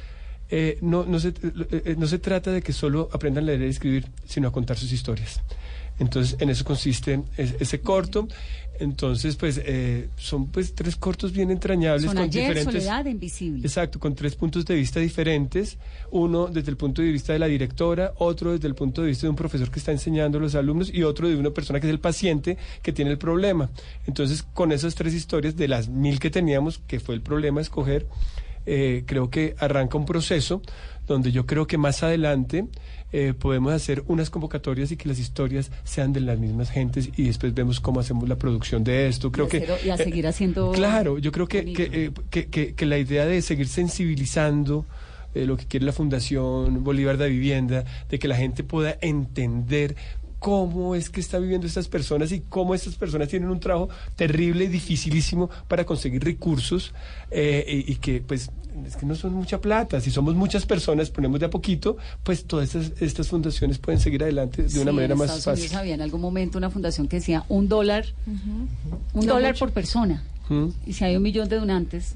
eh, 0.49 0.77
no, 0.81 1.05
no, 1.05 1.19
se, 1.19 1.29
eh, 1.29 1.33
eh, 1.43 1.95
no 1.97 2.07
se 2.07 2.19
trata 2.19 2.51
de 2.51 2.61
que 2.61 2.73
solo 2.73 3.09
aprendan 3.13 3.43
a 3.43 3.47
leer 3.47 3.61
y 3.61 3.65
escribir, 3.65 4.05
sino 4.25 4.47
a 4.47 4.51
contar 4.51 4.77
sus 4.77 4.91
historias. 4.91 5.41
Entonces 5.99 6.37
en 6.39 6.49
eso 6.49 6.63
consiste 6.63 7.21
es- 7.37 7.55
ese 7.59 7.81
corto. 7.81 8.27
Entonces 8.79 9.35
pues 9.35 9.59
eh, 9.65 10.07
son 10.15 10.47
pues 10.47 10.73
tres 10.73 10.95
cortos 10.95 11.33
bien 11.33 11.51
entrañables 11.51 12.05
Son 12.05 12.13
con 12.15 12.23
ayer, 12.23 12.43
diferentes... 12.47 12.83
soledad 12.85 13.05
invisible. 13.07 13.59
Exacto, 13.67 13.99
con 13.99 14.15
tres 14.15 14.35
puntos 14.37 14.63
de 14.65 14.75
vista 14.75 15.01
diferentes. 15.01 15.77
Uno 16.11 16.47
desde 16.47 16.71
el 16.71 16.77
punto 16.77 17.01
de 17.01 17.11
vista 17.11 17.33
de 17.33 17.39
la 17.39 17.47
directora, 17.47 18.13
otro 18.19 18.53
desde 18.53 18.67
el 18.69 18.75
punto 18.75 19.01
de 19.01 19.09
vista 19.09 19.23
de 19.27 19.31
un 19.31 19.35
profesor 19.35 19.69
que 19.69 19.79
está 19.79 19.91
enseñando 19.91 20.37
a 20.37 20.41
los 20.41 20.55
alumnos 20.55 20.89
y 20.93 21.03
otro 21.03 21.27
de 21.27 21.35
una 21.35 21.49
persona 21.49 21.81
que 21.81 21.87
es 21.87 21.91
el 21.91 21.99
paciente 21.99 22.57
que 22.81 22.93
tiene 22.93 23.11
el 23.11 23.17
problema. 23.17 23.69
Entonces, 24.07 24.43
con 24.53 24.71
esas 24.71 24.95
tres 24.95 25.13
historias, 25.13 25.57
de 25.57 25.67
las 25.67 25.89
mil 25.89 26.17
que 26.17 26.29
teníamos, 26.29 26.79
que 26.87 27.01
fue 27.01 27.15
el 27.15 27.21
problema 27.21 27.59
escoger, 27.59 28.07
eh, 28.65 29.03
creo 29.05 29.29
que 29.29 29.55
arranca 29.59 29.97
un 29.97 30.05
proceso 30.05 30.61
donde 31.07 31.31
yo 31.31 31.45
creo 31.47 31.65
que 31.65 31.77
más 31.79 32.03
adelante 32.03 32.65
eh, 33.11 33.33
podemos 33.33 33.73
hacer 33.73 34.03
unas 34.05 34.29
convocatorias 34.29 34.91
y 34.91 34.97
que 34.97 35.09
las 35.09 35.17
historias 35.17 35.71
sean 35.83 36.13
de 36.13 36.19
las 36.19 36.37
mismas 36.37 36.69
gentes 36.69 37.09
y 37.17 37.23
después 37.23 37.53
vemos 37.55 37.79
cómo 37.79 37.99
hacemos 37.99 38.29
la 38.29 38.35
producción 38.37 38.83
de 38.83 39.07
esto. 39.07 39.31
Creo 39.31 39.47
Y 39.47 39.49
que 39.49 39.67
y 39.83 39.89
a 39.89 39.95
eh, 39.95 39.97
seguir 39.97 40.27
haciendo 40.27 40.71
Claro, 40.71 41.17
yo 41.17 41.31
creo 41.31 41.47
que, 41.47 41.61
bonito. 41.61 41.77
que, 41.77 42.05
eh, 42.05 42.11
que, 42.29 42.47
que- 42.49 42.75
que 42.75 42.85
la 42.85 42.99
idea 42.99 43.25
de 43.25 43.41
seguir 43.41 43.67
sensibilizando 43.67 44.85
eh, 45.33 45.45
lo 45.45 45.57
que 45.57 45.65
quiere 45.65 45.85
la 45.85 45.91
Fundación 45.93 46.83
Bolívar 46.83 47.17
de 47.17 47.29
Vivienda, 47.29 47.85
de 48.09 48.17
que 48.19 48.27
la 48.27 48.35
gente 48.35 48.63
pueda 48.63 48.97
entender 49.01 49.95
cómo 50.39 50.95
es 50.95 51.09
que 51.09 51.19
está 51.19 51.37
viviendo 51.39 51.67
estas 51.67 51.87
personas 51.87 52.31
y 52.31 52.41
cómo 52.49 52.73
estas 52.73 52.95
personas 52.95 53.27
tienen 53.27 53.49
un 53.49 53.59
trabajo 53.59 53.89
terrible 54.15 54.65
y 54.65 54.67
dificilísimo 54.67 55.49
para 55.67 55.85
conseguir 55.85 56.23
recursos 56.23 56.93
eh, 57.29 57.83
y, 57.87 57.91
y 57.91 57.95
que 57.97 58.21
pues 58.21 58.49
es 58.87 58.95
que 58.95 59.05
no 59.05 59.15
son 59.15 59.33
mucha 59.33 59.59
plata, 59.59 59.99
si 59.99 60.09
somos 60.09 60.35
muchas 60.35 60.65
personas, 60.65 61.09
ponemos 61.09 61.39
de 61.41 61.47
a 61.47 61.49
poquito, 61.49 61.97
pues 62.23 62.45
todas 62.45 62.73
estas, 62.73 63.01
estas 63.01 63.27
fundaciones 63.27 63.77
pueden 63.77 63.99
seguir 63.99 64.23
adelante 64.23 64.63
de 64.63 64.79
una 64.79 64.93
manera 64.93 65.13
en 65.13 65.19
más 65.19 65.25
Estados 65.31 65.43
fácil. 65.45 65.63
Unidos 65.65 65.75
había 65.81 65.93
en 65.95 66.01
algún 66.01 66.21
momento 66.21 66.57
una 66.57 66.69
fundación 66.69 67.07
que 67.09 67.17
decía 67.17 67.43
un 67.49 67.67
dólar, 67.67 68.05
un 68.25 68.69
No 69.13 69.33
dólar 69.33 69.51
mucho. 69.53 69.65
por 69.65 69.73
persona. 69.73 70.23
¿Mm? 70.47 70.67
Y 70.85 70.93
si 70.93 71.03
hay 71.03 71.17
un 71.17 71.23
millón 71.23 71.49
de 71.49 71.57
donantes, 71.57 72.15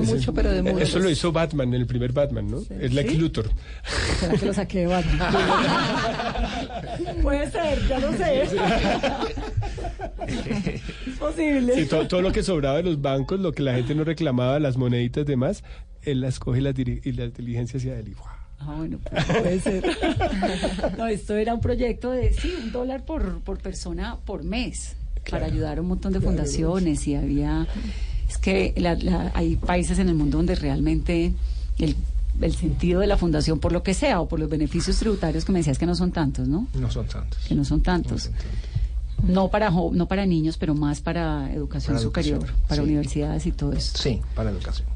Ese- 0.00 0.30
eh, 0.30 0.74
Eso 0.80 0.98
lo 0.98 1.10
hizo 1.10 1.32
Batman, 1.32 1.68
en 1.68 1.80
el 1.80 1.86
primer 1.86 2.12
Batman, 2.12 2.50
¿no? 2.50 2.62
Es 2.80 2.92
Lex 2.94 3.10
¿Sí? 3.12 3.18
Luthor. 3.18 3.50
¿Será 4.18 4.34
que 4.38 4.46
lo 4.46 4.54
saqué 4.54 4.78
de 4.80 4.86
Batman? 4.86 5.34
Puede 7.22 7.50
ser, 7.50 7.86
ya 7.88 7.98
no 7.98 8.12
sé. 8.16 8.42
es 11.06 11.18
posible. 11.18 11.74
Sí, 11.74 11.86
todo, 11.86 12.06
todo 12.08 12.22
lo 12.22 12.32
que 12.32 12.42
sobraba 12.42 12.76
de 12.78 12.82
los 12.84 13.00
bancos, 13.00 13.40
lo 13.40 13.52
que 13.52 13.62
la 13.62 13.74
gente 13.74 13.94
no 13.94 14.04
reclamaba, 14.04 14.58
las 14.58 14.76
moneditas 14.76 15.26
demás, 15.26 15.62
él 16.02 16.20
las 16.20 16.38
coge 16.38 16.58
y 16.60 16.62
las, 16.62 16.74
y 16.78 17.12
las 17.12 17.34
diligencia 17.34 17.78
hacia 17.78 17.98
él. 17.98 18.08
y 18.08 18.12
¡guau! 18.14 18.28
Ah, 18.60 18.74
bueno, 18.76 18.98
pues, 19.02 19.24
puede 19.24 19.60
ser. 19.60 19.84
no, 20.98 21.06
esto 21.08 21.34
era 21.36 21.52
un 21.54 21.60
proyecto 21.60 22.10
de, 22.12 22.32
sí, 22.32 22.54
un 22.62 22.70
dólar 22.72 23.04
por, 23.04 23.40
por 23.40 23.58
persona 23.58 24.18
por 24.24 24.44
mes 24.44 24.94
para 25.28 25.46
ayudar 25.46 25.78
a 25.78 25.80
un 25.80 25.88
montón 25.88 26.12
de 26.12 26.20
fundaciones 26.20 27.06
y 27.08 27.14
había... 27.16 27.66
Que 28.42 28.74
la- 28.76 28.96
la- 28.96 29.30
hay 29.34 29.56
países 29.56 29.98
en 29.98 30.08
el 30.10 30.14
mundo 30.14 30.36
donde 30.36 30.54
realmente 30.56 31.32
el, 31.78 31.96
el 32.40 32.54
sentido 32.54 33.00
de 33.00 33.06
la 33.06 33.16
fundación, 33.16 33.58
por 33.60 33.72
lo 33.72 33.82
que 33.82 33.94
sea, 33.94 34.20
o 34.20 34.28
por 34.28 34.38
los 34.40 34.50
beneficios 34.50 34.96
tributarios 34.98 35.44
que 35.46 35.52
me 35.52 35.60
decías 35.60 35.78
que 35.78 35.86
no 35.86 35.94
son 35.94 36.12
tantos, 36.12 36.46
¿no? 36.48 36.66
No 36.74 36.90
son 36.90 37.06
tantos. 37.06 37.38
Que 37.46 37.54
no 37.54 37.64
son 37.64 37.80
tantos. 37.82 38.30
No 39.26 39.48
para, 39.48 39.70
jo- 39.70 39.92
no 39.94 40.08
para 40.08 40.26
niños, 40.26 40.56
pero 40.58 40.74
más 40.74 41.00
para 41.00 41.52
educación 41.52 41.94
Para 41.94 42.02
superior, 42.02 42.38
educación, 42.38 42.60
para 42.68 42.82
sí. 42.82 42.88
universidades 42.88 43.46
y 43.46 43.52
todo 43.52 43.72
esto. 43.72 43.98
Sí, 44.02 44.20
para 44.34 44.50
educación. 44.50 44.88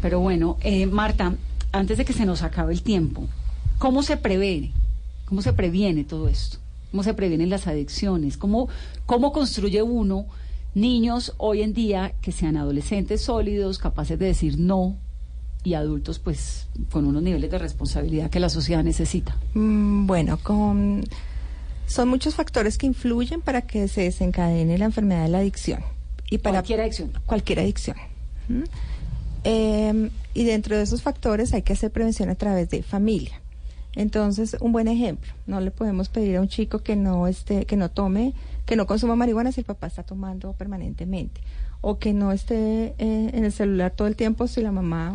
Pero 0.00 0.18
bueno, 0.18 0.56
eh, 0.62 0.86
Marta, 0.86 1.34
antes 1.70 1.96
de 1.98 2.04
que 2.04 2.12
se 2.12 2.26
nos 2.26 2.42
acabe 2.42 2.72
el 2.72 2.82
tiempo, 2.82 3.28
¿cómo 3.78 4.02
se 4.02 4.16
previene? 4.16 4.72
¿Cómo 5.26 5.40
se 5.42 5.52
previene 5.52 6.02
todo 6.02 6.28
esto? 6.28 6.58
¿Cómo 6.90 7.04
se 7.04 7.14
previenen 7.14 7.48
las 7.50 7.68
adicciones? 7.68 8.36
¿Cómo, 8.36 8.68
cómo 9.06 9.30
construye 9.32 9.80
uno 9.82 10.26
niños 10.74 11.34
hoy 11.38 11.62
en 11.62 11.72
día 11.72 12.14
que 12.20 12.32
sean 12.32 12.56
adolescentes 12.56 13.22
sólidos, 13.22 13.78
capaces 13.78 14.18
de 14.18 14.26
decir 14.26 14.58
no 14.58 14.96
y 15.64 15.74
adultos 15.74 16.18
pues 16.18 16.66
con 16.90 17.06
unos 17.06 17.22
niveles 17.22 17.50
de 17.50 17.58
responsabilidad 17.58 18.30
que 18.30 18.40
la 18.40 18.48
sociedad 18.48 18.82
necesita? 18.82 19.36
Mm, 19.54 20.06
Bueno, 20.06 20.38
con, 20.42 21.04
son 21.86 22.08
muchos 22.08 22.34
factores 22.34 22.78
que 22.78 22.86
influyen 22.86 23.40
para 23.40 23.62
que 23.62 23.88
se 23.88 24.02
desencadene 24.02 24.78
la 24.78 24.86
enfermedad 24.86 25.24
de 25.24 25.28
la 25.28 25.38
adicción. 25.38 25.80
Y 26.30 26.38
para 26.38 26.58
Cualquier 26.58 26.80
adicción. 26.80 27.12
Cualquier 27.26 27.60
adicción. 27.60 27.96
¿Mm? 28.48 28.62
Eh, 29.44 30.10
y 30.34 30.44
dentro 30.44 30.76
de 30.76 30.82
esos 30.82 31.02
factores 31.02 31.52
hay 31.52 31.62
que 31.62 31.74
hacer 31.74 31.90
prevención 31.90 32.30
a 32.30 32.34
través 32.34 32.70
de 32.70 32.82
familia. 32.82 33.40
Entonces, 33.94 34.56
un 34.60 34.72
buen 34.72 34.88
ejemplo, 34.88 35.32
no 35.46 35.60
le 35.60 35.70
podemos 35.70 36.08
pedir 36.08 36.36
a 36.36 36.40
un 36.40 36.48
chico 36.48 36.78
que 36.78 36.96
no 36.96 37.26
esté, 37.26 37.66
que 37.66 37.76
no 37.76 37.90
tome, 37.90 38.32
que 38.66 38.76
no 38.76 38.86
consuma 38.86 39.16
marihuana 39.16 39.52
si 39.52 39.60
el 39.60 39.66
papá 39.66 39.86
está 39.86 40.02
tomando 40.02 40.52
permanentemente, 40.52 41.40
o 41.80 41.98
que 41.98 42.12
no 42.12 42.30
esté 42.30 42.94
eh, 42.98 43.30
en 43.32 43.44
el 43.44 43.52
celular 43.52 43.90
todo 43.90 44.06
el 44.06 44.14
tiempo 44.14 44.46
si 44.46 44.62
la 44.62 44.70
mamá 44.70 45.14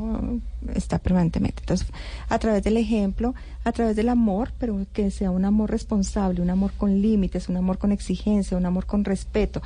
está 0.75 0.99
permanentemente. 0.99 1.61
Entonces, 1.61 1.87
a 2.27 2.39
través 2.39 2.61
del 2.63 2.75
ejemplo, 2.75 3.35
a 3.63 3.71
través 3.71 3.95
del 3.95 4.09
amor, 4.09 4.51
pero 4.59 4.85
que 4.91 5.09
sea 5.11 5.31
un 5.31 5.45
amor 5.45 5.71
responsable, 5.71 6.41
un 6.41 6.49
amor 6.49 6.73
con 6.77 7.01
límites, 7.01 7.47
un 7.47 7.57
amor 7.57 7.77
con 7.77 7.91
exigencia, 7.91 8.57
un 8.57 8.65
amor 8.65 8.85
con 8.85 9.05
respeto. 9.05 9.61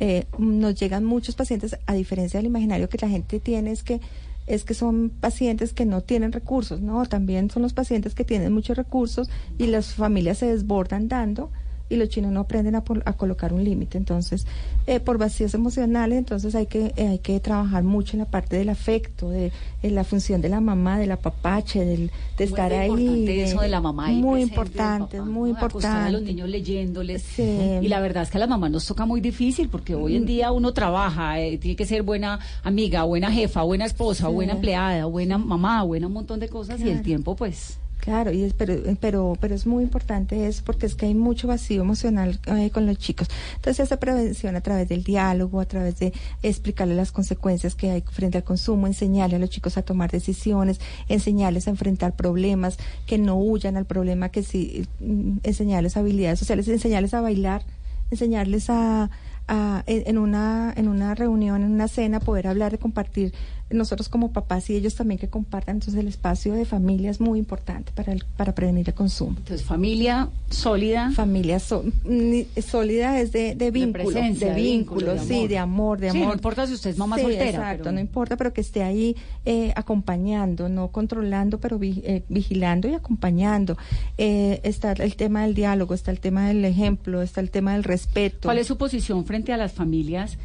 Eh, 0.00 0.24
nos 0.38 0.74
llegan 0.74 1.04
muchos 1.04 1.34
pacientes, 1.34 1.78
a 1.84 1.92
diferencia 1.92 2.38
del 2.38 2.46
imaginario 2.46 2.88
que 2.88 2.98
la 3.00 3.08
gente 3.08 3.38
tiene, 3.38 3.70
es 3.70 3.82
que 3.82 4.00
es 4.46 4.62
que 4.62 4.74
son 4.74 5.10
pacientes 5.10 5.72
que 5.72 5.84
no 5.84 6.02
tienen 6.02 6.30
recursos, 6.30 6.80
no, 6.80 7.04
también 7.06 7.50
son 7.50 7.62
los 7.62 7.72
pacientes 7.72 8.14
que 8.14 8.24
tienen 8.24 8.52
muchos 8.52 8.76
recursos 8.76 9.28
y 9.58 9.66
las 9.66 9.94
familias 9.94 10.38
se 10.38 10.46
desbordan 10.46 11.08
dando 11.08 11.50
y 11.88 11.96
los 11.96 12.08
chinos 12.08 12.32
no 12.32 12.40
aprenden 12.40 12.74
a, 12.74 12.82
colocar 12.82 13.52
un 13.52 13.64
límite. 13.64 13.98
Entonces, 13.98 14.46
eh, 14.86 15.00
por 15.00 15.18
vacíos 15.18 15.54
emocionales, 15.54 16.18
entonces 16.18 16.54
hay 16.54 16.66
que 16.66 16.92
eh, 16.96 17.08
hay 17.08 17.18
que 17.18 17.38
trabajar 17.40 17.84
mucho 17.84 18.14
en 18.14 18.20
la 18.20 18.24
parte 18.26 18.56
del 18.56 18.68
afecto, 18.68 19.30
de, 19.30 19.52
en 19.82 19.94
la 19.94 20.04
función 20.04 20.40
de 20.40 20.48
la 20.48 20.60
mamá, 20.60 20.98
del 20.98 21.12
apapache, 21.12 21.84
del, 21.84 22.10
de 22.36 22.44
estar 22.44 22.72
ahí. 22.72 22.90
importante 22.90 23.42
eso 23.44 23.60
de 23.60 23.68
la 23.68 23.80
mamá 23.80 24.06
ahí 24.06 24.20
Muy 24.20 24.42
importante, 24.42 25.18
papá, 25.18 25.30
muy 25.30 25.50
importante. 25.50 26.08
a 26.08 26.10
los 26.10 26.22
niños 26.22 26.48
leyéndoles. 26.48 27.22
Sí. 27.22 27.42
Y 27.80 27.88
la 27.88 28.00
verdad 28.00 28.24
es 28.24 28.30
que 28.30 28.38
a 28.38 28.40
las 28.40 28.48
mamás 28.48 28.70
nos 28.70 28.86
toca 28.86 29.06
muy 29.06 29.20
difícil 29.20 29.68
porque 29.68 29.94
hoy 29.94 30.16
en 30.16 30.26
día 30.26 30.52
uno 30.52 30.72
trabaja, 30.72 31.40
eh, 31.40 31.58
tiene 31.58 31.76
que 31.76 31.86
ser 31.86 32.02
buena 32.02 32.40
amiga, 32.62 33.04
buena 33.04 33.30
jefa, 33.30 33.62
buena 33.62 33.84
esposa, 33.84 34.26
Sí. 34.26 34.32
buena 34.32 34.52
empleada, 34.54 35.04
buena 35.06 35.38
mamá, 35.38 35.82
buena 35.82 36.06
un 36.06 36.12
montón 36.12 36.40
de 36.40 36.48
cosas 36.48 36.80
y 36.80 36.90
el 36.90 37.02
tiempo 37.02 37.36
pues... 37.36 37.78
Claro, 37.98 38.30
y 38.30 38.44
es, 38.44 38.52
pero, 38.52 38.74
pero, 39.00 39.36
pero 39.40 39.54
es 39.54 39.66
muy 39.66 39.82
importante 39.82 40.46
eso 40.46 40.62
porque 40.64 40.86
es 40.86 40.94
que 40.94 41.06
hay 41.06 41.14
mucho 41.14 41.48
vacío 41.48 41.80
emocional 41.82 42.38
eh, 42.46 42.70
con 42.70 42.86
los 42.86 42.98
chicos. 42.98 43.26
Entonces, 43.56 43.80
esa 43.86 43.96
prevención 43.98 44.54
a 44.54 44.60
través 44.60 44.88
del 44.88 45.02
diálogo, 45.02 45.60
a 45.60 45.64
través 45.64 45.98
de 45.98 46.12
explicarle 46.42 46.94
las 46.94 47.10
consecuencias 47.10 47.74
que 47.74 47.90
hay 47.90 48.02
frente 48.02 48.38
al 48.38 48.44
consumo, 48.44 48.86
enseñarle 48.86 49.36
a 49.36 49.38
los 49.40 49.50
chicos 49.50 49.76
a 49.76 49.82
tomar 49.82 50.10
decisiones, 50.12 50.78
enseñarles 51.08 51.66
a 51.66 51.70
enfrentar 51.70 52.14
problemas, 52.14 52.76
que 53.06 53.18
no 53.18 53.36
huyan 53.38 53.76
al 53.76 53.86
problema, 53.86 54.28
que 54.28 54.44
sí, 54.44 54.86
mm, 55.00 55.38
enseñarles 55.42 55.96
habilidades 55.96 56.38
sociales, 56.38 56.68
enseñarles 56.68 57.12
a 57.14 57.20
bailar, 57.22 57.64
enseñarles 58.10 58.70
a, 58.70 59.10
a- 59.48 59.82
en, 59.86 60.18
una 60.18 60.72
en 60.76 60.88
una 60.88 61.14
reunión, 61.14 61.62
en 61.62 61.72
una 61.72 61.88
cena, 61.88 62.20
poder 62.20 62.46
hablar, 62.46 62.70
de 62.72 62.78
compartir 62.78 63.32
nosotros 63.68 64.08
como 64.08 64.30
papás 64.32 64.70
y 64.70 64.76
ellos 64.76 64.94
también 64.94 65.18
que 65.18 65.28
compartan. 65.28 65.76
Entonces 65.76 65.98
el 66.00 66.06
espacio 66.06 66.54
de 66.54 66.64
familia 66.64 67.10
es 67.10 67.20
muy 67.20 67.38
importante 67.38 67.90
para 67.92 68.12
el, 68.12 68.24
para 68.36 68.54
prevenir 68.54 68.88
el 68.88 68.94
consumo. 68.94 69.34
Entonces 69.38 69.64
familia 69.66 70.28
sólida. 70.50 71.10
Familia 71.10 71.58
so- 71.58 71.84
ni- 72.04 72.46
sólida 72.62 73.18
es 73.20 73.32
de, 73.32 73.54
de 73.56 73.70
vínculo, 73.72 74.04
de, 74.08 74.12
presencia, 74.14 74.54
de 74.54 74.60
vínculo, 74.60 75.14
de 75.14 75.18
sí, 75.20 75.34
amor. 75.34 75.48
de 75.48 75.58
amor, 75.58 75.98
de 76.00 76.10
Sí, 76.12 76.16
amor. 76.18 76.28
no 76.28 76.34
importa 76.34 76.66
si 76.66 76.74
usted 76.74 76.90
es 76.90 76.98
mamá 76.98 77.16
Sí, 77.16 77.22
soltera, 77.22 77.48
Exacto, 77.50 77.82
pero- 77.84 77.92
no 77.92 78.00
importa, 78.00 78.36
pero 78.36 78.52
que 78.52 78.60
esté 78.60 78.82
ahí 78.84 79.16
eh, 79.44 79.72
acompañando, 79.74 80.68
no 80.68 80.88
controlando, 80.88 81.58
pero 81.58 81.78
vi- 81.78 82.02
eh, 82.04 82.22
vigilando 82.28 82.88
y 82.88 82.94
acompañando. 82.94 83.76
Eh, 84.18 84.60
está 84.62 84.92
el 84.92 85.16
tema 85.16 85.42
del 85.42 85.54
diálogo, 85.54 85.92
está 85.94 86.10
el 86.12 86.20
tema 86.20 86.46
del 86.48 86.64
ejemplo, 86.64 87.20
está 87.22 87.40
el 87.40 87.50
tema 87.50 87.72
del 87.72 87.82
respeto. 87.84 88.46
¿Cuál 88.48 88.58
es 88.58 88.66
su 88.68 88.76
posición 88.76 89.24
frente 89.24 89.52
a 89.52 89.56
las 89.56 89.72
familias, 89.72 90.38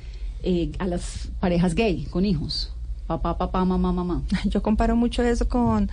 eh, 0.44 0.72
a 0.80 0.88
las 0.88 1.30
parejas 1.40 1.76
gay 1.76 2.06
con 2.10 2.26
hijos? 2.26 2.74
Papá, 3.08 3.38
papá, 3.38 3.66
mamá, 3.66 3.92
mamá. 3.92 4.24
Yo 4.46 4.62
comparo 4.62 4.96
mucho 4.96 5.24
eso 5.24 5.48
con 5.48 5.90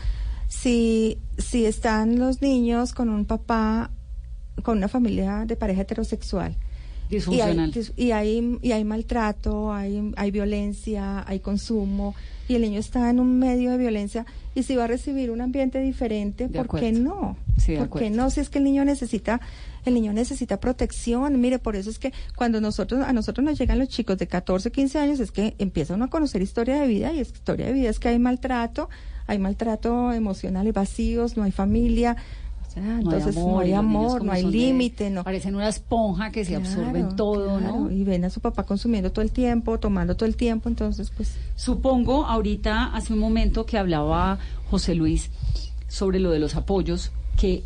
si, 0.48 1.18
si 1.36 1.66
están 1.66 2.18
los 2.18 2.40
niños 2.42 2.92
con 2.92 3.08
un 3.08 3.24
papá, 3.24 3.90
con 4.62 4.78
una 4.78 4.88
familia 4.88 5.44
de 5.46 5.56
pareja 5.56 5.82
heterosexual. 5.82 6.56
Disfuncional. 7.10 7.72
Y 7.74 7.78
hay, 7.78 8.06
y 8.08 8.10
hay, 8.12 8.58
y 8.62 8.72
hay 8.72 8.84
maltrato, 8.84 9.72
hay, 9.72 10.12
hay 10.16 10.30
violencia, 10.30 11.24
hay 11.26 11.40
consumo, 11.40 12.14
y 12.48 12.54
el 12.54 12.62
niño 12.62 12.80
está 12.80 13.10
en 13.10 13.20
un 13.20 13.38
medio 13.38 13.70
de 13.70 13.78
violencia, 13.78 14.26
y 14.54 14.62
si 14.62 14.74
va 14.76 14.84
a 14.84 14.86
recibir 14.86 15.30
un 15.30 15.40
ambiente 15.40 15.80
diferente, 15.80 16.48
De 16.48 16.64
¿por 16.64 16.80
qué 16.80 16.92
no? 16.92 17.36
Sí, 17.58 17.72
de 17.72 17.84
¿Por 17.84 18.00
qué 18.00 18.10
no? 18.10 18.30
Si 18.30 18.40
es 18.40 18.48
que 18.48 18.58
el 18.58 18.64
niño 18.64 18.84
necesita, 18.84 19.40
el 19.84 19.94
niño 19.94 20.12
necesita 20.12 20.58
protección. 20.58 21.40
Mire, 21.40 21.58
por 21.58 21.76
eso 21.76 21.90
es 21.90 21.98
que 21.98 22.12
cuando 22.36 22.60
nosotros, 22.60 23.04
a 23.06 23.12
nosotros 23.12 23.44
nos 23.44 23.58
llegan 23.58 23.78
los 23.78 23.88
chicos 23.88 24.16
de 24.18 24.26
14, 24.26 24.70
15 24.70 24.98
años, 24.98 25.20
es 25.20 25.30
que 25.30 25.54
empiezan 25.58 25.96
uno 25.96 26.06
a 26.06 26.10
conocer 26.10 26.42
historia 26.42 26.80
de 26.80 26.86
vida, 26.86 27.12
y 27.12 27.20
es 27.20 27.28
historia 27.28 27.66
de 27.66 27.72
vida 27.72 27.90
es 27.90 27.98
que 27.98 28.08
hay 28.08 28.18
maltrato, 28.18 28.88
hay 29.26 29.38
maltrato 29.38 30.12
emocional 30.12 30.66
y 30.66 30.72
vacíos, 30.72 31.36
no 31.36 31.42
hay 31.42 31.52
familia. 31.52 32.16
Sea, 32.80 32.98
entonces 33.00 33.36
no 33.36 33.58
hay 33.60 33.72
amor, 33.72 34.24
no 34.24 34.32
hay 34.32 34.42
son 34.42 34.50
de- 34.52 34.56
límite, 34.58 35.10
no. 35.10 35.24
Parecen 35.24 35.54
una 35.54 35.68
esponja 35.68 36.30
que 36.30 36.44
se 36.44 36.56
absorben 36.56 37.02
Claro, 37.02 37.16
todo, 37.16 37.58
claro, 37.58 37.78
¿no? 37.80 37.90
Y 37.90 38.04
ven 38.04 38.24
a 38.24 38.30
su 38.30 38.40
papá 38.40 38.64
consumiendo 38.64 39.12
todo 39.12 39.22
el 39.22 39.30
tiempo, 39.30 39.78
tomando 39.78 40.16
todo 40.16 40.26
el 40.26 40.36
tiempo, 40.36 40.68
entonces 40.68 41.10
pues... 41.16 41.34
Supongo, 41.56 42.24
ahorita, 42.26 42.94
hace 42.94 43.12
un 43.12 43.18
momento 43.18 43.66
que 43.66 43.78
hablaba 43.78 44.38
José 44.70 44.94
Luis 44.94 45.30
sobre 45.88 46.20
lo 46.20 46.30
de 46.30 46.38
los 46.38 46.54
apoyos, 46.54 47.10
que 47.36 47.62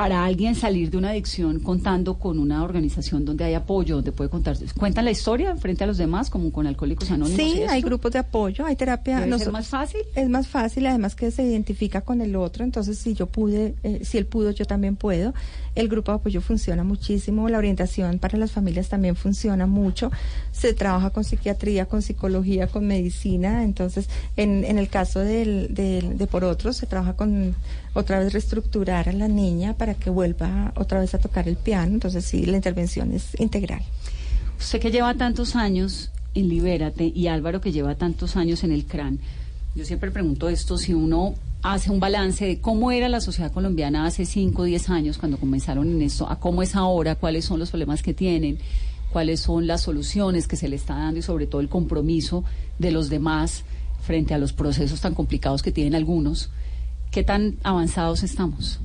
para 0.00 0.24
alguien 0.24 0.54
salir 0.54 0.90
de 0.90 0.96
una 0.96 1.10
adicción 1.10 1.60
contando 1.60 2.14
con 2.14 2.38
una 2.38 2.64
organización 2.64 3.26
donde 3.26 3.44
hay 3.44 3.52
apoyo, 3.52 3.96
donde 3.96 4.12
puede 4.12 4.30
contar? 4.30 4.56
¿Cuentan 4.78 5.04
la 5.04 5.10
historia 5.10 5.54
frente 5.56 5.84
a 5.84 5.86
los 5.86 5.98
demás, 5.98 6.30
como 6.30 6.50
con 6.52 6.66
Alcohólicos 6.66 7.10
Anónimos? 7.10 7.38
Sí, 7.38 7.64
hay 7.68 7.82
grupos 7.82 8.10
de 8.12 8.20
apoyo, 8.20 8.64
hay 8.64 8.76
terapia. 8.76 9.20
¿Debe 9.20 9.38
ser 9.38 9.52
más 9.52 9.68
fácil? 9.68 10.00
Es 10.14 10.26
más 10.30 10.48
fácil, 10.48 10.86
además 10.86 11.14
que 11.14 11.30
se 11.30 11.42
identifica 11.42 12.00
con 12.00 12.22
el 12.22 12.34
otro, 12.34 12.64
entonces 12.64 12.96
si 12.96 13.12
yo 13.12 13.26
pude, 13.26 13.74
eh, 13.82 14.00
si 14.02 14.16
él 14.16 14.24
pudo, 14.24 14.52
yo 14.52 14.64
también 14.64 14.96
puedo. 14.96 15.34
El 15.74 15.88
grupo 15.88 16.12
de 16.12 16.16
apoyo 16.16 16.40
funciona 16.40 16.82
muchísimo, 16.82 17.50
la 17.50 17.58
orientación 17.58 18.18
para 18.18 18.38
las 18.38 18.52
familias 18.52 18.88
también 18.88 19.16
funciona 19.16 19.66
mucho. 19.66 20.10
Se 20.50 20.72
trabaja 20.72 21.10
con 21.10 21.24
psiquiatría, 21.24 21.84
con 21.84 22.00
psicología, 22.00 22.68
con 22.68 22.86
medicina, 22.86 23.64
entonces 23.64 24.08
en, 24.38 24.64
en 24.64 24.78
el 24.78 24.88
caso 24.88 25.20
del, 25.20 25.74
del, 25.74 26.16
de 26.16 26.26
por 26.26 26.44
otros 26.44 26.78
se 26.78 26.86
trabaja 26.86 27.16
con 27.16 27.54
otra 27.94 28.18
vez 28.18 28.32
reestructurar 28.32 29.08
a 29.08 29.12
la 29.12 29.28
niña 29.28 29.74
para 29.76 29.94
que 29.94 30.10
vuelva 30.10 30.72
otra 30.76 31.00
vez 31.00 31.14
a 31.14 31.18
tocar 31.18 31.48
el 31.48 31.56
piano. 31.56 31.92
Entonces 31.94 32.24
sí, 32.24 32.46
la 32.46 32.56
intervención 32.56 33.12
es 33.12 33.38
integral. 33.40 33.82
Usted 34.58 34.80
que 34.80 34.90
lleva 34.90 35.14
tantos 35.14 35.56
años 35.56 36.10
en 36.34 36.48
Libérate 36.48 37.12
y 37.14 37.26
Álvaro 37.26 37.60
que 37.60 37.72
lleva 37.72 37.94
tantos 37.94 38.36
años 38.36 38.62
en 38.62 38.72
el 38.72 38.84
CRAN, 38.84 39.18
yo 39.74 39.84
siempre 39.84 40.10
pregunto 40.10 40.48
esto, 40.48 40.78
si 40.78 40.94
uno 40.94 41.34
hace 41.62 41.90
un 41.90 42.00
balance 42.00 42.44
de 42.44 42.60
cómo 42.60 42.90
era 42.90 43.08
la 43.08 43.20
sociedad 43.20 43.52
colombiana 43.52 44.04
hace 44.04 44.24
5 44.24 44.62
o 44.62 44.64
10 44.64 44.90
años 44.90 45.18
cuando 45.18 45.38
comenzaron 45.38 45.88
en 45.88 46.02
esto, 46.02 46.28
a 46.28 46.40
cómo 46.40 46.62
es 46.62 46.74
ahora, 46.74 47.14
cuáles 47.14 47.44
son 47.44 47.60
los 47.60 47.70
problemas 47.70 48.02
que 48.02 48.12
tienen, 48.12 48.58
cuáles 49.12 49.40
son 49.40 49.66
las 49.66 49.82
soluciones 49.82 50.48
que 50.48 50.56
se 50.56 50.68
le 50.68 50.76
está 50.76 50.94
dando 50.94 51.20
y 51.20 51.22
sobre 51.22 51.46
todo 51.46 51.60
el 51.60 51.68
compromiso 51.68 52.44
de 52.78 52.90
los 52.90 53.10
demás 53.10 53.64
frente 54.02 54.34
a 54.34 54.38
los 54.38 54.52
procesos 54.52 55.00
tan 55.00 55.14
complicados 55.14 55.62
que 55.62 55.70
tienen 55.72 55.94
algunos. 55.94 56.50
¿Qué 57.10 57.24
tan 57.24 57.56
avanzados 57.64 58.22
estamos? 58.22 58.80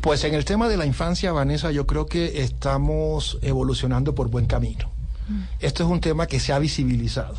Pues 0.00 0.24
en 0.24 0.34
el 0.34 0.44
tema 0.44 0.68
de 0.68 0.76
la 0.76 0.86
infancia, 0.86 1.32
Vanessa, 1.32 1.70
yo 1.72 1.86
creo 1.86 2.06
que 2.06 2.42
estamos 2.42 3.38
evolucionando 3.42 4.14
por 4.14 4.28
buen 4.28 4.46
camino. 4.46 4.90
Esto 5.60 5.84
es 5.84 5.90
un 5.90 6.00
tema 6.00 6.26
que 6.26 6.40
se 6.40 6.52
ha 6.52 6.58
visibilizado. 6.58 7.36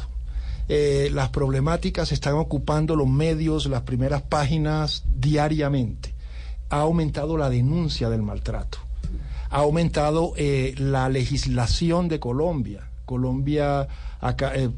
Eh, 0.69 1.09
las 1.13 1.29
problemáticas 1.29 2.11
están 2.11 2.35
ocupando 2.35 2.95
los 2.95 3.07
medios, 3.07 3.65
las 3.65 3.81
primeras 3.81 4.21
páginas 4.21 5.03
diariamente. 5.15 6.13
Ha 6.69 6.81
aumentado 6.81 7.37
la 7.37 7.49
denuncia 7.49 8.09
del 8.09 8.21
maltrato. 8.21 8.79
Ha 9.49 9.57
aumentado 9.57 10.33
eh, 10.37 10.73
la 10.77 11.09
legislación 11.09 12.07
de 12.07 12.19
Colombia. 12.19 12.89
Colombia 13.05 13.87
acá, 14.21 14.53
eh, 14.55 14.69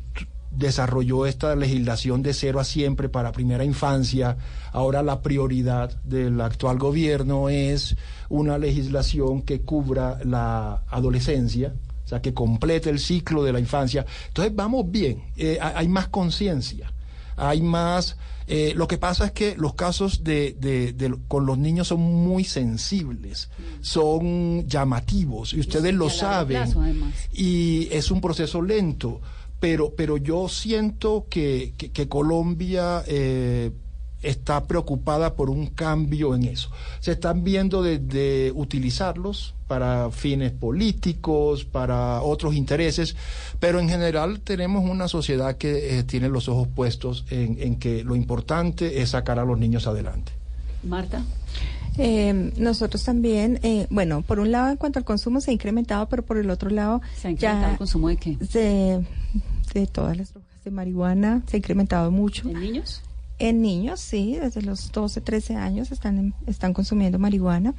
desarrolló 0.56 1.26
esta 1.26 1.56
legislación 1.56 2.22
de 2.22 2.34
cero 2.34 2.60
a 2.60 2.64
siempre 2.64 3.10
para 3.10 3.32
primera 3.32 3.64
infancia. 3.64 4.38
Ahora 4.72 5.04
la 5.04 5.22
prioridad 5.22 6.02
del 6.04 6.40
actual 6.42 6.78
gobierno 6.78 7.50
es 7.50 7.96
una 8.30 8.58
legislación 8.58 9.42
que 9.42 9.62
cubra 9.62 10.20
la 10.24 10.84
adolescencia, 10.90 11.74
o 12.04 12.08
sea, 12.08 12.22
que 12.22 12.34
complete 12.34 12.90
el 12.90 13.00
ciclo 13.00 13.44
de 13.44 13.54
la 13.54 13.60
infancia. 13.60 14.06
Entonces 14.28 14.56
vamos 14.56 14.90
bien, 14.90 15.24
eh, 15.38 15.58
hay 15.62 15.88
más 15.88 16.08
conciencia, 16.08 16.92
hay 17.36 17.62
más... 17.62 18.18
Eh, 18.48 18.74
lo 18.76 18.88
que 18.88 19.00
pasa 19.00 19.26
es 19.26 19.32
que 19.32 19.56
los 19.58 19.74
casos 19.74 20.24
de, 20.24 20.56
de, 20.60 20.94
de, 20.94 21.18
con 21.28 21.48
los 21.48 21.58
niños 21.58 21.88
son 21.88 22.02
muy 22.02 22.44
sensibles, 22.44 23.50
son 23.82 24.68
llamativos, 24.68 25.56
y 25.56 25.62
ustedes 25.62 25.96
lo 25.96 26.12
saben, 26.12 26.72
y 27.34 27.88
es 27.92 28.12
un 28.12 28.22
proceso 28.22 28.62
lento 28.62 29.20
pero, 29.66 29.96
pero 29.96 30.18
yo 30.18 30.48
siento 30.48 31.26
que, 31.28 31.74
que, 31.76 31.90
que 31.90 32.08
Colombia 32.08 33.02
eh, 33.08 33.72
está 34.22 34.66
preocupada 34.66 35.34
por 35.34 35.50
un 35.50 35.66
cambio 35.66 36.36
en 36.36 36.44
eso. 36.44 36.70
Se 37.00 37.14
están 37.14 37.44
viendo 37.44 37.82
de, 37.82 38.52
utilizarlos 38.54 39.56
para 39.66 40.12
fines 40.12 40.52
políticos, 40.52 41.66
para 41.66 42.22
otros 42.22 42.54
intereses, 42.54 43.16
pero 43.60 43.80
en 43.80 43.90
general 43.90 44.42
tenemos 44.42 44.88
una 44.88 45.08
sociedad 45.08 45.58
que 45.58 45.98
eh, 45.98 46.04
tiene 46.04 46.30
los 46.30 46.48
ojos 46.48 46.68
puestos 46.68 47.26
en, 47.32 47.58
en 47.60 47.78
que 47.78 48.04
lo 48.04 48.16
importante 48.16 49.02
es 49.02 49.10
sacar 49.10 49.40
a 49.40 49.46
los 49.46 49.58
niños 49.58 49.88
adelante. 49.88 50.32
Marta. 50.84 51.24
Eh, 51.98 52.52
nosotros 52.58 53.04
también, 53.04 53.60
eh, 53.64 53.88
bueno, 53.90 54.22
por 54.22 54.40
un 54.40 54.52
lado 54.52 54.70
en 54.70 54.78
cuanto 54.78 55.00
al 55.00 55.06
consumo 55.06 55.40
se 55.40 55.52
ha 55.52 55.54
incrementado, 55.54 56.08
pero 56.10 56.24
por 56.24 56.38
el 56.38 56.50
otro 56.50 56.70
lado... 56.70 57.02
¿Se 57.16 57.28
ha 57.28 57.32
incrementado 57.32 57.72
el 57.72 57.78
consumo 57.78 58.10
de 58.10 58.18
qué? 58.18 58.38
De, 58.38 59.06
de 59.80 59.88
todas 59.88 60.18
las 60.18 60.34
drogas, 60.34 60.64
de 60.64 60.72
marihuana, 60.72 61.44
se 61.48 61.58
ha 61.58 61.60
incrementado 61.60 62.12
mucho. 62.12 62.50
¿En 62.50 62.60
niños? 62.60 63.02
En 63.38 63.62
niños, 63.62 64.00
sí, 64.00 64.38
desde 64.40 64.62
los 64.62 64.92
12, 64.92 65.22
13 65.22 65.56
años 65.56 65.92
están, 65.92 66.34
están 66.48 66.74
consumiendo 66.74 67.20
marihuana 67.20 67.76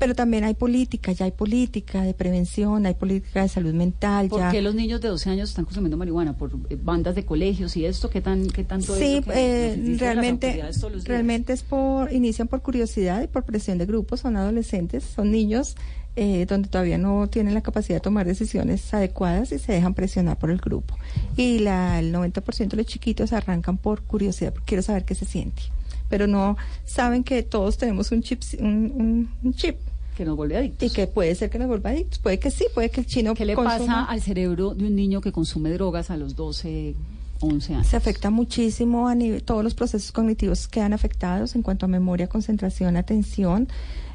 pero 0.00 0.14
también 0.14 0.44
hay 0.44 0.54
política, 0.54 1.12
ya 1.12 1.26
hay 1.26 1.30
política 1.30 2.00
de 2.00 2.14
prevención, 2.14 2.86
hay 2.86 2.94
política 2.94 3.42
de 3.42 3.48
salud 3.48 3.74
mental. 3.74 4.28
¿Por 4.28 4.50
qué 4.50 4.62
los 4.62 4.74
niños 4.74 5.02
de 5.02 5.08
12 5.08 5.28
años 5.28 5.50
están 5.50 5.66
consumiendo 5.66 5.98
marihuana? 5.98 6.38
¿Por 6.38 6.52
eh, 6.70 6.78
bandas 6.82 7.14
de 7.14 7.26
colegios 7.26 7.76
y 7.76 7.84
esto? 7.84 8.08
¿Qué, 8.08 8.22
tan, 8.22 8.48
qué 8.48 8.64
tanto 8.64 8.96
Sí, 8.96 9.22
eh, 9.26 9.96
realmente, 9.98 10.64
realmente 11.04 11.52
es 11.52 11.62
por, 11.62 12.10
inician 12.14 12.48
por 12.48 12.62
curiosidad 12.62 13.22
y 13.22 13.26
por 13.26 13.44
presión 13.44 13.76
de 13.76 13.84
grupos, 13.84 14.20
son 14.20 14.38
adolescentes, 14.38 15.04
son 15.04 15.30
niños 15.30 15.76
eh, 16.16 16.46
donde 16.46 16.68
todavía 16.68 16.98
no 16.98 17.28
tienen 17.28 17.54
la 17.54 17.60
capacidad 17.60 17.96
de 17.96 18.00
tomar 18.00 18.26
decisiones 18.26 18.92
adecuadas 18.92 19.52
y 19.52 19.58
se 19.58 19.72
dejan 19.72 19.94
presionar 19.94 20.38
por 20.38 20.50
el 20.50 20.58
grupo. 20.58 20.96
Y 21.36 21.60
la, 21.60 21.98
el 21.98 22.14
90% 22.14 22.68
de 22.68 22.76
los 22.76 22.86
chiquitos 22.86 23.32
arrancan 23.32 23.76
por 23.76 24.02
curiosidad, 24.02 24.52
porque 24.52 24.66
quiero 24.66 24.82
saber 24.82 25.04
qué 25.04 25.14
se 25.14 25.24
siente 25.24 25.62
pero 26.10 26.26
no 26.26 26.56
saben 26.84 27.22
que 27.24 27.42
todos 27.44 27.78
tenemos 27.78 28.12
un 28.12 28.20
chip, 28.20 28.42
un, 28.58 29.30
un 29.42 29.54
chip 29.54 29.76
que 30.16 30.26
nos 30.26 30.36
vuelve 30.36 30.58
adictos. 30.58 30.90
Y 30.90 30.92
que 30.92 31.06
puede 31.06 31.34
ser 31.34 31.48
que 31.48 31.58
nos 31.58 31.68
vuelva 31.68 31.90
adictos. 31.90 32.18
Puede 32.18 32.38
que 32.38 32.50
sí, 32.50 32.66
puede 32.74 32.90
que 32.90 33.00
el 33.00 33.06
chino. 33.06 33.32
¿Qué 33.34 33.46
le 33.46 33.56
pasa 33.56 34.04
al 34.04 34.20
cerebro 34.20 34.74
de 34.74 34.86
un 34.86 34.94
niño 34.94 35.22
que 35.22 35.32
consume 35.32 35.70
drogas 35.70 36.10
a 36.10 36.18
los 36.18 36.36
12, 36.36 36.94
11 37.40 37.74
años? 37.74 37.86
Se 37.86 37.96
afecta 37.96 38.28
muchísimo 38.28 39.08
a 39.08 39.14
nivel, 39.14 39.42
todos 39.42 39.64
los 39.64 39.74
procesos 39.74 40.12
cognitivos 40.12 40.68
quedan 40.68 40.92
afectados 40.92 41.54
en 41.54 41.62
cuanto 41.62 41.86
a 41.86 41.88
memoria, 41.88 42.26
concentración, 42.26 42.96
atención. 42.96 43.68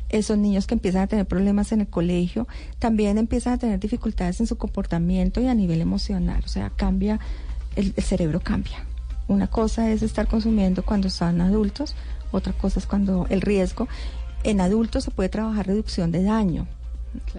Esos 0.09 0.37
niños 0.37 0.67
que 0.67 0.75
empiezan 0.75 1.03
a 1.03 1.07
tener 1.07 1.25
problemas 1.25 1.71
en 1.71 1.81
el 1.81 1.87
colegio, 1.87 2.47
también 2.79 3.17
empiezan 3.17 3.53
a 3.53 3.57
tener 3.57 3.79
dificultades 3.79 4.39
en 4.39 4.47
su 4.47 4.57
comportamiento 4.57 5.41
y 5.41 5.47
a 5.47 5.53
nivel 5.53 5.81
emocional. 5.81 6.41
O 6.45 6.47
sea, 6.47 6.69
cambia, 6.69 7.19
el, 7.75 7.93
el 7.95 8.03
cerebro 8.03 8.39
cambia. 8.39 8.85
Una 9.27 9.47
cosa 9.47 9.91
es 9.91 10.03
estar 10.03 10.27
consumiendo 10.27 10.83
cuando 10.83 11.07
están 11.07 11.41
adultos, 11.41 11.95
otra 12.31 12.53
cosa 12.53 12.79
es 12.79 12.85
cuando 12.85 13.25
el 13.29 13.41
riesgo 13.41 13.87
en 14.43 14.61
adultos 14.61 15.03
se 15.03 15.11
puede 15.11 15.29
trabajar 15.29 15.65
reducción 15.65 16.11
de 16.11 16.21
daño, 16.23 16.67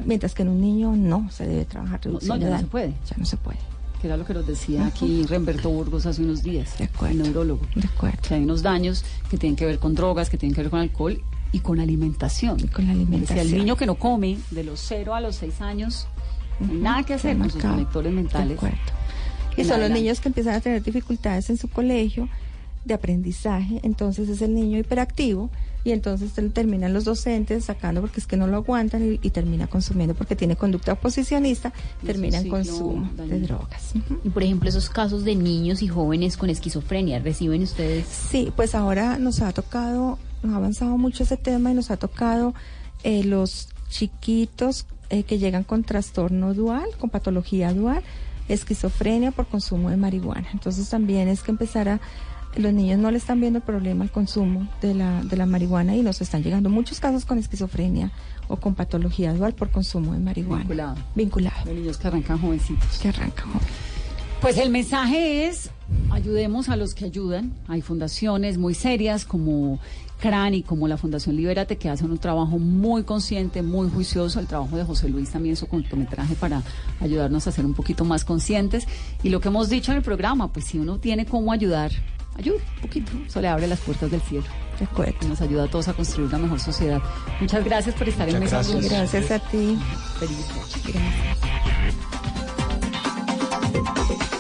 mientras 0.05 0.35
que 0.35 0.43
en 0.43 0.49
un 0.49 0.61
niño 0.61 0.97
no 0.97 1.31
se 1.31 1.47
debe 1.47 1.65
trabajar 1.65 2.01
reducción 2.03 2.41
de 2.41 2.47
daño. 2.47 2.57
No, 2.57 2.67
se 2.67 2.71
puede. 2.71 2.95
Ya 3.09 3.17
no 3.17 3.25
se 3.25 3.37
puede. 3.37 3.59
Que 4.01 4.09
era 4.09 4.17
lo 4.17 4.27
que 4.27 4.35
nos 4.35 4.47
decía 4.47 4.87
aquí 4.87 5.25
Remberto 5.25 5.71
Burgos 5.71 6.05
hace 6.05 6.23
unos 6.23 6.43
días, 6.43 6.75
el 6.81 7.19
neurólogo. 7.19 7.65
De 7.75 7.87
acuerdo. 7.87 8.19
Que 8.27 8.35
hay 8.35 8.43
unos 8.43 8.63
daños 8.63 9.05
que 9.31 9.39
tienen 9.39 9.57
que 9.57 9.65
ver 9.65 9.79
con 9.79 9.95
drogas, 9.95 10.29
que 10.29 10.37
tienen 10.37 10.55
que 10.55 10.63
ver 10.63 10.71
con 10.71 10.81
alcohol 10.81 11.23
y 11.53 11.61
con 11.61 11.81
alimentación. 11.81 12.59
Y 12.61 12.69
con 12.69 12.87
la 12.87 12.93
alimentación. 12.93 13.47
Si 13.47 13.53
el 13.53 13.59
niño 13.59 13.77
que 13.77 13.87
no 13.87 13.97
come 13.97 14.39
de 14.51 14.65
los 14.65 14.81
0 14.81 15.15
a 15.15 15.21
los 15.21 15.37
6 15.37 15.61
años, 15.61 16.07
nada 16.61 17.03
que 17.03 17.15
hacer 17.15 17.37
con 17.39 17.51
sus 17.51 17.63
conectores 17.63 18.13
mentales. 18.13 18.59
Y 19.57 19.65
son 19.65 19.81
los 19.81 19.91
niños 19.91 20.21
que 20.21 20.29
empiezan 20.29 20.55
a 20.55 20.61
tener 20.61 20.83
dificultades 20.83 21.49
en 21.51 21.57
su 21.57 21.69
colegio 21.69 22.29
de 22.85 22.95
aprendizaje, 22.95 23.81
entonces 23.83 24.29
es 24.29 24.41
el 24.43 24.55
niño 24.55 24.79
hiperactivo 24.79 25.51
y 25.83 25.93
entonces 25.93 26.33
terminan 26.53 26.93
los 26.93 27.05
docentes 27.05 27.65
sacando 27.65 28.01
porque 28.01 28.21
es 28.21 28.27
que 28.27 28.37
no 28.37 28.47
lo 28.47 28.57
aguantan 28.57 29.19
y, 29.23 29.31
termina 29.31 29.69
consumiendo 29.69 30.15
porque 30.15 30.35
tiene 30.35 30.57
conducta 30.57 30.95
oposicionista, 30.95 31.73
termina 32.05 32.39
en 32.39 32.49
consumo 32.49 33.09
de 33.17 33.41
drogas. 33.41 33.93
Y 34.25 34.31
por 34.31 34.43
ejemplo, 34.43 34.69
esos 34.69 34.91
casos 34.91 35.25
de 35.25 35.37
niños 35.37 35.83
y 35.83 35.89
jóvenes 35.89 36.37
con 36.37 36.51
esquizofrenia, 36.51 37.21
¿reciben 37.21 37.63
ustedes? 37.63 38.07
Sí, 38.07 38.53
pues 38.57 38.75
ahora 38.75 39.19
nos 39.19 39.43
ha 39.43 39.53
tocado, 39.53 40.19
nos 40.47 40.55
ha 40.55 40.59
avanzado 40.59 40.97
mucho 40.99 41.25
ese 41.25 41.37
tema 41.37 41.71
y 41.71 41.75
nos 41.75 41.91
ha 41.91 41.97
tocado 41.97 42.55
eh, 43.03 43.25
los 43.25 43.69
chiquitos 43.89 44.87
eh, 45.11 45.23
que 45.23 45.39
llegan 45.39 45.65
con 45.65 45.85
trastorno 45.85 46.55
dual, 46.55 46.87
con 46.99 47.11
patología 47.11 47.73
dual, 47.73 48.03
esquizofrenia 48.49 49.31
por 49.31 49.47
consumo 49.47 49.91
de 49.91 49.97
marihuana. 49.97 50.49
Entonces 50.53 50.89
también 50.89 51.29
es 51.29 51.43
que 51.43 51.51
empezar 51.51 51.89
a 51.89 52.01
los 52.57 52.73
niños 52.73 52.99
no 52.99 53.11
le 53.11 53.19
están 53.19 53.39
viendo 53.41 53.59
el 53.59 53.63
problema 53.63 54.05
al 54.05 54.11
consumo 54.11 54.67
de 54.81 54.95
la, 54.95 55.23
de 55.23 55.37
la 55.37 55.47
marihuana 55.47 55.95
y 55.95 56.03
nos 56.03 56.21
están 56.23 56.43
llegando 56.43 56.71
muchos 56.71 57.01
casos 57.01 57.25
con 57.25 57.39
esquizofrenia 57.39 58.13
o 58.49 58.57
con 58.57 58.75
patología 58.75 59.35
dual 59.35 59.53
por 59.55 59.71
consumo 59.71 60.15
de 60.15 60.21
marihuana. 60.21 60.63
Vinculado. 60.63 60.97
Vinculado. 61.15 61.65
De 61.65 61.75
niños 61.75 61.99
que 61.99 62.09
arrancan 62.09 62.41
jovencitos. 62.41 62.99
Que 62.99 63.09
arrancan 63.09 63.47
jóvenes. 63.47 63.97
Pues 64.41 64.59
el 64.59 64.71
mensaje 64.71 65.47
es, 65.47 65.71
ayudemos 66.11 66.69
a 66.69 66.77
los 66.77 66.95
que 66.95 67.07
ayudan. 67.07 67.53
Hay 67.69 67.83
fundaciones 67.83 68.59
muy 68.59 68.75
serias 68.75 69.25
como 69.25 69.79
CRAN 70.21 70.55
y 70.55 70.63
como 70.63 70.89
la 70.89 70.97
Fundación 70.97 71.37
Libérate 71.37 71.77
que 71.77 71.89
hacen 71.89 72.11
un 72.11 72.19
trabajo 72.19 72.59
muy 72.59 73.05
consciente, 73.05 73.63
muy 73.63 73.91
juicioso. 73.91 74.41
El 74.41 74.47
trabajo 74.47 74.77
de 74.77 74.85
José 74.85 75.09
Luis 75.09 75.31
también 75.31 75.57
su 75.57 75.67
cortometraje 75.67 76.35
para 76.35 76.63
ayudarnos 77.01 77.47
a 77.47 77.53
ser 77.53 77.67
un 77.67 77.75
poquito 77.75 78.05
más 78.05 78.25
conscientes. 78.25 78.87
Y 79.23 79.29
lo 79.29 79.41
que 79.41 79.49
hemos 79.49 79.69
dicho 79.69 79.93
en 79.93 79.99
el 79.99 80.05
programa, 80.05 80.53
pues 80.53 80.67
si 80.67 80.79
uno 80.79 80.99
tiene 80.99 81.27
cómo 81.27 81.53
ayudar 81.53 81.93
ayude 82.39 82.57
un 82.77 82.83
poquito. 82.83 83.13
Eso 83.27 83.41
le 83.41 83.49
abre 83.49 83.67
las 83.67 83.81
puertas 83.81 84.11
del 84.11 84.21
cielo. 84.21 84.47
Y 85.23 85.27
nos 85.27 85.41
ayuda 85.41 85.65
a 85.65 85.69
todos 85.69 85.89
a 85.89 85.95
construir 85.95 86.29
una 86.29 86.39
mejor 86.39 86.61
sociedad. 86.61 87.01
Muchas 87.41 87.65
gracias 87.65 87.95
por 87.95 88.09
estar 88.09 88.29
en 88.29 88.41
Mesa 88.41 88.61
Blue. 88.63 88.81
Gracias 88.83 89.31
a 89.31 89.39
ti. 89.39 89.79
Feliz 90.19 90.47
noche. 90.55 90.81
Gracias. 93.73 94.31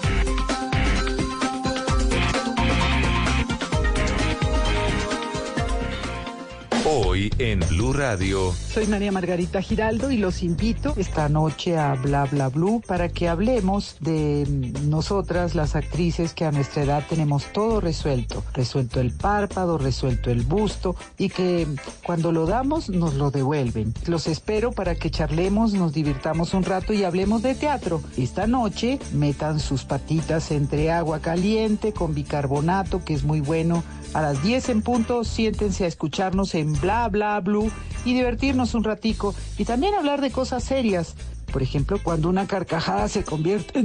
Hoy 6.89 7.33
en 7.39 7.59
Blue 7.69 7.93
Radio. 7.93 8.53
Soy 8.53 8.87
María 8.87 9.11
Margarita 9.11 9.61
Giraldo 9.61 10.13
y 10.13 10.19
los 10.19 10.45
invito 10.45 10.95
esta 10.97 11.29
noche 11.29 11.77
a 11.77 11.95
Bla 11.95 12.27
Bla 12.27 12.49
Blue 12.49 12.81
para 12.87 13.09
que 13.09 13.29
hablemos 13.29 13.97
de 13.99 14.47
nosotras, 14.85 15.57
las 15.57 15.75
actrices 15.75 16.33
que 16.33 16.45
a 16.45 16.53
nuestra 16.53 16.85
edad 16.85 17.03
tenemos 17.09 17.53
todo 17.53 17.81
resuelto. 17.81 18.45
Resuelto 18.55 19.01
el 19.01 19.11
párpado, 19.11 19.79
resuelto 19.79 20.31
el 20.31 20.43
busto 20.43 20.95
y 21.19 21.29
que 21.29 21.67
cuando 22.05 22.31
lo 22.31 22.47
damos 22.47 22.89
nos 22.89 23.15
lo 23.15 23.33
devuelven. 23.33 23.93
Los 24.07 24.29
espero 24.29 24.71
para 24.71 24.95
que 24.95 25.11
charlemos, 25.11 25.75
nos 25.75 25.93
divirtamos 25.93 26.55
un 26.55 26.63
rato 26.63 26.93
y 26.93 27.03
hablemos 27.03 27.43
de 27.43 27.57
teatro. 27.57 28.01
Esta 28.17 28.47
noche 28.47 29.01
metan 29.13 29.59
sus 29.59 29.83
patitas 29.83 30.53
entre 30.53 30.93
agua 30.93 31.19
caliente 31.19 31.93
con 31.93 32.15
bicarbonato, 32.15 33.05
que 33.05 33.15
es 33.15 33.25
muy 33.25 33.41
bueno 33.41 33.83
a 34.17 34.23
las 34.23 34.43
10 34.43 34.71
en 34.71 34.81
punto, 34.81 35.25
siéntense 35.25 35.85
a 35.85 35.89
escucharnos 35.89 36.55
en 36.55 36.73
Bla 36.81 37.07
Bla 37.09 37.39
Blue 37.41 37.71
y 38.07 38.15
divertirnos 38.15 38.73
un 38.73 38.83
ratico 38.83 39.35
y 39.59 39.67
también 39.67 39.93
hablar 39.95 40.23
de 40.23 40.31
cosas 40.31 40.65
serias. 40.65 41.15
Por 41.53 41.63
ejemplo, 41.63 41.99
cuando 42.03 42.31
una 42.31 42.47
carcajada 42.47 43.09
se 43.09 43.25
convierte 43.25 43.81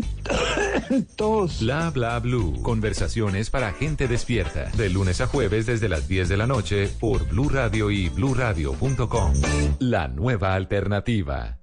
en 0.90 1.06
tos. 1.18 1.60
Bla 1.60 1.90
bla 1.90 2.18
blue. 2.20 2.62
Conversaciones 2.62 3.50
para 3.50 3.74
gente 3.74 4.08
despierta. 4.08 4.70
De 4.78 4.90
lunes 4.90 5.20
a 5.20 5.28
jueves 5.28 5.66
desde 5.66 5.90
las 5.90 6.08
10 6.08 6.30
de 6.30 6.38
la 6.38 6.48
noche 6.48 6.90
por 7.00 7.28
Blue 7.28 7.50
Radio 7.50 7.92
y 7.92 8.08
bluradio.com. 8.08 9.34
La 9.80 10.08
nueva 10.08 10.56
alternativa. 10.56 11.58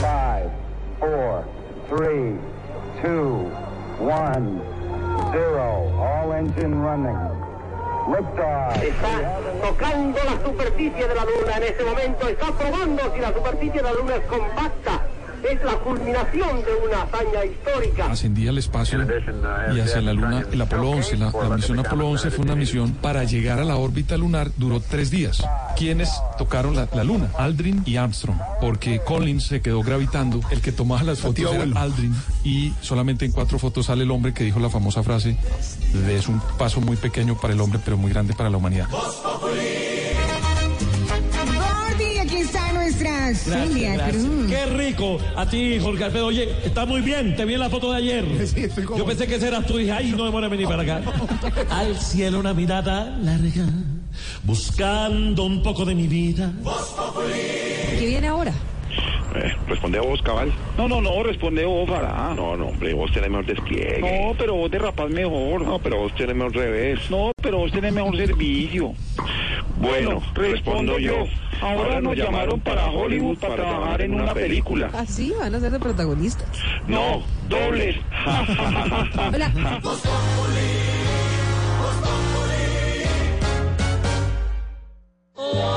Five, 0.00 0.50
four, 0.98 1.44
three, 1.88 2.36
two, 3.00 3.48
one, 4.02 4.60
zero. 5.30 5.86
All 5.98 6.32
engine 6.32 6.74
running. 6.82 7.16
Está 8.82 9.22
tocando 9.62 10.18
la 10.24 10.44
superficie 10.44 11.06
de 11.06 11.14
la 11.14 11.24
Luna 11.24 11.56
en 11.56 11.62
este 11.62 11.84
momento, 11.84 12.28
está 12.28 12.46
probando 12.46 13.14
si 13.14 13.20
la 13.20 13.32
superficie 13.32 13.80
de 13.80 13.82
la 13.82 13.92
Luna 13.92 14.16
es 14.16 14.24
compacta. 14.24 14.91
Es 15.50 15.62
la 15.64 15.74
culminación 15.78 16.60
de 16.64 16.74
una 16.86 17.02
hazaña 17.02 17.44
histórica. 17.44 18.10
ascendía 18.10 18.50
al 18.50 18.58
espacio 18.58 19.00
y 19.74 19.80
hacia 19.80 20.00
la 20.00 20.12
Luna. 20.12 20.44
El 20.52 20.60
Apolo 20.60 20.90
11, 20.90 21.16
la, 21.16 21.32
la 21.32 21.56
misión 21.56 21.78
Apolo 21.78 22.08
11 22.08 22.30
fue 22.30 22.44
una 22.44 22.54
misión 22.54 22.92
para 22.92 23.24
llegar 23.24 23.58
a 23.58 23.64
la 23.64 23.76
órbita 23.76 24.16
lunar, 24.16 24.50
duró 24.56 24.80
tres 24.80 25.10
días. 25.10 25.42
¿Quiénes 25.76 26.10
tocaron 26.38 26.76
la, 26.76 26.88
la 26.92 27.04
Luna? 27.04 27.30
Aldrin 27.36 27.82
y 27.86 27.96
Armstrong, 27.96 28.38
porque 28.60 29.00
Collins 29.00 29.46
se 29.46 29.60
quedó 29.60 29.82
gravitando. 29.82 30.40
El 30.50 30.60
que 30.60 30.72
tomaba 30.72 31.02
las 31.02 31.20
fotos 31.20 31.52
era 31.52 31.64
Aldrin 31.80 32.14
y 32.44 32.72
solamente 32.80 33.24
en 33.24 33.32
cuatro 33.32 33.58
fotos 33.58 33.86
sale 33.86 34.04
el 34.04 34.10
hombre 34.10 34.32
que 34.32 34.44
dijo 34.44 34.60
la 34.60 34.70
famosa 34.70 35.02
frase 35.02 35.36
es 36.08 36.28
un 36.28 36.40
paso 36.58 36.80
muy 36.80 36.96
pequeño 36.96 37.36
para 37.36 37.54
el 37.54 37.60
hombre, 37.60 37.80
pero 37.84 37.96
muy 37.96 38.10
grande 38.12 38.34
para 38.34 38.50
la 38.50 38.56
humanidad. 38.56 38.88
Nuestra 42.92 43.34
Celia 43.34 43.94
gracias. 43.94 44.24
Cruz. 44.24 44.50
Qué 44.50 44.66
rico. 44.66 45.18
A 45.36 45.46
ti, 45.46 45.78
Jorge 45.80 46.04
Alfredo. 46.04 46.26
Oye, 46.26 46.48
está 46.64 46.86
muy 46.86 47.00
bien. 47.00 47.36
Te 47.36 47.44
vi 47.44 47.54
en 47.54 47.60
la 47.60 47.70
foto 47.70 47.90
de 47.92 47.98
ayer. 47.98 48.24
Yo 48.96 49.04
pensé 49.04 49.26
que 49.26 49.36
ese 49.36 49.48
eras 49.48 49.66
tú. 49.66 49.76
Dije, 49.76 49.92
ay, 49.92 50.14
no 50.16 50.24
demora 50.24 50.46
en 50.46 50.52
venir 50.52 50.68
para 50.68 50.82
acá. 50.82 51.02
Al 51.70 51.96
cielo 51.98 52.40
una 52.40 52.54
mirada 52.54 53.16
larga. 53.22 53.66
Buscando 54.42 55.44
un 55.44 55.62
poco 55.62 55.84
de 55.84 55.94
mi 55.94 56.06
vida. 56.06 56.52
¿Qué 57.98 58.06
viene 58.06 58.28
ahora? 58.28 58.52
Eh, 59.34 59.56
responde 59.66 59.98
a 59.98 60.02
vos, 60.02 60.20
cabal. 60.22 60.52
No, 60.76 60.88
no, 60.88 61.00
no, 61.00 61.22
responde 61.22 61.64
vos, 61.64 61.88
Farah. 61.88 62.30
Ah, 62.30 62.34
no, 62.34 62.56
no, 62.56 62.66
hombre, 62.68 62.92
vos 62.94 63.10
tenés 63.12 63.30
mejor 63.30 63.46
despliegue. 63.46 64.00
No, 64.00 64.34
pero 64.36 64.54
vos 64.54 64.70
derrapás 64.70 65.10
mejor. 65.10 65.62
No, 65.62 65.78
pero 65.78 65.98
vos 65.98 66.14
tenés 66.14 66.36
mejor 66.36 66.54
revés. 66.54 67.10
No, 67.10 67.32
pero 67.40 67.58
vos 67.58 67.72
tenés 67.72 67.92
mejor 67.92 68.16
servicio. 68.16 68.94
Bueno, 69.78 70.22
respondo, 70.34 70.98
yo. 70.98 71.26
Ahora, 71.60 72.00
nos 72.00 72.16
llamaron, 72.16 72.60
para 72.60 72.90
Hollywood 72.90 73.38
para, 73.38 73.54
trabajar 73.54 74.02
en 74.02 74.14
una 74.14 74.34
película. 74.34 74.88
película. 74.88 74.90
¿Ah, 74.92 75.04
¿Así? 75.08 75.32
¿Van 75.38 75.54
a 75.54 75.60
ser 75.60 75.70
de 75.70 75.78
protagonistas? 75.78 76.48
No, 76.86 77.22
dobles. 77.48 77.96
Hola. 79.16 79.52
Oh. 85.34 85.68